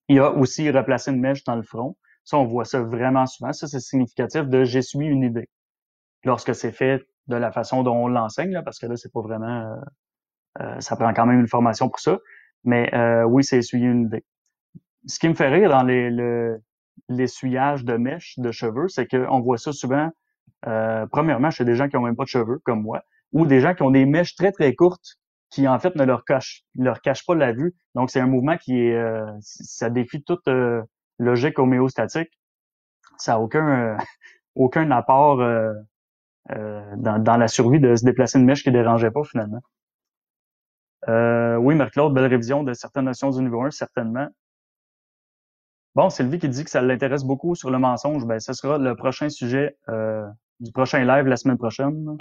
Il 0.07 0.15
y 0.17 0.19
a 0.19 0.31
aussi 0.31 0.69
replacer 0.69 1.11
une 1.11 1.19
mèche 1.19 1.43
dans 1.43 1.55
le 1.55 1.63
front. 1.63 1.95
Ça, 2.23 2.37
on 2.37 2.45
voit 2.45 2.65
ça 2.65 2.81
vraiment 2.81 3.25
souvent. 3.25 3.53
Ça, 3.53 3.67
c'est 3.67 3.79
significatif 3.79 4.43
de 4.43 4.63
j'essuie 4.63 5.07
une 5.07 5.23
idée. 5.23 5.49
Lorsque 6.23 6.53
c'est 6.53 6.71
fait 6.71 7.03
de 7.27 7.35
la 7.35 7.51
façon 7.51 7.83
dont 7.83 7.95
on 7.95 8.07
l'enseigne, 8.07 8.61
parce 8.63 8.79
que 8.79 8.85
là, 8.87 8.95
c'est 8.95 9.11
pas 9.11 9.21
vraiment. 9.21 9.47
Euh, 9.47 9.75
euh, 10.61 10.79
ça 10.81 10.95
prend 10.95 11.13
quand 11.13 11.25
même 11.25 11.39
une 11.39 11.47
formation 11.47 11.89
pour 11.89 11.99
ça. 11.99 12.17
Mais 12.63 12.93
euh, 12.93 13.23
oui, 13.23 13.43
c'est 13.43 13.59
essuyer 13.59 13.87
une 13.87 14.05
idée. 14.05 14.23
Ce 15.07 15.17
qui 15.17 15.29
me 15.29 15.33
fait 15.33 15.47
rire 15.47 15.69
dans 15.69 15.83
les, 15.83 16.09
l'essuyage 17.09 17.83
de 17.85 17.97
mèches 17.97 18.37
de 18.37 18.51
cheveux, 18.51 18.87
c'est 18.87 19.07
qu'on 19.07 19.39
voit 19.41 19.57
ça 19.57 19.71
souvent, 19.71 20.09
premièrement, 21.11 21.51
chez 21.51 21.65
des 21.65 21.75
gens 21.75 21.89
qui 21.89 21.97
ont 21.97 22.01
même 22.01 22.15
pas 22.15 22.23
de 22.23 22.29
cheveux, 22.29 22.59
comme 22.63 22.81
moi, 22.81 23.03
ou 23.33 23.45
des 23.45 23.59
gens 23.59 23.73
qui 23.73 23.83
ont 23.83 23.91
des 23.91 24.05
mèches 24.05 24.35
très, 24.35 24.51
très 24.51 24.75
courtes 24.75 25.17
qui, 25.49 25.67
en 25.67 25.79
fait, 25.79 25.95
ne 25.95 26.03
leur 26.03 26.23
cachent, 26.23 26.63
leur 26.75 27.01
cachent 27.01 27.25
pas 27.25 27.35
la 27.35 27.51
vue. 27.51 27.75
Donc, 27.95 28.09
c'est 28.09 28.21
un 28.21 28.27
mouvement 28.27 28.57
qui 28.57 28.79
est, 28.79 29.03
ça 29.41 29.89
défie 29.89 30.23
toute 30.23 30.47
logique 31.21 31.59
homéostatique, 31.59 32.31
ça 33.17 33.33
n'a 33.33 33.39
aucun, 33.39 33.67
euh, 33.69 33.97
aucun 34.55 34.89
apport 34.91 35.39
euh, 35.41 35.73
euh, 36.51 36.95
dans, 36.97 37.37
la 37.37 37.47
survie 37.47 37.79
de 37.79 37.95
se 37.95 38.03
déplacer 38.03 38.39
une 38.39 38.45
mèche 38.45 38.63
qui 38.63 38.71
dérangeait 38.71 39.11
pas 39.11 39.23
finalement. 39.23 39.61
oui, 41.07 41.75
Marc-Claude, 41.75 42.13
belle 42.13 42.25
révision 42.25 42.63
de 42.63 42.73
certaines 42.73 43.05
notions 43.05 43.29
du 43.29 43.41
niveau 43.41 43.61
1, 43.61 43.71
certainement. 43.71 44.27
Bon, 45.95 46.09
Sylvie 46.09 46.39
qui 46.39 46.49
dit 46.49 46.63
que 46.63 46.69
ça 46.69 46.81
l'intéresse 46.81 47.23
beaucoup 47.23 47.55
sur 47.55 47.69
le 47.69 47.77
mensonge, 47.77 48.25
ben 48.25 48.39
ce 48.39 48.53
sera 48.53 48.77
le 48.77 48.95
prochain 48.95 49.29
sujet 49.29 49.75
du 50.59 50.71
prochain 50.71 51.03
live 51.03 51.25
la 51.25 51.37
semaine 51.37 51.57
prochaine. 51.57 52.17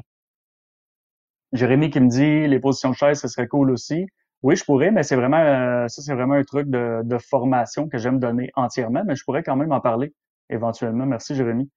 Jérémy 1.52 1.90
qui 1.90 2.00
me 2.00 2.08
dit 2.08 2.46
les 2.46 2.60
positions 2.60 2.90
de 2.90 2.94
chaise, 2.94 3.20
ce 3.20 3.28
serait 3.28 3.48
cool 3.48 3.70
aussi. 3.70 4.06
Oui, 4.42 4.56
je 4.56 4.64
pourrais, 4.64 4.90
mais 4.90 5.02
c'est 5.02 5.16
vraiment 5.16 5.38
euh, 5.38 5.88
ça, 5.88 6.00
c'est 6.02 6.14
vraiment 6.14 6.34
un 6.34 6.44
truc 6.44 6.70
de, 6.70 7.18
formation 7.18 7.88
que 7.88 7.98
j'aime 7.98 8.18
donner 8.18 8.50
entièrement, 8.54 9.02
mais 9.06 9.14
je 9.14 9.24
pourrais 9.24 9.42
quand 9.42 9.56
même 9.56 9.72
en 9.72 9.80
parler 9.80 10.14
éventuellement. 10.48 11.06
Merci, 11.06 11.34
Jérémy. 11.34 11.70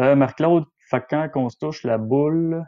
Euh, 0.00 0.14
Marc-Claude, 0.14 0.64
fait 0.90 1.04
quand 1.08 1.28
qu'on 1.30 1.48
se 1.48 1.56
touche 1.58 1.84
la 1.84 1.98
boule. 1.98 2.64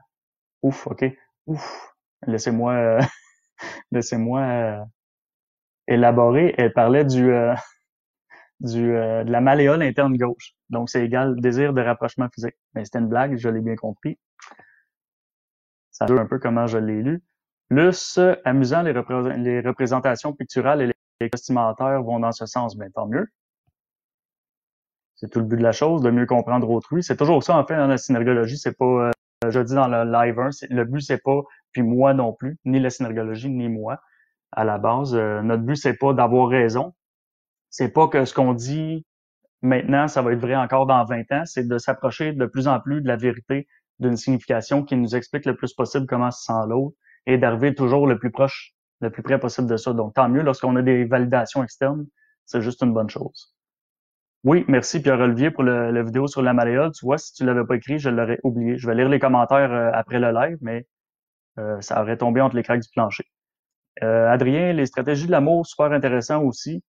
Ouf, 0.63 0.87
OK. 0.87 1.05
Ouf. 1.47 1.95
Laissez-moi 2.27 2.73
euh, 2.73 3.01
laissez-moi 3.93 4.41
euh, 4.41 4.85
élaborer. 5.87 6.55
Elle 6.57 6.73
parlait 6.73 7.05
du 7.05 7.31
du 8.61 8.89
de 8.89 9.31
la 9.31 9.41
malléole 9.41 9.83
interne 9.83 10.17
gauche. 10.17 10.55
Donc, 10.71 10.91
c'est 10.91 11.05
égal 11.05 11.41
désir 11.41 11.73
de 11.73 11.81
rapprochement 11.81 12.29
physique. 12.35 12.57
Mais 12.75 12.85
c'était 12.85 12.99
une 12.99 13.09
blague, 13.09 13.37
je 13.37 13.49
l'ai 13.49 13.61
bien 13.61 13.77
compris. 13.77 14.19
Ça 15.91 16.07
veut 16.07 16.19
un 16.19 16.27
peu 16.27 16.39
comment 16.39 16.67
je 16.67 16.79
l'ai 16.79 17.03
lu. 17.03 17.23
Plus 17.69 18.19
amusant, 18.45 18.83
les, 18.83 19.61
représentations 19.61 20.33
picturales 20.33 20.81
et 20.83 20.87
les 20.87 21.29
vestimentaires 21.33 22.03
vont 22.03 22.21
dans 22.21 22.33
ce 22.33 22.47
sens, 22.47 22.77
bien 22.77 22.89
tant 22.91 23.07
mieux. 23.07 23.27
C'est 25.17 25.29
tout 25.29 25.41
le 25.41 25.45
but 25.45 25.57
de 25.57 25.63
la 25.63 25.73
chose, 25.73 26.01
de 26.03 26.11
mieux 26.11 26.27
comprendre 26.27 26.71
autrui. 26.71 27.03
C'est 27.03 27.17
toujours 27.17 27.43
ça, 27.43 27.57
en 27.57 27.67
fait, 27.67 27.77
dans 27.77 27.89
la 27.89 27.99
synergologie. 27.99 28.57
C'est 28.57 28.77
pas, 28.77 28.85
euh, 28.85 29.11
je 29.49 29.59
dis 29.61 29.75
dans 29.75 29.89
le 29.89 30.05
live 30.05 30.39
1, 30.39 30.51
le 30.71 30.85
but, 30.85 31.01
c'est 31.01 31.23
pas, 31.23 31.43
puis 31.73 31.83
moi 31.83 32.15
non 32.15 32.33
plus, 32.33 32.57
ni 32.65 32.79
la 32.79 32.91
synergologie, 32.91 33.51
ni 33.51 33.69
moi, 33.69 34.01
à 34.53 34.65
la 34.65 34.79
base. 34.79 35.15
Euh, 35.17 35.43
notre 35.43 35.65
but, 35.65 35.77
c'est 35.77 35.99
pas 35.99 36.15
d'avoir 36.15 36.49
raison. 36.49 36.95
C'est 37.79 37.91
pas 37.91 38.09
que 38.09 38.25
ce 38.25 38.35
qu'on 38.35 38.55
dit 38.55 39.07
maintenant, 39.63 40.09
ça 40.09 40.21
va 40.21 40.33
être 40.33 40.41
vrai 40.41 40.57
encore 40.57 40.87
dans 40.87 41.05
20 41.05 41.31
ans. 41.31 41.43
C'est 41.45 41.63
de 41.63 41.79
s'approcher 41.79 42.33
de 42.33 42.45
plus 42.45 42.67
en 42.67 42.81
plus 42.81 43.03
de 43.03 43.07
la 43.07 43.15
vérité 43.15 43.69
d'une 44.01 44.17
signification 44.17 44.83
qui 44.83 44.97
nous 44.97 45.15
explique 45.15 45.47
le 45.47 45.55
plus 45.55 45.75
possible 45.75 46.05
comment 46.09 46.33
se 46.33 46.43
sent 46.43 46.67
l'autre 46.69 46.97
et 47.27 47.39
d'arriver 47.39 47.77
toujours 47.77 48.09
le 48.09 48.19
plus 48.19 48.33
proche, 48.33 48.73
le 49.01 49.11
plus 49.11 49.23
près 49.23 49.39
possible 49.39 49.69
de 49.69 49.77
ça. 49.77 49.93
Donc, 49.93 50.13
tant 50.15 50.29
mieux 50.29 50.43
lorsqu'on 50.43 50.75
a 50.75 50.83
des 50.83 51.05
validations 51.05 51.63
externes, 51.63 52.05
c'est 52.47 52.63
juste 52.63 52.83
une 52.83 52.93
bonne 52.93 53.11
chose. 53.11 53.55
Oui, 54.43 54.65
merci 54.67 55.01
Pierre-Olivier 55.01 55.53
pour 55.53 55.63
le, 55.63 55.93
la 55.93 56.03
vidéo 56.03 56.27
sur 56.27 56.43
la 56.43 56.55
malléole. 56.55 56.91
Tu 56.91 57.07
vois, 57.07 57.19
si 57.19 57.33
tu 57.33 57.45
l'avais 57.45 57.65
pas 57.65 57.77
écrit, 57.77 58.01
je 58.01 58.11
l'aurais 58.11 58.41
oublié. 58.43 58.77
Je 58.77 58.89
vais 58.89 58.97
lire 58.97 59.09
les 59.09 59.21
commentaires 59.21 59.73
euh, 59.73 59.93
après 59.95 60.19
le 60.19 60.33
live, 60.33 60.59
mais 60.63 60.85
euh, 61.61 61.81
ça 61.81 62.03
aurait 62.03 62.17
tombé 62.17 62.41
entre 62.41 62.57
les 62.57 62.65
craques 62.65 62.83
du 62.83 62.89
plancher. 62.93 63.27
Euh, 64.03 64.29
Adrien, 64.29 64.73
les 64.73 64.87
stratégies 64.87 65.27
de 65.27 65.31
l'amour, 65.31 65.65
super 65.65 65.93
intéressant 65.93 66.43
aussi. 66.43 66.83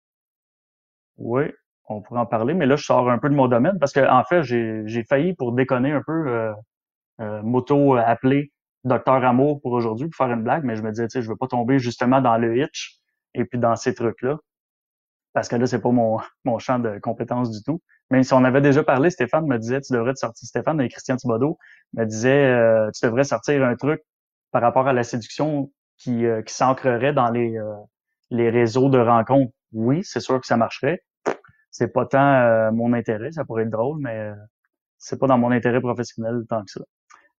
Oui, 1.18 1.44
on 1.88 2.00
pourrait 2.00 2.20
en 2.20 2.26
parler, 2.26 2.54
mais 2.54 2.66
là, 2.66 2.76
je 2.76 2.84
sors 2.84 3.10
un 3.10 3.18
peu 3.18 3.28
de 3.28 3.34
mon 3.34 3.48
domaine 3.48 3.78
parce 3.78 3.92
que 3.92 4.00
en 4.08 4.24
fait, 4.24 4.42
j'ai 4.42 5.04
failli 5.08 5.34
pour 5.34 5.52
déconner 5.52 5.92
un 5.92 6.02
peu 6.02 6.54
euh, 7.20 7.42
moto 7.42 7.96
appelé 7.96 8.52
docteur 8.84 9.24
amour 9.24 9.60
pour 9.60 9.72
aujourd'hui 9.72 10.08
pour 10.08 10.16
faire 10.16 10.34
une 10.34 10.42
blague, 10.42 10.64
mais 10.64 10.76
je 10.76 10.82
me 10.82 10.90
disais, 10.90 11.08
tu 11.08 11.12
sais, 11.12 11.22
je 11.22 11.28
veux 11.28 11.36
pas 11.36 11.46
tomber 11.48 11.78
justement 11.78 12.20
dans 12.20 12.38
le 12.38 12.56
hitch 12.58 12.98
et 13.34 13.44
puis 13.44 13.58
dans 13.58 13.76
ces 13.76 13.94
trucs-là. 13.94 14.38
Parce 15.32 15.48
que 15.48 15.56
là, 15.56 15.66
c'est 15.66 15.80
pas 15.80 15.90
mon, 15.90 16.18
mon 16.44 16.58
champ 16.58 16.78
de 16.78 16.98
compétences 16.98 17.50
du 17.50 17.62
tout. 17.62 17.80
Même 18.10 18.22
si 18.22 18.32
on 18.32 18.44
avait 18.44 18.60
déjà 18.60 18.82
parlé, 18.82 19.10
Stéphane 19.10 19.46
me 19.46 19.58
disait, 19.58 19.80
tu 19.80 19.92
devrais 19.92 20.14
te 20.14 20.18
sortir, 20.18 20.46
Stéphane 20.48 20.80
et 20.80 20.88
Christian 20.88 21.16
Thibodeau 21.16 21.58
me 21.94 22.04
disait, 22.04 22.46
euh, 22.46 22.90
tu 22.92 23.04
devrais 23.04 23.24
sortir 23.24 23.64
un 23.64 23.76
truc 23.76 24.02
par 24.50 24.62
rapport 24.62 24.88
à 24.88 24.92
la 24.92 25.04
séduction 25.04 25.70
qui, 25.98 26.24
euh, 26.24 26.42
qui 26.42 26.54
s'ancrerait 26.54 27.12
dans 27.12 27.30
les, 27.30 27.58
euh, 27.58 27.74
les 28.30 28.50
réseaux 28.50 28.88
de 28.88 28.98
rencontres. 28.98 29.52
Oui, 29.72 30.02
c'est 30.04 30.20
sûr 30.20 30.40
que 30.40 30.46
ça 30.46 30.56
marcherait. 30.56 31.02
C'est 31.70 31.92
pas 31.92 32.06
tant 32.06 32.72
mon 32.72 32.92
intérêt, 32.92 33.30
ça 33.32 33.44
pourrait 33.44 33.64
être 33.64 33.70
drôle, 33.70 33.98
mais 34.00 34.32
c'est 34.98 35.18
pas 35.18 35.26
dans 35.26 35.38
mon 35.38 35.50
intérêt 35.50 35.80
professionnel 35.80 36.44
tant 36.48 36.64
que 36.64 36.70
ça. 36.70 36.80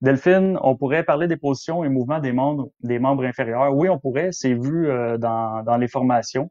Delphine, 0.02 0.58
on 0.62 0.78
pourrait 0.78 1.04
parler 1.04 1.28
des 1.28 1.36
positions 1.36 1.84
et 1.84 1.90
mouvements 1.90 2.20
des 2.20 2.32
membres, 2.32 3.26
inférieurs. 3.26 3.76
Oui, 3.76 3.90
on 3.90 4.00
pourrait. 4.00 4.30
C'est 4.32 4.54
vu 4.54 4.88
dans, 5.20 5.64
dans 5.64 5.78
les 5.78 5.90
formations. 5.90 6.50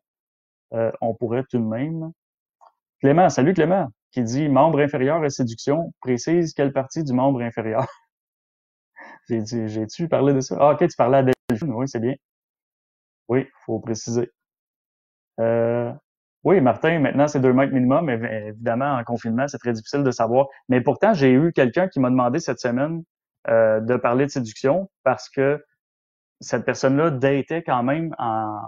on 0.72 1.14
pourrait 1.14 1.44
tout 1.50 1.58
de 1.58 1.64
même. 1.64 2.12
Clément, 3.00 3.30
salut 3.30 3.54
Clément 3.54 3.88
qui 4.12 4.22
dit 4.22 4.48
membre 4.48 4.80
inférieur 4.80 5.24
et 5.24 5.30
séduction, 5.30 5.92
précise 6.00 6.54
quelle 6.54 6.72
partie 6.72 7.04
du 7.04 7.12
membre 7.12 7.42
inférieur. 7.42 7.86
J'ai-tu 9.28 10.08
parlé 10.08 10.32
de 10.32 10.40
ça? 10.40 10.56
Ah, 10.60 10.72
ok, 10.72 10.88
tu 10.88 10.96
parlais 10.96 11.18
à 11.18 11.22
Delphine, 11.22 11.72
oui, 11.72 11.88
c'est 11.88 12.00
bien. 12.00 12.14
Oui, 13.28 13.46
faut 13.64 13.80
préciser. 13.80 14.30
Euh, 15.40 15.92
oui, 16.48 16.62
Martin, 16.62 16.98
maintenant 17.00 17.28
c'est 17.28 17.40
deux 17.40 17.52
mètres 17.52 17.74
minimum, 17.74 18.06
mais 18.06 18.14
évidemment, 18.48 18.96
en 18.96 19.04
confinement, 19.04 19.46
c'est 19.48 19.58
très 19.58 19.74
difficile 19.74 20.02
de 20.02 20.10
savoir. 20.10 20.46
Mais 20.70 20.80
pourtant, 20.80 21.12
j'ai 21.12 21.30
eu 21.30 21.52
quelqu'un 21.52 21.88
qui 21.88 22.00
m'a 22.00 22.08
demandé 22.08 22.40
cette 22.40 22.58
semaine 22.58 23.02
euh, 23.48 23.80
de 23.80 23.96
parler 23.96 24.24
de 24.24 24.30
séduction 24.30 24.90
parce 25.04 25.28
que 25.28 25.62
cette 26.40 26.64
personne-là 26.64 27.10
datait 27.10 27.62
quand 27.62 27.82
même 27.82 28.14
en, 28.16 28.62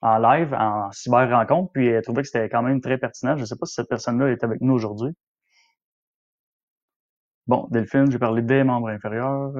en 0.00 0.18
live, 0.18 0.54
en 0.54 0.90
cyber 0.92 1.28
rencontre, 1.28 1.70
puis 1.74 1.88
elle 1.88 2.02
trouvait 2.02 2.22
que 2.22 2.28
c'était 2.28 2.48
quand 2.48 2.62
même 2.62 2.80
très 2.80 2.96
pertinent. 2.96 3.36
Je 3.36 3.42
ne 3.42 3.46
sais 3.46 3.56
pas 3.56 3.66
si 3.66 3.74
cette 3.74 3.90
personne-là 3.90 4.28
est 4.30 4.42
avec 4.42 4.62
nous 4.62 4.72
aujourd'hui. 4.72 5.12
Bon, 7.46 7.68
Delphine, 7.70 8.10
j'ai 8.10 8.18
parlé 8.18 8.40
des 8.40 8.64
membres 8.64 8.88
inférieurs. 8.88 9.52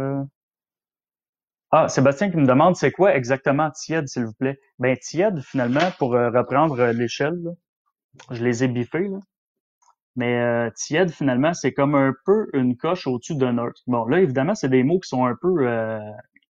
Ah, 1.72 1.88
Sébastien 1.88 2.30
qui 2.30 2.36
me 2.36 2.46
demande 2.46 2.74
c'est 2.74 2.90
quoi 2.90 3.14
exactement 3.14 3.70
tiède, 3.70 4.08
s'il 4.08 4.24
vous 4.24 4.32
plaît? 4.32 4.58
Ben 4.80 4.96
tiède, 4.96 5.40
finalement, 5.40 5.92
pour 5.98 6.14
euh, 6.14 6.28
reprendre 6.30 6.80
euh, 6.80 6.92
l'échelle, 6.92 7.38
je 8.30 8.44
les 8.44 8.64
ai 8.64 8.68
biffés, 8.68 9.08
là. 9.08 9.18
Mais 10.16 10.40
euh, 10.40 10.70
tiède, 10.74 11.10
finalement, 11.12 11.54
c'est 11.54 11.72
comme 11.72 11.94
un 11.94 12.12
peu 12.26 12.48
une 12.54 12.76
coche 12.76 13.06
au-dessus 13.06 13.36
d'un 13.36 13.58
autre. 13.58 13.80
Bon, 13.86 14.04
là, 14.06 14.20
évidemment, 14.20 14.56
c'est 14.56 14.68
des 14.68 14.82
mots 14.82 14.98
qui 14.98 15.08
sont 15.08 15.24
un 15.26 15.36
peu 15.40 15.68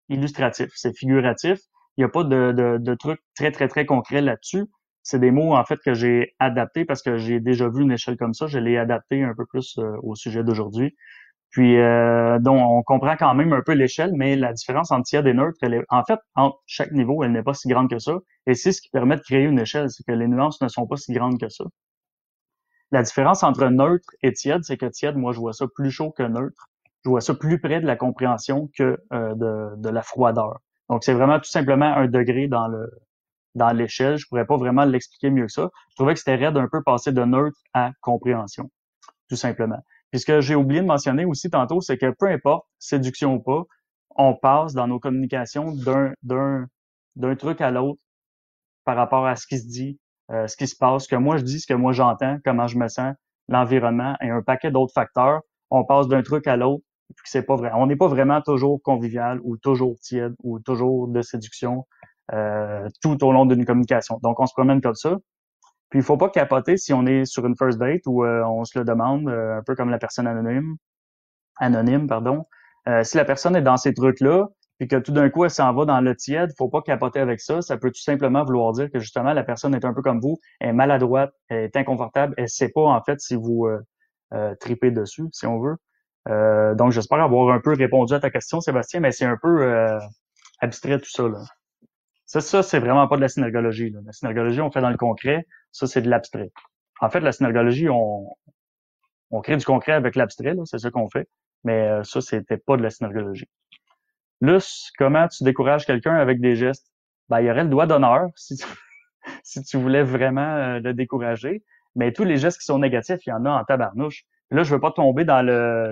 illustratifs, 0.09 0.73
c'est 0.75 0.97
figuratif. 0.97 1.61
Il 1.97 2.01
n'y 2.01 2.05
a 2.05 2.09
pas 2.09 2.25
de, 2.25 2.53
de, 2.79 2.95
trucs 2.95 3.21
très, 3.37 3.53
très, 3.53 3.69
très 3.69 3.87
concrets 3.87 4.21
là-dessus. 4.21 4.65
C'est 5.05 5.21
des 5.21 5.31
mots, 5.31 5.55
en 5.55 5.65
fait, 5.65 5.79
que 5.85 5.95
j'ai 5.95 6.35
adaptés 6.41 6.85
parce 6.85 7.03
que 7.03 7.17
j'ai 7.17 7.39
déjà 7.39 7.69
vu 7.69 7.83
une 7.83 7.93
échelle 7.93 8.17
comme 8.17 8.35
ça. 8.35 8.49
Je 8.49 8.59
l'ai 8.59 8.77
adapté 8.77 9.23
un 9.23 9.35
peu 9.35 9.47
plus 9.47 9.79
au 10.03 10.17
sujet 10.17 10.43
d'aujourd'hui. 10.43 10.97
Puis, 11.55 11.79
euh, 11.79 12.41
donc, 12.41 12.59
on 12.69 12.83
comprend 12.83 13.17
quand 13.17 13.33
même 13.33 13.53
un 13.53 13.63
peu 13.63 13.75
l'échelle, 13.75 14.11
mais 14.17 14.35
la 14.35 14.53
différence 14.53 14.91
entre 14.91 15.05
tiède 15.05 15.29
et 15.29 15.35
neutre, 15.35 15.57
elle 15.63 15.75
est, 15.75 15.85
en 15.89 16.03
fait, 16.03 16.19
entre 16.35 16.61
chaque 16.67 16.91
niveau, 16.91 17.23
elle 17.23 17.31
n'est 17.31 17.45
pas 17.45 17.55
si 17.55 17.69
grande 17.69 17.89
que 17.89 18.01
ça. 18.01 18.15
Et 18.49 18.55
c'est 18.55 18.73
ce 18.73 18.83
qui 18.83 18.89
permet 18.91 19.15
de 19.15 19.21
créer 19.21 19.45
une 19.45 19.61
échelle, 19.61 19.89
c'est 19.89 20.03
que 20.03 20.11
les 20.11 20.27
nuances 20.27 20.61
ne 20.61 20.67
sont 20.67 20.89
pas 20.89 20.97
si 20.97 21.13
grandes 21.13 21.39
que 21.39 21.49
ça. 21.49 21.63
La 22.91 23.05
différence 23.05 23.45
entre 23.45 23.67
neutre 23.69 24.09
et 24.25 24.33
tiède, 24.33 24.65
c'est 24.65 24.77
que 24.77 24.87
tiède, 24.87 25.15
moi, 25.15 25.33
je 25.33 25.39
vois 25.39 25.53
ça 25.53 25.67
plus 25.73 25.93
chaud 25.93 26.11
que 26.11 26.25
neutre. 26.25 26.71
Je 27.05 27.11
vois 27.11 27.21
ça 27.21 27.35
plus 27.37 27.61
près 27.61 27.81
de 27.81 27.87
la 27.87 27.95
compréhension 27.95 28.69
que 28.77 28.99
euh, 29.13 29.35
de, 29.37 29.81
de 29.81 29.89
la 29.91 30.03
froideur. 30.03 30.59
Donc, 30.91 31.05
c'est 31.05 31.15
vraiment 31.15 31.39
tout 31.39 31.51
simplement 31.51 31.87
un 31.87 32.09
degré 32.09 32.49
dans 32.49 32.67
le 32.67 32.91
dans 33.55 33.71
l'échelle. 33.71 34.17
Je 34.17 34.27
pourrais 34.27 34.45
pas 34.47 34.57
vraiment 34.57 34.85
l'expliquer 34.85 35.31
mieux 35.31 35.47
que 35.47 35.53
ça. 35.53 35.71
Je 35.91 35.95
trouvais 35.95 36.15
que 36.15 36.19
c'était 36.19 36.35
raide 36.35 36.57
un 36.57 36.67
peu 36.67 36.83
passer 36.83 37.13
de 37.13 37.23
neutre 37.25 37.57
à 37.75 37.93
compréhension, 38.01 38.69
tout 39.29 39.37
simplement. 39.37 39.79
Puis 40.15 40.21
ce 40.21 40.27
que 40.27 40.41
j'ai 40.41 40.55
oublié 40.55 40.81
de 40.81 40.87
mentionner 40.87 41.25
aussi 41.25 41.51
tantôt, 41.51 41.81
c'est 41.81 41.99
que 41.99 42.15
peu 42.17 42.29
importe, 42.29 42.65
séduction 42.79 43.35
ou 43.35 43.41
pas, 43.41 43.65
on 44.15 44.37
passe 44.37 44.73
dans 44.73 44.87
nos 44.87 45.01
communications 45.01 45.73
d'un 45.73 46.15
d'un 46.23 47.35
truc 47.35 47.61
à 47.61 47.73
l'autre 47.73 47.99
par 48.85 48.95
rapport 48.95 49.27
à 49.27 49.35
ce 49.35 49.45
qui 49.49 49.59
se 49.59 49.67
dit, 49.67 49.99
euh, 50.31 50.47
ce 50.47 50.57
qui 50.57 50.69
se 50.69 50.77
passe, 50.77 51.03
ce 51.03 51.09
que 51.09 51.17
moi 51.17 51.37
je 51.39 51.43
dis, 51.43 51.59
ce 51.59 51.67
que 51.67 51.75
moi 51.75 51.91
j'entends, 51.91 52.39
comment 52.45 52.69
je 52.69 52.79
me 52.79 52.87
sens, 52.87 53.13
l'environnement 53.49 54.15
et 54.21 54.31
un 54.31 54.41
paquet 54.41 54.71
d'autres 54.71 54.93
facteurs. 54.93 55.41
On 55.71 55.85
passe 55.85 56.07
d'un 56.07 56.23
truc 56.23 56.47
à 56.47 56.57
l'autre 56.57 56.85
c'est 57.25 57.43
pas 57.43 57.57
vrai. 57.57 57.73
On 57.75 57.89
n'est 57.89 57.97
pas 57.97 58.07
vraiment 58.07 58.41
toujours 58.41 58.81
convivial 58.85 59.41
ou 59.43 59.57
toujours 59.57 59.97
tiède 60.01 60.35
ou 60.45 60.61
toujours 60.61 61.09
de 61.09 61.23
séduction 61.23 61.89
euh, 62.33 62.89
tout 63.03 63.25
au 63.25 63.33
long 63.33 63.47
d'une 63.47 63.65
communication. 63.65 64.21
Donc, 64.23 64.39
on 64.39 64.47
se 64.47 64.55
promène 64.55 64.81
comme 64.81 64.95
ça. 64.95 65.17
Puis, 65.95 66.01
il 66.01 66.03
faut 66.03 66.17
pas 66.17 66.29
capoter 66.29 66.77
si 66.77 66.93
on 66.93 67.07
est 67.07 67.25
sur 67.25 67.47
une 67.47 67.57
first 67.57 67.79
date 67.79 68.01
où 68.07 68.25
euh, 68.25 68.43
on 68.45 68.65
se 68.65 68.77
le 68.77 68.85
demande, 68.85 69.29
euh, 69.29 69.59
un 69.59 69.63
peu 69.63 69.77
comme 69.77 69.91
la 69.91 69.99
personne 69.99 70.27
anonyme, 70.27 70.75
anonyme, 71.61 72.09
pardon. 72.09 72.47
si 73.05 73.17
la 73.17 73.25
personne 73.25 73.55
est 73.55 73.63
dans 73.63 73.77
ces 73.77 73.95
trucs-là, 73.95 74.49
puis 74.79 74.89
que 74.89 74.97
tout 74.97 75.13
d'un 75.13 75.31
coup, 75.31 75.45
elle 75.45 75.51
s'en 75.51 75.73
va 75.73 75.85
dans 75.85 76.01
le 76.01 76.17
tiède, 76.17 76.51
faut 76.59 76.69
pas 76.69 76.83
capoter 76.83 77.21
avec 77.21 77.41
ça. 77.41 77.63
Ça 77.63 77.77
peut 77.77 77.93
tout 77.93 78.03
simplement 78.03 78.45
vouloir 78.45 78.73
dire 78.73 78.91
que 78.91 78.99
justement, 78.99 79.33
la 79.33 79.45
personne 79.45 79.73
est 79.73 79.85
un 79.85 79.95
peu 79.95 80.03
comme 80.03 80.19
vous, 80.19 80.41
elle 80.59 80.71
est 80.71 80.73
maladroite, 80.73 81.33
elle 81.49 81.65
est 81.65 81.77
inconfortable, 81.77 82.35
elle 82.39 82.49
sait 82.49 82.71
pas 82.71 82.83
en 82.83 83.01
fait 83.01 83.21
si 83.21 83.37
vous 83.37 83.69
euh, 84.35 84.55
tripez 84.57 84.91
dessus, 84.91 85.29
si 85.33 85.47
on 85.47 85.61
veut. 85.61 85.77
Euh, 86.29 86.75
donc, 86.75 86.91
j'espère 86.91 87.23
avoir 87.23 87.55
un 87.55 87.61
peu 87.61 87.75
répondu 87.75 88.15
à 88.15 88.21
ta 88.21 88.31
question, 88.31 88.61
Sébastien, 88.61 88.99
mais 89.01 89.13
c'est 89.13 89.27
un 89.27 89.37
peu 89.41 89.63
euh, 89.63 89.99
abstrait 90.61 90.99
tout 90.99 91.11
ça. 91.11 91.29
Là. 91.29 91.39
Ça, 92.35 92.41
ça 92.41 92.65
c'est 92.65 92.81
vraiment 92.81 93.07
pas 93.07 93.15
de 93.15 93.21
la 93.21 93.29
synergologie. 93.29 93.91
Là. 93.91 94.01
La 94.05 94.11
synergologie, 94.11 94.61
on 94.61 94.69
fait 94.69 94.81
dans 94.81 94.91
le 94.91 94.97
concret. 94.97 95.47
Ça, 95.71 95.87
c'est 95.87 96.03
de 96.03 96.11
l'abstrait. 96.11 96.51
En 97.01 97.09
fait, 97.09 97.21
la 97.21 97.31
synergologie, 97.31 97.89
on, 97.89 98.27
on 99.31 99.41
crée 99.41 99.57
du 99.57 99.65
concret 99.65 99.93
avec 99.93 100.17
l'abstrait, 100.17 100.57
c'est 100.65 100.79
ça 100.79 100.91
qu'on 100.91 101.09
fait. 101.09 101.29
Mais 101.63 101.83
euh, 101.83 102.03
ça, 102.03 102.21
c'était 102.21 102.57
pas 102.57 102.77
de 102.77 102.83
la 102.83 102.91
synergologie. 102.91 103.49
Luce, 104.41 104.91
comment 104.99 105.29
tu 105.29 105.45
décourages 105.45 105.87
quelqu'un 105.87 106.17
avec 106.17 106.41
des 106.41 106.57
gestes? 106.57 106.91
Ben, 107.29 107.41
il 107.41 107.47
y 107.47 107.51
aurait 107.53 107.63
le 107.63 107.71
doigt 107.71 107.87
d'honneur 107.87 108.27
si 108.35 108.57
tu, 108.57 108.67
si 109.45 109.63
tu 109.63 109.77
voulais 109.77 110.03
vraiment 110.03 110.57
euh, 110.57 110.81
le 110.81 110.93
décourager. 110.93 111.63
Mais 111.95 112.13
tous 112.13 112.25
les 112.25 112.37
gestes 112.37 112.59
qui 112.59 112.67
sont 112.67 112.81
négatifs, 112.81 113.25
il 113.27 113.31
y 113.31 113.33
en 113.33 113.45
a 113.45 113.51
en 113.51 113.63
tabarnouche. 113.63 114.25
Là, 114.51 114.65
je 114.65 114.75
veux 114.75 114.81
pas 114.81 114.91
tomber 114.91 115.25
dans 115.25 115.43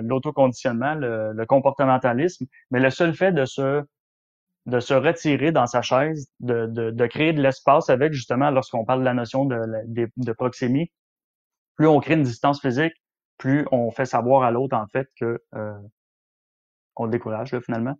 l'autoconditionnement, 0.03 0.95
le, 0.95 1.31
le, 1.31 1.45
comportementalisme, 1.45 2.47
mais 2.69 2.81
le 2.81 2.89
seul 2.89 3.13
fait 3.13 3.31
de 3.31 3.45
se 3.45 3.83
de 4.65 4.79
se 4.79 4.93
retirer 4.93 5.51
dans 5.51 5.67
sa 5.67 5.81
chaise, 5.81 6.29
de, 6.39 6.67
de, 6.67 6.91
de 6.91 7.05
créer 7.07 7.33
de 7.33 7.41
l'espace 7.41 7.89
avec, 7.89 8.13
justement, 8.13 8.49
lorsqu'on 8.49 8.85
parle 8.85 9.01
de 9.01 9.05
la 9.05 9.13
notion 9.13 9.45
de, 9.45 9.57
de, 9.87 10.33
plus 11.75 11.87
on 11.87 11.99
crée 11.99 12.13
une 12.13 12.23
distance 12.23 12.61
physique, 12.61 12.93
plus 13.37 13.65
on 13.71 13.91
fait 13.91 14.05
savoir 14.05 14.43
à 14.43 14.51
l'autre, 14.51 14.77
en 14.77 14.87
fait, 14.87 15.07
que 15.19 15.41
euh, 15.55 15.73
on 16.95 17.07
décourage, 17.07 17.51
là, 17.51 17.59
finalement. 17.61 17.95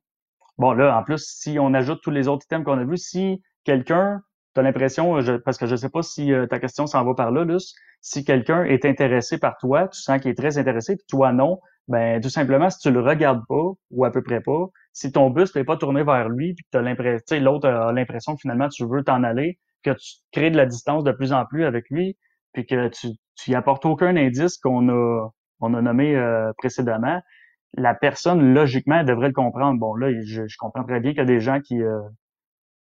Bon, 0.57 0.71
là, 0.73 0.97
en 0.97 1.03
plus, 1.03 1.25
si 1.25 1.57
on 1.59 1.73
ajoute 1.73 2.01
tous 2.01 2.11
les 2.11 2.27
autres 2.27 2.45
items 2.45 2.63
qu'on 2.63 2.77
a 2.77 2.85
vus, 2.85 2.97
si 2.97 3.41
quelqu'un 3.63 4.21
tu 4.53 4.59
as 4.59 4.63
l'impression, 4.63 5.17
parce 5.43 5.57
que 5.57 5.65
je 5.65 5.71
ne 5.71 5.77
sais 5.77 5.89
pas 5.89 6.03
si 6.03 6.31
euh, 6.31 6.45
ta 6.45 6.59
question 6.59 6.85
s'en 6.85 7.03
va 7.03 7.15
par 7.15 7.31
là, 7.31 7.43
Luce, 7.43 7.73
si 8.01 8.23
quelqu'un 8.23 8.63
est 8.63 8.85
intéressé 8.85 9.39
par 9.39 9.57
toi, 9.57 9.87
tu 9.87 9.99
sens 9.99 10.21
qu'il 10.21 10.29
est 10.29 10.37
très 10.37 10.57
intéressé, 10.57 10.95
puis 10.95 11.05
toi 11.07 11.33
non, 11.33 11.59
ben 11.87 12.21
tout 12.21 12.29
simplement, 12.29 12.69
si 12.69 12.79
tu 12.79 12.91
le 12.91 13.01
regardes 13.01 13.43
pas, 13.47 13.71
ou 13.91 14.05
à 14.05 14.11
peu 14.11 14.21
près 14.21 14.41
pas, 14.41 14.67
si 14.93 15.11
ton 15.11 15.29
bus 15.29 15.53
n'est 15.55 15.63
pas 15.63 15.77
tourné 15.77 16.03
vers 16.03 16.29
lui, 16.29 16.53
puis 16.53 16.65
que 16.71 16.77
l'impression, 16.77 17.39
l'autre 17.41 17.67
a 17.67 17.91
l'impression 17.91 18.35
que 18.35 18.41
finalement 18.41 18.69
tu 18.69 18.85
veux 18.85 19.03
t'en 19.03 19.23
aller, 19.23 19.59
que 19.83 19.91
tu 19.91 20.17
crées 20.31 20.51
de 20.51 20.57
la 20.57 20.65
distance 20.65 21.03
de 21.03 21.11
plus 21.11 21.33
en 21.33 21.45
plus 21.45 21.65
avec 21.65 21.89
lui, 21.89 22.17
puis 22.53 22.65
que 22.65 22.87
tu, 22.89 23.09
tu 23.35 23.51
y 23.51 23.55
apportes 23.55 23.85
aucun 23.85 24.15
indice 24.15 24.57
qu'on 24.57 24.89
a, 24.89 25.29
on 25.59 25.73
a 25.73 25.81
nommé 25.81 26.15
euh, 26.15 26.51
précédemment, 26.57 27.21
la 27.75 27.95
personne, 27.95 28.53
logiquement, 28.53 29.03
devrait 29.03 29.29
le 29.29 29.33
comprendre. 29.33 29.79
Bon, 29.79 29.95
là, 29.95 30.11
je, 30.23 30.47
je 30.47 30.57
comprends 30.57 30.83
très 30.83 30.99
bien 30.99 31.11
qu'il 31.11 31.19
y 31.19 31.21
a 31.21 31.25
des 31.25 31.39
gens 31.39 31.59
qui, 31.59 31.81
euh, 31.81 31.99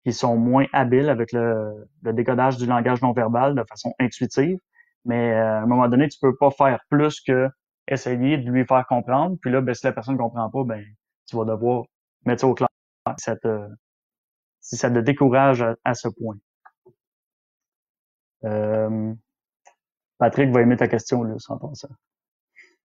qui 0.05 0.13
sont 0.13 0.37
moins 0.37 0.65
habiles 0.71 1.09
avec 1.09 1.33
le, 1.33 1.85
décodage 2.13 2.57
du 2.57 2.65
langage 2.65 3.01
non 3.01 3.11
verbal 3.11 3.55
de 3.55 3.63
façon 3.67 3.93
intuitive. 3.99 4.57
Mais 5.03 5.33
euh, 5.33 5.59
à 5.59 5.61
un 5.63 5.65
moment 5.65 5.89
donné, 5.89 6.07
tu 6.07 6.17
peux 6.21 6.35
pas 6.37 6.51
faire 6.51 6.79
plus 6.89 7.19
que 7.19 7.49
essayer 7.89 8.37
de 8.37 8.49
lui 8.49 8.65
faire 8.65 8.85
comprendre. 8.87 9.35
Puis 9.41 9.51
là, 9.51 9.59
ben, 9.61 9.73
si 9.73 9.85
la 9.85 9.91
personne 9.91 10.13
ne 10.15 10.19
comprend 10.19 10.49
pas, 10.49 10.63
ben 10.63 10.83
tu 11.29 11.35
vas 11.35 11.45
devoir 11.45 11.83
mettre 12.25 12.41
ça 12.41 12.47
au 12.47 12.53
clair 12.53 12.69
si 13.17 13.23
ça 13.23 13.35
te, 13.35 13.67
si 14.59 14.77
ça 14.77 14.89
te 14.89 14.99
décourage 14.99 15.63
à, 15.83 15.93
ce 15.93 16.09
point. 16.09 16.37
Euh, 18.43 19.13
Patrick 20.17 20.51
va 20.51 20.61
aimer 20.61 20.77
ta 20.77 20.87
question, 20.87 21.23
là, 21.23 21.35
sans 21.37 21.57
penser. 21.57 21.87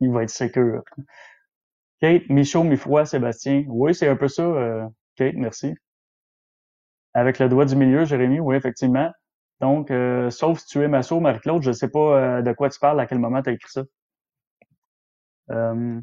Il 0.00 0.10
va 0.10 0.22
être 0.22 0.30
sécure. 0.30 0.82
Kate, 2.00 2.28
mi-chaud, 2.28 2.64
mi-froid, 2.64 3.04
Sébastien. 3.04 3.64
Oui, 3.68 3.94
c'est 3.94 4.08
un 4.08 4.16
peu 4.16 4.28
ça, 4.28 4.42
euh, 4.42 4.86
Kate, 5.16 5.34
merci. 5.36 5.74
Avec 7.14 7.38
le 7.38 7.48
doigt 7.48 7.64
du 7.64 7.76
milieu, 7.76 8.04
Jérémy, 8.04 8.40
oui, 8.40 8.56
effectivement. 8.56 9.12
Donc, 9.60 9.90
euh, 9.92 10.30
sauf 10.30 10.58
si 10.58 10.66
tu 10.66 10.82
es 10.82 10.88
Masso, 10.88 11.20
Marie-Claude, 11.20 11.62
je 11.62 11.68
ne 11.68 11.74
sais 11.74 11.88
pas 11.88 12.38
euh, 12.38 12.42
de 12.42 12.52
quoi 12.52 12.68
tu 12.68 12.80
parles, 12.80 13.00
à 13.00 13.06
quel 13.06 13.18
moment 13.20 13.42
tu 13.42 13.50
as 13.50 13.52
écrit 13.52 13.70
ça. 13.70 13.84
Euh, 15.50 16.00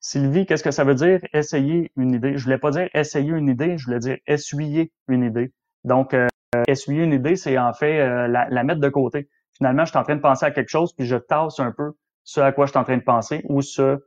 Sylvie, 0.00 0.46
qu'est-ce 0.46 0.62
que 0.62 0.70
ça 0.70 0.84
veut 0.84 0.94
dire 0.94 1.20
essayer 1.32 1.92
une 1.96 2.14
idée? 2.14 2.36
Je 2.36 2.44
voulais 2.44 2.58
pas 2.58 2.70
dire 2.70 2.88
essayer 2.94 3.30
une 3.30 3.48
idée, 3.48 3.76
je 3.78 3.86
voulais 3.86 3.98
dire 3.98 4.18
essuyer 4.26 4.92
une 5.08 5.24
idée. 5.24 5.52
Donc, 5.84 6.14
euh, 6.14 6.28
essuyer 6.66 7.04
une 7.04 7.12
idée, 7.12 7.36
c'est 7.36 7.58
en 7.58 7.72
fait 7.72 8.00
euh, 8.00 8.28
la, 8.28 8.48
la, 8.48 8.64
mettre 8.64 8.80
de 8.80 8.88
côté. 8.88 9.28
Finalement, 9.56 9.84
je 9.84 9.90
suis 9.90 9.98
en 9.98 10.04
train 10.04 10.16
de 10.16 10.20
penser 10.20 10.46
à 10.46 10.50
quelque 10.50 10.68
chose, 10.68 10.94
puis 10.94 11.06
je 11.06 11.16
tasse 11.16 11.58
un 11.58 11.72
peu 11.72 11.92
ce 12.24 12.40
à 12.40 12.52
quoi 12.52 12.66
je 12.66 12.70
suis 12.70 12.78
en 12.78 12.84
train 12.84 12.96
de 12.96 13.02
penser 13.02 13.42
ou 13.48 13.60
ce, 13.60 13.98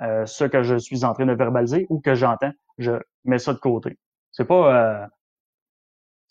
euh, 0.00 0.26
ce 0.26 0.44
que 0.44 0.62
je 0.62 0.76
suis 0.76 1.04
en 1.04 1.12
train 1.12 1.26
de 1.26 1.34
verbaliser 1.34 1.86
ou 1.90 2.00
que 2.00 2.14
j'entends. 2.14 2.52
Je 2.78 2.92
mets 3.24 3.38
ça 3.38 3.52
de 3.52 3.58
côté. 3.58 3.98
C'est 4.30 4.46
pas 4.46 5.08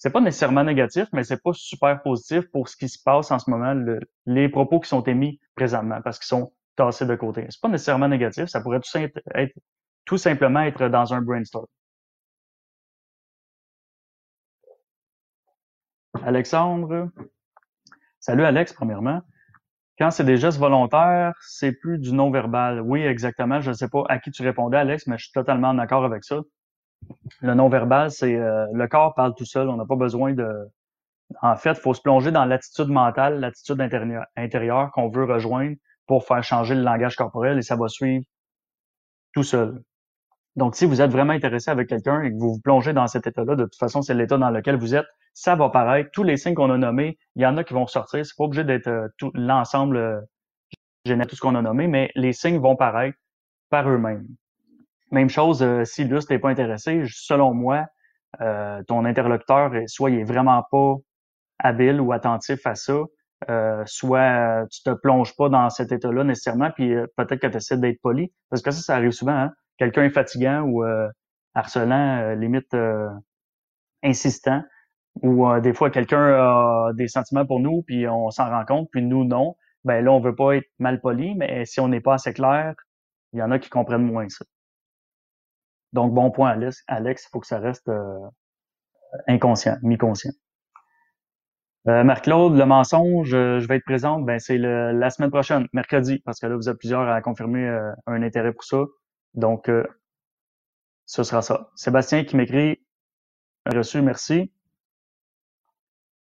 c'est 0.01 0.09
pas 0.09 0.19
nécessairement 0.19 0.63
négatif, 0.63 1.05
mais 1.13 1.23
c'est 1.23 1.43
pas 1.43 1.53
super 1.53 2.01
positif 2.01 2.49
pour 2.51 2.67
ce 2.67 2.75
qui 2.75 2.89
se 2.89 2.97
passe 3.03 3.29
en 3.29 3.37
ce 3.37 3.51
moment, 3.51 3.79
les 4.25 4.49
propos 4.49 4.79
qui 4.79 4.89
sont 4.89 5.03
émis 5.03 5.39
présentement, 5.55 6.01
parce 6.03 6.17
qu'ils 6.17 6.25
sont 6.25 6.51
tassés 6.75 7.05
de 7.05 7.15
côté. 7.15 7.45
C'est 7.49 7.61
pas 7.61 7.69
nécessairement 7.69 8.07
négatif, 8.07 8.45
ça 8.45 8.61
pourrait 8.61 8.81
tout, 10.05 10.17
simplement 10.17 10.61
être 10.61 10.87
dans 10.87 11.13
un 11.13 11.21
brainstorm. 11.21 11.65
Alexandre. 16.23 17.09
Salut 18.19 18.43
Alex, 18.43 18.73
premièrement. 18.73 19.21
Quand 19.97 20.11
c'est 20.11 20.23
des 20.23 20.37
gestes 20.37 20.59
volontaires, 20.59 21.33
c'est 21.41 21.73
plus 21.73 21.99
du 21.99 22.11
non-verbal. 22.13 22.81
Oui, 22.81 23.01
exactement. 23.01 23.61
Je 23.61 23.69
ne 23.69 23.75
sais 23.75 23.87
pas 23.87 24.03
à 24.09 24.19
qui 24.19 24.31
tu 24.31 24.43
répondais, 24.43 24.77
Alex, 24.77 25.07
mais 25.07 25.17
je 25.17 25.25
suis 25.25 25.31
totalement 25.31 25.73
d'accord 25.73 26.05
avec 26.05 26.23
ça. 26.23 26.39
Le 27.41 27.53
non-verbal, 27.53 28.11
c'est 28.11 28.35
euh, 28.35 28.65
le 28.73 28.87
corps 28.87 29.13
parle 29.15 29.33
tout 29.35 29.45
seul. 29.45 29.69
On 29.69 29.77
n'a 29.77 29.85
pas 29.85 29.95
besoin 29.95 30.33
de. 30.33 30.49
En 31.41 31.55
fait, 31.55 31.71
il 31.71 31.79
faut 31.79 31.93
se 31.93 32.01
plonger 32.01 32.31
dans 32.31 32.45
l'attitude 32.45 32.89
mentale, 32.89 33.39
l'attitude 33.39 33.79
intérieure 34.35 34.91
qu'on 34.91 35.09
veut 35.09 35.23
rejoindre 35.23 35.75
pour 36.11 36.25
faire 36.25 36.43
changer 36.43 36.75
le 36.75 36.81
langage 36.81 37.15
corporel 37.15 37.57
et 37.57 37.61
ça 37.61 37.77
va 37.77 37.87
suivre 37.87 38.25
tout 39.33 39.43
seul. 39.43 39.81
Donc, 40.57 40.75
si 40.75 40.85
vous 40.85 40.99
êtes 40.99 41.09
vraiment 41.09 41.31
intéressé 41.31 41.71
avec 41.71 41.87
quelqu'un 41.87 42.21
et 42.21 42.31
que 42.31 42.35
vous 42.35 42.55
vous 42.55 42.59
plongez 42.59 42.91
dans 42.91 43.07
cet 43.07 43.27
état-là, 43.27 43.55
de 43.55 43.63
toute 43.63 43.77
façon, 43.77 44.01
c'est 44.01 44.13
l'état 44.13 44.37
dans 44.37 44.49
lequel 44.49 44.75
vous 44.75 44.93
êtes, 44.93 45.05
ça 45.33 45.55
va 45.55 45.69
paraître. 45.69 46.09
Tous 46.11 46.23
les 46.23 46.35
signes 46.35 46.53
qu'on 46.53 46.69
a 46.69 46.77
nommés, 46.77 47.17
il 47.37 47.43
y 47.43 47.45
en 47.45 47.55
a 47.55 47.63
qui 47.63 47.73
vont 47.73 47.87
sortir. 47.87 48.25
C'est 48.25 48.35
pas 48.37 48.43
obligé 48.43 48.65
d'être 48.65 48.87
euh, 48.87 49.07
tout 49.17 49.31
l'ensemble 49.35 49.95
euh, 49.95 50.19
tout 51.05 51.35
ce 51.37 51.39
qu'on 51.39 51.55
a 51.55 51.61
nommé, 51.61 51.87
mais 51.87 52.11
les 52.15 52.33
signes 52.33 52.59
vont 52.59 52.75
paraître 52.75 53.17
par 53.69 53.87
eux-mêmes. 53.87 54.27
Même 55.11 55.29
chose, 55.29 55.63
euh, 55.63 55.85
si 55.85 56.03
Luce 56.03 56.29
n'est 56.29 56.39
pas 56.39 56.49
intéressé, 56.49 57.03
selon 57.07 57.53
moi, 57.53 57.85
euh, 58.41 58.83
ton 58.83 59.05
interlocuteur, 59.05 59.71
soit 59.87 60.09
il 60.09 60.25
vraiment 60.25 60.61
pas 60.69 60.95
habile 61.59 62.01
ou 62.01 62.11
attentif 62.11 62.67
à 62.67 62.75
ça, 62.75 62.99
euh, 63.49 63.83
soit 63.85 64.65
tu 64.71 64.83
te 64.83 64.91
plonges 64.91 65.35
pas 65.35 65.49
dans 65.49 65.69
cet 65.69 65.91
état-là 65.91 66.23
nécessairement, 66.23 66.71
puis 66.71 66.93
peut-être 67.17 67.39
que 67.39 67.47
tu 67.47 67.57
essaies 67.57 67.77
d'être 67.77 68.01
poli. 68.01 68.33
Parce 68.49 68.61
que 68.61 68.71
ça, 68.71 68.81
ça 68.81 68.95
arrive 68.95 69.11
souvent. 69.11 69.35
Hein? 69.35 69.51
Quelqu'un 69.77 70.03
est 70.03 70.11
fatigant 70.11 70.61
ou 70.61 70.83
harcelant, 71.55 72.35
limite 72.35 72.75
insistant, 74.03 74.63
ou 75.21 75.47
des 75.59 75.73
fois 75.73 75.89
quelqu'un 75.89 76.33
a 76.33 76.91
des 76.93 77.07
sentiments 77.07 77.45
pour 77.45 77.59
nous, 77.59 77.81
puis 77.83 78.07
on 78.07 78.29
s'en 78.29 78.49
rend 78.49 78.65
compte, 78.65 78.89
puis 78.91 79.01
nous 79.01 79.25
non. 79.25 79.55
Ben 79.83 80.05
là, 80.05 80.11
on 80.11 80.19
veut 80.19 80.35
pas 80.35 80.55
être 80.57 80.69
mal 80.77 81.01
poli, 81.01 81.33
mais 81.35 81.65
si 81.65 81.79
on 81.79 81.87
n'est 81.87 82.01
pas 82.01 82.13
assez 82.15 82.33
clair, 82.33 82.75
il 83.33 83.39
y 83.39 83.41
en 83.41 83.51
a 83.51 83.59
qui 83.59 83.69
comprennent 83.69 84.05
moins 84.05 84.29
ça. 84.29 84.45
Donc, 85.93 86.13
bon 86.13 86.31
point, 86.31 86.51
Alex. 86.51 86.83
Alex, 86.87 87.25
il 87.25 87.29
faut 87.31 87.39
que 87.39 87.47
ça 87.47 87.59
reste 87.59 87.89
euh, 87.89 88.19
inconscient, 89.27 89.77
mi-conscient. 89.81 90.31
Euh, 91.87 92.03
Marc-Claude, 92.03 92.55
le 92.55 92.65
mensonge, 92.65 93.33
euh, 93.33 93.59
je 93.59 93.67
vais 93.67 93.77
être 93.77 93.85
présente, 93.85 94.25
ben 94.25 94.39
c'est 94.39 94.57
la 94.57 95.09
semaine 95.09 95.31
prochaine, 95.31 95.67
mercredi, 95.73 96.19
parce 96.25 96.39
que 96.39 96.45
là, 96.47 96.55
vous 96.55 96.69
êtes 96.69 96.77
plusieurs 96.77 97.09
à 97.09 97.21
confirmer 97.21 97.67
un 98.07 98.21
intérêt 98.23 98.53
pour 98.53 98.63
ça. 98.63 98.83
Donc, 99.33 99.69
ce 101.05 101.23
sera 101.23 101.41
ça. 101.41 101.71
Sébastien 101.75 102.23
qui 102.23 102.35
m'écrit 102.37 102.79
reçu, 103.65 104.01
merci. 104.01 104.51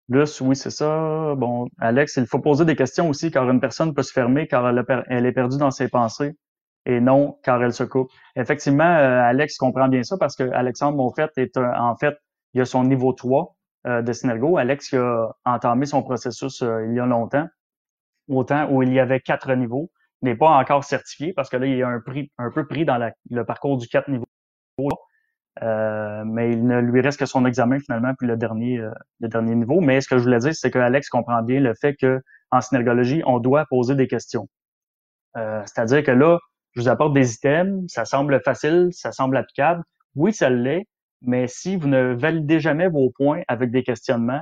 Plus, 0.09 0.39
oui, 0.41 0.55
c'est 0.55 0.69
ça. 0.69 1.35
Bon, 1.35 1.67
Alex, 1.79 2.15
il 2.17 2.27
faut 2.27 2.39
poser 2.39 2.63
des 2.63 2.75
questions 2.75 3.09
aussi, 3.09 3.29
car 3.29 3.49
une 3.49 3.59
personne 3.59 3.93
peut 3.93 4.03
se 4.03 4.13
fermer 4.13 4.47
car 4.47 4.69
elle 5.09 5.25
est 5.25 5.31
perdue 5.33 5.57
dans 5.57 5.71
ses 5.71 5.89
pensées 5.89 6.37
et 6.85 7.01
non 7.01 7.37
car 7.43 7.61
elle 7.61 7.73
se 7.73 7.83
coupe. 7.83 8.09
Effectivement, 8.37 8.85
euh, 8.85 9.21
Alex 9.21 9.57
comprend 9.57 9.89
bien 9.89 10.03
ça 10.03 10.17
parce 10.17 10.35
que 10.35 10.49
Alexandre 10.51 10.97
Monfette 10.97 11.37
est 11.37 11.57
en 11.57 11.95
fait, 11.97 12.15
il 12.53 12.61
a 12.61 12.65
son 12.65 12.85
niveau 12.85 13.11
3 13.11 13.43
euh, 13.43 13.56
de 13.87 14.13
Synergo. 14.13 14.57
Alex 14.57 14.93
a 14.93 15.35
entamé 15.45 15.85
son 15.85 16.03
processus 16.03 16.61
euh, 16.61 16.85
il 16.87 16.95
y 16.95 16.99
a 16.99 17.05
longtemps, 17.05 17.47
autant 18.29 18.69
où 18.69 18.83
il 18.83 18.93
y 18.93 18.99
avait 18.99 19.19
quatre 19.19 19.53
niveaux. 19.53 19.91
Il 20.21 20.25
n'est 20.25 20.35
pas 20.35 20.49
encore 20.49 20.83
certifié 20.83 21.33
parce 21.33 21.49
que 21.49 21.57
là, 21.57 21.67
il 21.67 21.81
a 21.83 21.87
un 21.87 21.99
prix 21.99 22.31
un 22.37 22.51
peu 22.51 22.65
pris 22.67 22.85
dans 22.85 22.97
le 23.29 23.45
parcours 23.45 23.77
du 23.77 23.87
quatre 23.87 24.09
niveaux. 24.09 24.25
mais 25.61 26.51
il 26.51 26.65
ne 26.65 26.79
lui 26.79 27.01
reste 27.01 27.19
que 27.19 27.25
son 27.25 27.45
examen 27.45 27.79
finalement, 27.79 28.13
puis 28.17 28.27
le 28.27 28.35
dernier, 28.35 28.81
le 29.19 29.27
dernier 29.27 29.55
niveau. 29.55 29.79
Mais 29.79 30.01
ce 30.01 30.07
que 30.07 30.17
je 30.17 30.23
voulais 30.23 30.39
dire, 30.39 30.55
c'est 30.55 30.71
que 30.71 30.79
Alex 30.79 31.09
comprend 31.09 31.43
bien 31.43 31.59
le 31.59 31.73
fait 31.75 31.95
que 31.95 32.19
en 32.49 32.61
synergologie, 32.61 33.21
on 33.27 33.39
doit 33.39 33.65
poser 33.69 33.93
des 33.95 34.07
questions. 34.07 34.47
C'est-à-dire 35.35 36.03
que 36.03 36.11
là, 36.11 36.39
je 36.77 36.81
vous 36.81 36.89
apporte 36.89 37.13
des 37.13 37.33
items, 37.33 37.91
ça 37.91 38.05
semble 38.05 38.39
facile, 38.43 38.89
ça 38.91 39.11
semble 39.11 39.37
applicable. 39.37 39.83
Oui, 40.15 40.31
ça 40.31 40.49
l'est, 40.49 40.87
mais 41.21 41.47
si 41.47 41.75
vous 41.75 41.87
ne 41.87 42.13
validez 42.13 42.59
jamais 42.59 42.87
vos 42.87 43.09
points 43.09 43.41
avec 43.47 43.71
des 43.71 43.83
questionnements, 43.83 44.41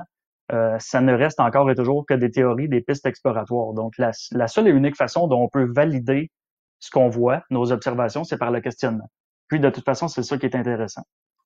euh, 0.52 0.76
ça 0.78 1.00
ne 1.00 1.12
reste 1.12 1.40
encore 1.40 1.70
et 1.70 1.74
toujours 1.74 2.06
que 2.06 2.14
des 2.14 2.30
théories, 2.30 2.68
des 2.68 2.80
pistes 2.80 3.06
exploratoires. 3.06 3.72
Donc, 3.72 3.94
la, 3.98 4.12
seule 4.48 4.68
et 4.68 4.70
unique 4.70 4.96
façon 4.96 5.26
dont 5.26 5.42
on 5.42 5.48
peut 5.48 5.64
valider 5.64 6.30
ce 6.78 6.90
qu'on 6.90 7.08
voit, 7.08 7.42
nos 7.50 7.72
observations, 7.72 8.22
c'est 8.24 8.38
par 8.38 8.50
le 8.50 8.60
questionnement. 8.60 9.10
Puis, 9.48 9.58
de 9.58 9.70
toute 9.70 9.84
façon, 9.84 10.08
c'est 10.08 10.22
ça 10.22 10.38
qui 10.38 10.46
est 10.46 10.54
intéressant. 10.54 11.02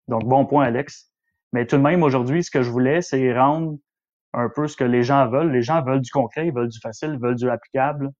Donc, 0.08 0.24
bon 0.24 0.44
point, 0.44 0.64
Alex. 0.64 1.10
Mais 1.52 1.66
tout 1.66 1.76
de 1.76 1.82
même, 1.82 2.02
aujourd'hui, 2.02 2.44
ce 2.44 2.50
que 2.50 2.62
je 2.62 2.70
voulais, 2.70 3.00
c'est 3.00 3.32
rendre 3.36 3.76
un 4.32 4.48
peu 4.48 4.68
ce 4.68 4.76
que 4.76 4.84
les 4.84 5.02
gens 5.02 5.28
veulent. 5.28 5.50
Les 5.50 5.62
gens 5.62 5.82
veulent 5.82 6.00
du 6.00 6.10
concret, 6.10 6.46
ils 6.46 6.52
veulent 6.52 6.68
du 6.68 6.78
facile, 6.80 7.12
ils 7.14 7.20
veulent 7.20 7.36
du 7.36 7.48
applicable. 7.48 8.10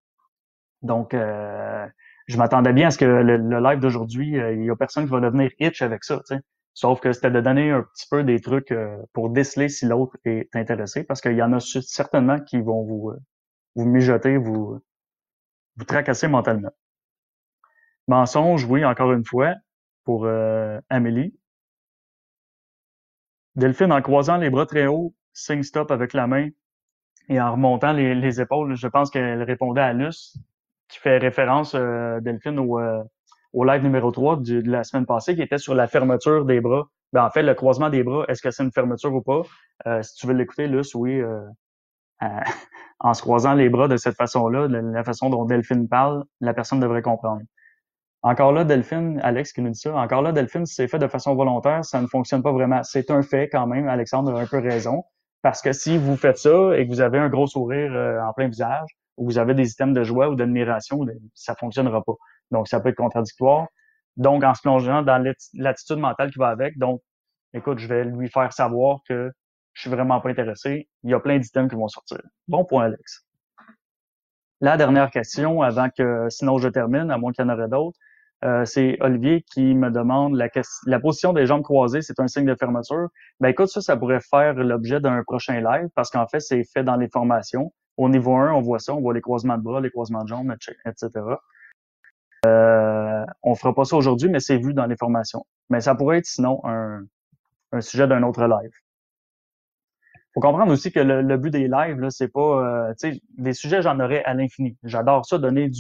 Donc, 0.83 1.15
euh, 1.15 1.87
je 2.27 2.37
m'attendais 2.37 2.73
bien 2.73 2.89
à 2.89 2.91
ce 2.91 2.99
que 2.99 3.05
le, 3.05 3.37
live 3.37 3.81
d'aujourd'hui, 3.81 4.39
euh, 4.39 4.55
il 4.55 4.65
y 4.65 4.71
a 4.71 4.77
personne 4.77 5.05
qui 5.05 5.11
va 5.11 5.21
devenir 5.21 5.51
itch 5.59 5.83
avec 5.83 6.05
ça, 6.05 6.17
tu 6.27 6.35
sais. 6.37 6.41
Sauf 6.75 7.01
que 7.01 7.13
c'était 7.13 7.31
de 7.31 7.41
donner 7.41 7.71
un 7.71 7.83
petit 7.83 8.07
peu 8.11 8.23
des 8.25 8.41
trucs 8.41 8.73
euh, 8.73 8.97
pour 9.13 9.31
déceler 9.31 9.69
si 9.69 9.87
l'autre 9.87 10.17
est 10.25 10.49
intéressé, 10.55 11.05
parce 11.05 11.21
qu'il 11.21 11.35
y 11.35 11.43
en 11.43 11.53
a 11.53 11.61
certainement 11.61 12.41
qui 12.41 12.61
vont 12.61 12.85
vous, 12.85 13.11
euh, 13.11 13.19
vous 13.75 13.85
mijoter, 13.85 14.37
vous, 14.37 14.81
vous 15.77 15.85
tracasser 15.85 16.29
mentalement. 16.29 16.71
Mensonge, 18.09 18.65
oui, 18.65 18.85
encore 18.85 19.13
une 19.13 19.25
fois, 19.25 19.55
pour 20.05 20.27
Amélie. 20.89 21.39
Delphine, 23.55 23.93
en 23.93 24.03
croisant 24.03 24.37
les 24.37 24.51
bras 24.51 24.67
très 24.67 24.87
haut, 24.87 25.15
signe 25.33 25.63
stop 25.63 25.91
avec 25.93 26.13
la 26.13 26.27
main 26.27 26.49
et 27.29 27.41
en 27.41 27.53
remontant 27.53 27.93
les, 27.93 28.15
les 28.15 28.41
épaules, 28.41 28.75
je 28.75 28.89
pense 28.89 29.11
qu'elle 29.11 29.43
répondait 29.45 29.81
à 29.81 29.93
Luce 29.93 30.37
qui 30.91 30.99
fait 30.99 31.19
référence, 31.19 31.75
euh, 31.75 32.21
Delphine, 32.21 32.59
au, 32.59 32.79
euh, 32.79 33.03
au 33.53 33.65
live 33.65 33.83
numéro 33.83 34.11
3 34.11 34.37
de 34.37 34.71
la 34.71 34.85
semaine 34.85 35.07
passée, 35.07 35.35
qui 35.35 35.43
était 35.43 35.59
sur 35.59 35.75
la 35.75 35.87
fermeture 35.89 36.45
des 36.45 36.61
bras. 36.61 36.89
Ben, 37.13 37.25
en 37.25 37.31
fait, 37.31 37.43
le 37.43 37.55
croisement 37.55 37.91
des 37.91 38.05
bras, 38.05 38.25
est-ce 38.29 38.43
que 38.43 38.51
c'est 38.51 38.63
une 38.63 38.73
fermeture 38.73 39.13
ou 39.13 39.23
pas? 39.23 39.43
Euh, 39.87 40.03
si 40.03 40.15
tu 40.15 40.27
veux 40.27 40.35
l'écouter, 40.35 40.69
Luce, 40.69 40.95
oui, 40.95 41.21
euh, 41.21 41.41
en 43.01 43.15
se 43.15 43.23
croisant 43.23 43.55
les 43.55 43.69
bras 43.69 43.89
de 43.89 43.97
cette 43.97 44.17
façon-là, 44.17 44.69
de 44.69 44.77
la 44.77 45.05
façon 45.05 45.31
dont 45.31 45.45
Delphine 45.45 45.89
parle, 45.89 46.25
la 46.41 46.55
personne 46.55 46.81
devrait 46.81 47.03
comprendre. 47.03 47.43
Encore 48.23 48.53
là, 48.53 48.65
Delphine, 48.65 49.19
Alex 49.23 49.53
qui 49.53 49.63
nous 49.63 49.71
dit 49.71 49.81
ça, 49.81 49.95
encore 49.95 50.21
là, 50.21 50.33
Delphine, 50.33 50.67
c'est 50.67 50.87
fait 50.89 50.99
de 50.99 51.09
façon 51.09 51.35
volontaire, 51.35 51.85
ça 51.85 52.01
ne 52.03 52.07
fonctionne 52.07 52.43
pas 52.43 52.53
vraiment. 52.53 52.83
C'est 52.83 53.11
un 53.11 53.23
fait 53.23 53.49
quand 53.49 53.67
même, 53.67 53.89
Alexandre 53.89 54.37
a 54.37 54.41
un 54.41 54.47
peu 54.47 54.59
raison, 54.59 55.05
parce 55.43 55.63
que 55.63 55.73
si 55.73 55.97
vous 55.97 56.17
faites 56.17 56.37
ça 56.37 56.77
et 56.77 56.87
que 56.87 56.93
vous 56.93 57.01
avez 57.01 57.19
un 57.19 57.31
gros 57.31 57.47
sourire 57.47 57.93
en 58.23 58.33
plein 58.35 58.49
visage, 58.49 58.91
ou 59.17 59.25
vous 59.25 59.39
avez 59.39 59.55
des 59.55 59.71
items 59.71 59.95
de 59.95 60.03
joie 60.03 60.29
ou 60.29 60.35
d'admiration, 60.35 61.01
ça 61.35 61.55
fonctionnera 61.55 62.03
pas. 62.03 62.15
Donc, 62.51 62.69
ça 62.69 62.81
peut 62.81 62.89
être 62.89 62.97
contradictoire. 62.97 63.67
Donc, 64.17 64.45
en 64.45 64.55
se 64.55 64.63
plongeant 64.63 65.03
dans 65.03 65.23
l'attitude 65.55 65.99
mentale 65.99 66.31
qui 66.31 66.39
va 66.39 66.49
avec, 66.49 66.79
donc, 66.79 67.01
écoute, 67.55 67.79
je 67.79 67.89
vais 67.89 68.05
lui 68.05 68.29
faire 68.29 68.53
savoir 68.53 68.99
que 69.09 69.31
je 69.73 69.83
suis 69.83 69.91
vraiment 69.91 70.21
pas 70.21 70.31
intéressé. 70.31 70.89
Il 71.05 71.11
y 71.11 71.15
a 71.15 71.21
plein 71.21 71.39
d'items 71.39 71.71
qui 71.71 71.77
vont 71.77 71.89
sortir. 71.89 72.19
Bon 72.49 72.65
point, 72.65 72.85
Alex. 72.85 73.25
La 74.61 74.77
dernière 74.77 75.11
question, 75.11 75.63
avant 75.63 75.89
que, 75.89 76.29
sinon 76.29 76.59
je 76.59 76.69
termine, 76.69 77.11
à 77.11 77.17
moins 77.17 77.33
qu'il 77.33 77.45
y 77.45 77.49
en 77.49 77.53
aurait 77.53 77.69
d'autres, 77.69 77.99
euh, 78.45 78.65
c'est 78.65 78.97
Olivier 79.01 79.43
qui 79.43 79.75
me 79.75 79.91
demande 79.91 80.35
la, 80.35 80.49
la 80.87 81.01
position 81.01 81.33
des 81.33 81.47
jambes 81.47 81.63
croisées, 81.63 82.01
c'est 82.03 82.21
un 82.21 82.29
signe 82.29 82.47
de 82.47 82.55
fermeture. 82.55 83.09
Ben 83.39 83.49
écoute, 83.49 83.69
ça, 83.69 83.81
ça 83.81 83.97
pourrait 83.97 84.21
faire 84.21 84.55
l'objet 84.55 85.01
d'un 85.01 85.23
prochain 85.25 85.61
live 85.61 85.89
parce 85.95 86.11
qu'en 86.11 86.27
fait, 86.27 86.41
c'est 86.41 86.65
fait 86.65 86.83
dans 86.83 86.97
les 86.97 87.09
formations. 87.09 87.73
Au 87.97 88.09
niveau 88.09 88.35
1, 88.35 88.53
on 88.53 88.61
voit 88.61 88.79
ça, 88.79 88.95
on 88.95 89.01
voit 89.01 89.13
les 89.13 89.21
croisements 89.21 89.59
de 89.59 89.63
bras, 89.63 89.81
les 89.81 89.91
croisements 89.91 90.25
de 90.25 90.29
jambes, 90.29 90.55
etc. 90.87 91.11
Euh, 92.47 93.25
on 93.43 93.55
fera 93.55 93.75
pas 93.75 93.85
ça 93.85 93.97
aujourd'hui, 93.97 94.29
mais 94.29 94.41
c'est 94.41 94.59
vu 94.59 94.75
dans 94.75 94.87
les 94.87 94.97
formations. 94.97 95.45
Mais 95.69 95.81
ça 95.81 95.95
pourrait 95.95 96.19
être 96.19 96.27
sinon 96.27 96.61
un, 96.65 97.07
sujet 97.81 98.07
d'un 98.07 98.23
autre 98.23 98.43
live. 98.43 98.71
Faut 100.35 100.41
comprendre 100.41 100.73
aussi 100.73 100.93
que 100.93 101.01
le, 101.01 101.37
but 101.37 101.51
des 101.51 101.69
lives, 101.69 101.99
là, 101.99 102.11
c'est 102.11 102.29
pas, 102.29 102.41
euh, 102.41 102.95
tu 103.01 103.13
sais, 103.13 103.21
des 103.37 103.53
sujets, 103.53 103.83
j'en 103.83 103.99
aurais 103.99 104.23
à 104.25 104.35
l'infini. 104.35 104.77
J'adore 104.85 105.27
ça, 105.27 105.39
donner 105.39 105.71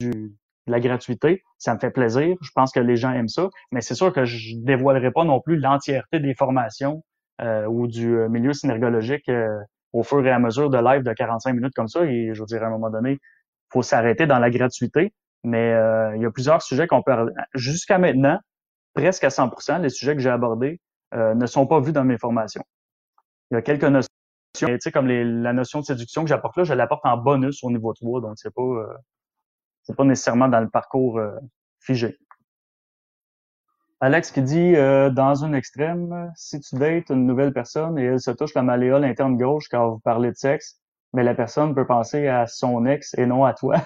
du, 0.00 0.34
la 0.66 0.80
gratuité. 0.80 1.42
Ça 1.58 1.74
me 1.74 1.78
fait 1.78 1.90
plaisir. 1.90 2.36
Je 2.40 2.50
pense 2.54 2.72
que 2.72 2.80
les 2.80 2.96
gens 2.96 3.12
aiment 3.12 3.28
ça. 3.28 3.48
Mais 3.70 3.80
c'est 3.80 3.94
sûr 3.94 4.12
que 4.12 4.24
je 4.24 4.56
dévoilerai 4.56 5.12
pas 5.12 5.24
non 5.24 5.40
plus 5.40 5.58
l'entièreté 5.58 6.18
des 6.18 6.34
formations 6.34 7.04
euh, 7.40 7.66
ou 7.66 7.86
du 7.86 8.16
euh, 8.16 8.28
milieu 8.28 8.52
synergologique 8.52 9.30
au 9.92 10.02
fur 10.02 10.26
et 10.26 10.30
à 10.30 10.40
mesure 10.40 10.70
de 10.70 10.78
live 10.78 11.02
de 11.04 11.12
45 11.12 11.52
minutes 11.54 11.74
comme 11.74 11.88
ça. 11.88 12.04
Et 12.04 12.34
je 12.34 12.40
veux 12.40 12.46
dire, 12.46 12.64
à 12.64 12.66
un 12.66 12.70
moment 12.70 12.90
donné, 12.90 13.18
faut 13.72 13.82
s'arrêter 13.82 14.26
dans 14.26 14.40
la 14.40 14.50
gratuité. 14.50 15.12
Mais 15.44 15.70
il 16.16 16.22
y 16.22 16.26
a 16.26 16.30
plusieurs 16.30 16.62
sujets 16.62 16.86
qu'on 16.86 17.02
peut... 17.02 17.12
Jusqu'à 17.54 17.98
maintenant, 17.98 18.38
presque 18.94 19.24
à 19.24 19.28
100% 19.28 19.80
les 19.80 19.90
sujets 19.90 20.14
que 20.14 20.20
j'ai 20.20 20.30
abordés 20.30 20.80
ne 21.12 21.46
sont 21.46 21.66
pas 21.66 21.80
vus 21.80 21.92
dans 21.92 22.04
mes 22.04 22.18
formations. 22.18 22.64
Il 23.50 23.54
y 23.54 23.56
a 23.58 23.62
quelques 23.62 23.84
notions, 23.84 24.08
tu 24.54 24.66
sais, 24.80 24.90
comme 24.90 25.06
la 25.06 25.52
notion 25.52 25.80
de 25.80 25.84
séduction 25.84 26.22
que 26.22 26.28
j'apporte 26.28 26.56
là, 26.56 26.64
je 26.64 26.72
l'apporte 26.74 27.04
en 27.04 27.16
bonus 27.18 27.62
au 27.62 27.70
niveau 27.70 27.92
3, 27.92 28.22
donc 28.22 28.34
c'est 28.36 28.54
pas 28.54 28.62
c'est 29.84 29.94
pas 29.94 30.04
nécessairement 30.04 30.48
dans 30.48 30.60
le 30.60 30.68
parcours 30.68 31.18
euh, 31.18 31.38
figé. 31.78 32.18
Alex 34.00 34.32
qui 34.32 34.42
dit 34.42 34.74
euh, 34.76 35.10
dans 35.10 35.44
un 35.44 35.52
extrême, 35.52 36.32
si 36.34 36.60
tu 36.60 36.76
dates 36.76 37.10
une 37.10 37.26
nouvelle 37.26 37.52
personne 37.52 37.98
et 37.98 38.04
elle 38.04 38.20
se 38.20 38.30
touche 38.30 38.54
la 38.54 38.62
malléole 38.62 39.04
interne 39.04 39.36
gauche 39.36 39.68
quand 39.70 39.88
vous 39.88 39.98
parlez 40.00 40.30
de 40.30 40.36
sexe, 40.36 40.80
mais 41.12 41.22
la 41.22 41.34
personne 41.34 41.74
peut 41.74 41.86
penser 41.86 42.26
à 42.26 42.46
son 42.46 42.86
ex 42.86 43.14
et 43.16 43.26
non 43.26 43.44
à 43.44 43.54
toi. 43.54 43.76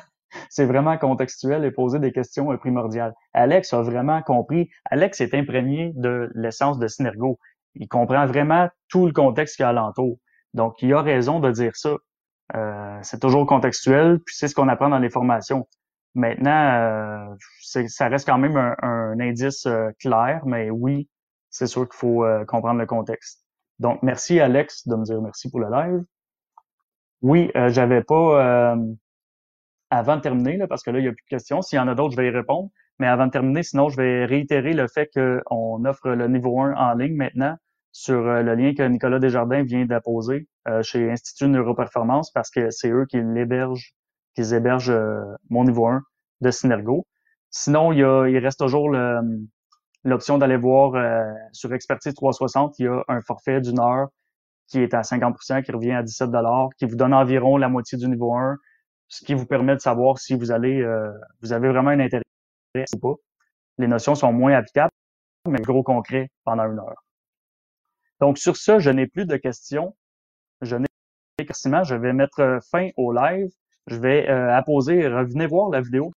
C'est 0.51 0.67
vraiment 0.67 0.99
contextuel 0.99 1.65
et 1.65 1.71
poser 1.71 1.99
des 1.99 2.13
questions 2.13 2.57
primordiales. 2.59 3.15
Alex 3.33 3.73
a 3.73 3.83
vraiment 3.83 4.23
compris. 4.23 4.71
Alex 4.85 5.21
est 5.21 5.35
imprégné 5.35 5.93
de 5.95 6.31
l'essence 6.35 6.79
de 6.79 6.87
Synergo. 6.87 7.39
Il 7.75 7.89
comprend 7.89 8.27
vraiment 8.27 8.69
tout 8.89 9.07
le 9.07 9.13
contexte 9.13 9.57
qui 9.57 9.63
est 9.63 9.67
alentour. 9.67 10.19
Donc, 10.55 10.83
il 10.83 10.93
a 10.95 11.03
raison 11.03 11.41
de 11.41 11.51
dire 11.51 11.77
ça. 11.77 11.97
Euh, 12.57 12.99
c'est 13.03 13.21
toujours 13.21 13.47
contextuel, 13.47 14.21
puis 14.25 14.35
c'est 14.37 14.49
ce 14.49 14.55
qu'on 14.55 14.69
apprend 14.69 14.89
dans 14.89 14.99
les 14.99 15.11
formations. 15.11 15.67
Maintenant, 16.15 17.31
euh, 17.31 17.35
ça 17.87 18.09
reste 18.09 18.27
quand 18.27 18.39
même 18.39 18.57
un, 18.57 19.21
indice 19.21 19.67
euh, 19.67 19.91
clair, 20.01 20.43
mais 20.47 20.71
oui, 20.71 21.09
c'est 21.51 21.67
sûr 21.67 21.89
qu'il 21.89 21.97
faut 21.97 22.25
euh, 22.25 22.45
comprendre 22.45 22.81
le 22.81 22.87
contexte. 22.87 23.45
Donc, 23.79 24.03
merci 24.03 24.41
Alex 24.41 24.89
de 24.89 24.97
me 24.97 25.05
dire 25.05 25.21
merci 25.23 25.51
pour 25.51 25.61
le 25.61 25.71
live. 25.71 26.03
Oui, 27.23 27.51
j'avais 27.55 28.03
pas 28.03 28.77
avant 29.91 30.17
de 30.17 30.21
terminer, 30.21 30.57
là, 30.57 30.67
parce 30.67 30.83
que 30.83 30.91
là, 30.91 30.99
il 30.99 31.03
n'y 31.03 31.09
a 31.09 31.13
plus 31.13 31.25
de 31.25 31.29
questions. 31.29 31.63
S'il 31.63 31.77
y 31.77 31.81
en 31.81 31.89
a 31.89 31.95
d'autres, 31.95 32.13
je 32.13 32.17
vais 32.17 32.29
y 32.29 32.31
répondre. 32.31 32.71
Mais 32.99 33.07
avant 33.07 33.27
de 33.27 33.31
terminer, 33.31 33.63
sinon, 33.63 33.89
je 33.89 33.97
vais 33.97 34.25
réitérer 34.25 34.73
le 34.73 34.87
fait 34.89 35.09
qu'on 35.15 35.85
offre 35.85 36.11
le 36.11 36.29
niveau 36.29 36.61
1 36.61 36.75
en 36.75 36.95
ligne 36.95 37.17
maintenant 37.17 37.57
sur 37.93 38.21
le 38.21 38.55
lien 38.55 38.75
que 38.75 38.83
Nicolas 38.83 39.19
Desjardins 39.19 39.63
vient 39.63 39.87
d'apposer 39.87 40.47
chez 40.83 41.11
Institut 41.11 41.49
Neuroperformance 41.49 42.31
parce 42.33 42.51
que 42.51 42.71
c'est 42.71 42.91
eux 42.91 43.07
qui 43.09 43.21
l'hébergent 43.23 43.95
qu'ils 44.39 44.55
hébergent 44.55 44.91
euh, 44.91 45.21
mon 45.51 45.65
niveau 45.65 45.87
1 45.87 46.03
de 46.43 46.51
Synergo. 46.51 47.07
Sinon, 47.51 47.93
il, 47.93 47.99
y 47.99 48.05
a, 48.05 48.29
il 48.29 48.39
reste 48.39 48.61
toujours 48.61 48.91
l'option 50.05 50.39
d'aller 50.39 50.57
voir 50.57 50.95
euh, 50.95 51.25
sur 51.53 51.73
Expertise 51.73 52.15
360, 52.15 52.79
il 52.79 52.85
y 52.85 52.89
a 52.89 53.03
un 53.09 53.21
forfait 53.21 53.61
d'une 53.61 53.81
heure 53.81 54.09
qui 54.69 54.81
est 54.81 54.95
à 54.95 55.01
50% 55.01 55.65
qui 55.65 55.73
revient 55.73 55.93
à 55.93 56.03
17 56.03 56.31
qui 56.79 56.85
vous 56.85 56.95
donne 56.95 57.15
environ 57.15 57.57
la 57.57 57.69
moitié 57.69 57.99
du 57.99 58.07
niveau 58.07 58.35
1, 58.35 58.57
ce 59.09 59.25
qui 59.25 59.35
vous 59.35 59.47
permet 59.47 59.75
de 59.75 59.81
savoir 59.81 60.19
si 60.19 60.35
vous 60.35 60.53
allez 60.53 60.81
euh, 60.81 61.11
vous 61.43 61.53
avez 61.53 61.69
vraiment 61.69 61.91
un 61.91 62.01
intérêt 62.01 62.23
ou 62.95 62.99
pas. 62.99 63.15
Les 63.79 63.89
notions 63.89 64.15
sont 64.15 64.33
moins 64.33 64.53
applicables, 64.53 64.93
mais 65.47 65.61
gros 65.61 65.83
concret 65.83 66.31
pendant 66.45 66.65
une 66.65 66.79
heure. 66.79 67.05
Donc 68.21 68.39
sur 68.39 68.57
ça, 68.57 68.79
je 68.79 68.91
n'ai 68.91 69.07
plus 69.07 69.27
de 69.27 69.37
questions. 69.37 69.97
Je 70.63 70.77
n'ai 70.77 70.87
je 71.39 71.95
vais 71.95 72.13
mettre 72.13 72.59
fin 72.71 72.91
au 72.97 73.13
live 73.13 73.49
je 73.89 73.97
vais 73.97 74.29
euh, 74.29 74.55
apposer, 74.55 75.09
revenez 75.09 75.47
voir 75.47 75.71
la 75.71 75.81
vidéo 75.81 76.13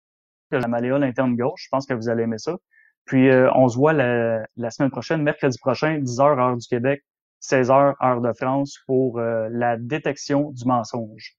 de 0.52 0.58
la 0.58 0.68
malléole 0.68 1.04
interne 1.04 1.36
gauche. 1.36 1.64
Je 1.66 1.68
pense 1.70 1.86
que 1.86 1.94
vous 1.94 2.10
allez 2.10 2.24
aimer 2.24 2.40
ça. 2.40 2.58
Puis 3.06 3.30
euh, 3.30 3.50
on 3.54 3.68
se 3.68 3.78
voit 3.78 3.94
la, 3.94 4.72
semaine 4.72 4.90
prochaine, 4.92 5.22
mercredi 5.22 5.58
prochain, 5.60 6.00
10h 6.00 6.40
heure 6.40 6.58
du 6.58 6.68
Québec, 6.68 7.04
16h 7.42 7.96
heure 8.04 8.22
de 8.22 8.34
France 8.34 8.80
pour 8.88 9.20
euh, 9.20 9.48
la 9.52 9.78
détection 9.78 10.52
du 10.52 10.66
mensonge. 10.66 11.38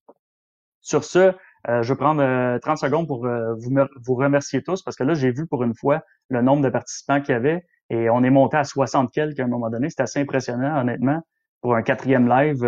Sur 0.80 1.04
ce, 1.04 1.32
je 1.68 1.92
vais 1.92 1.96
prendre 1.96 2.58
30 2.58 2.78
secondes 2.78 3.06
pour 3.06 3.26
vous, 3.26 3.70
vous 4.02 4.14
remercier 4.14 4.62
tous 4.62 4.82
parce 4.82 4.96
que 4.96 5.04
là, 5.04 5.14
j'ai 5.14 5.30
vu 5.30 5.46
pour 5.46 5.62
une 5.62 5.74
fois 5.74 6.02
le 6.28 6.42
nombre 6.42 6.62
de 6.62 6.70
participants 6.70 7.20
qu'il 7.20 7.32
y 7.32 7.36
avait 7.36 7.66
et 7.90 8.08
on 8.08 8.22
est 8.22 8.30
monté 8.30 8.56
à 8.56 8.64
60 8.64 9.12
quelques 9.12 9.40
à 9.40 9.44
un 9.44 9.48
moment 9.48 9.68
donné. 9.68 9.90
C'est 9.90 10.00
assez 10.00 10.20
impressionnant, 10.20 10.80
honnêtement, 10.80 11.20
pour 11.60 11.74
un 11.74 11.82
quatrième 11.82 12.28
live, 12.28 12.64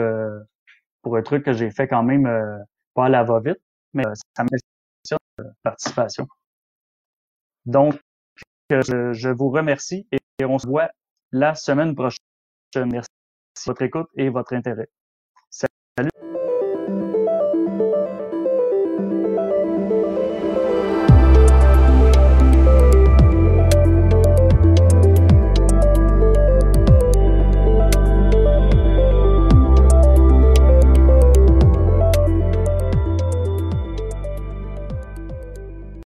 pour 1.01 1.17
un 1.17 1.23
truc 1.23 1.45
que 1.45 1.53
j'ai 1.53 1.71
fait 1.71 1.89
quand 1.89 2.03
même 2.03 2.29
pas 2.95 3.07
à 3.07 3.09
la 3.09 3.23
va-vite, 3.23 3.61
mais 3.95 4.07
euh, 4.07 4.15
ça 4.37 4.45
m'impressionne 4.45 5.19
la 5.39 5.53
participation. 5.63 6.27
Donc, 7.65 7.99
je, 8.71 9.13
je, 9.13 9.29
vous 9.29 9.51
remercie 9.51 10.07
et 10.11 10.45
on 10.45 10.59
se 10.59 10.67
voit 10.67 10.91
la 11.31 11.55
semaine 11.55 11.95
prochaine. 11.95 12.19
Merci 12.75 13.09
de 13.57 13.63
votre 13.67 13.83
écoute 13.83 14.09
et 14.17 14.29
votre 14.29 14.55
intérêt. 14.55 14.89
Salut! 15.51 16.32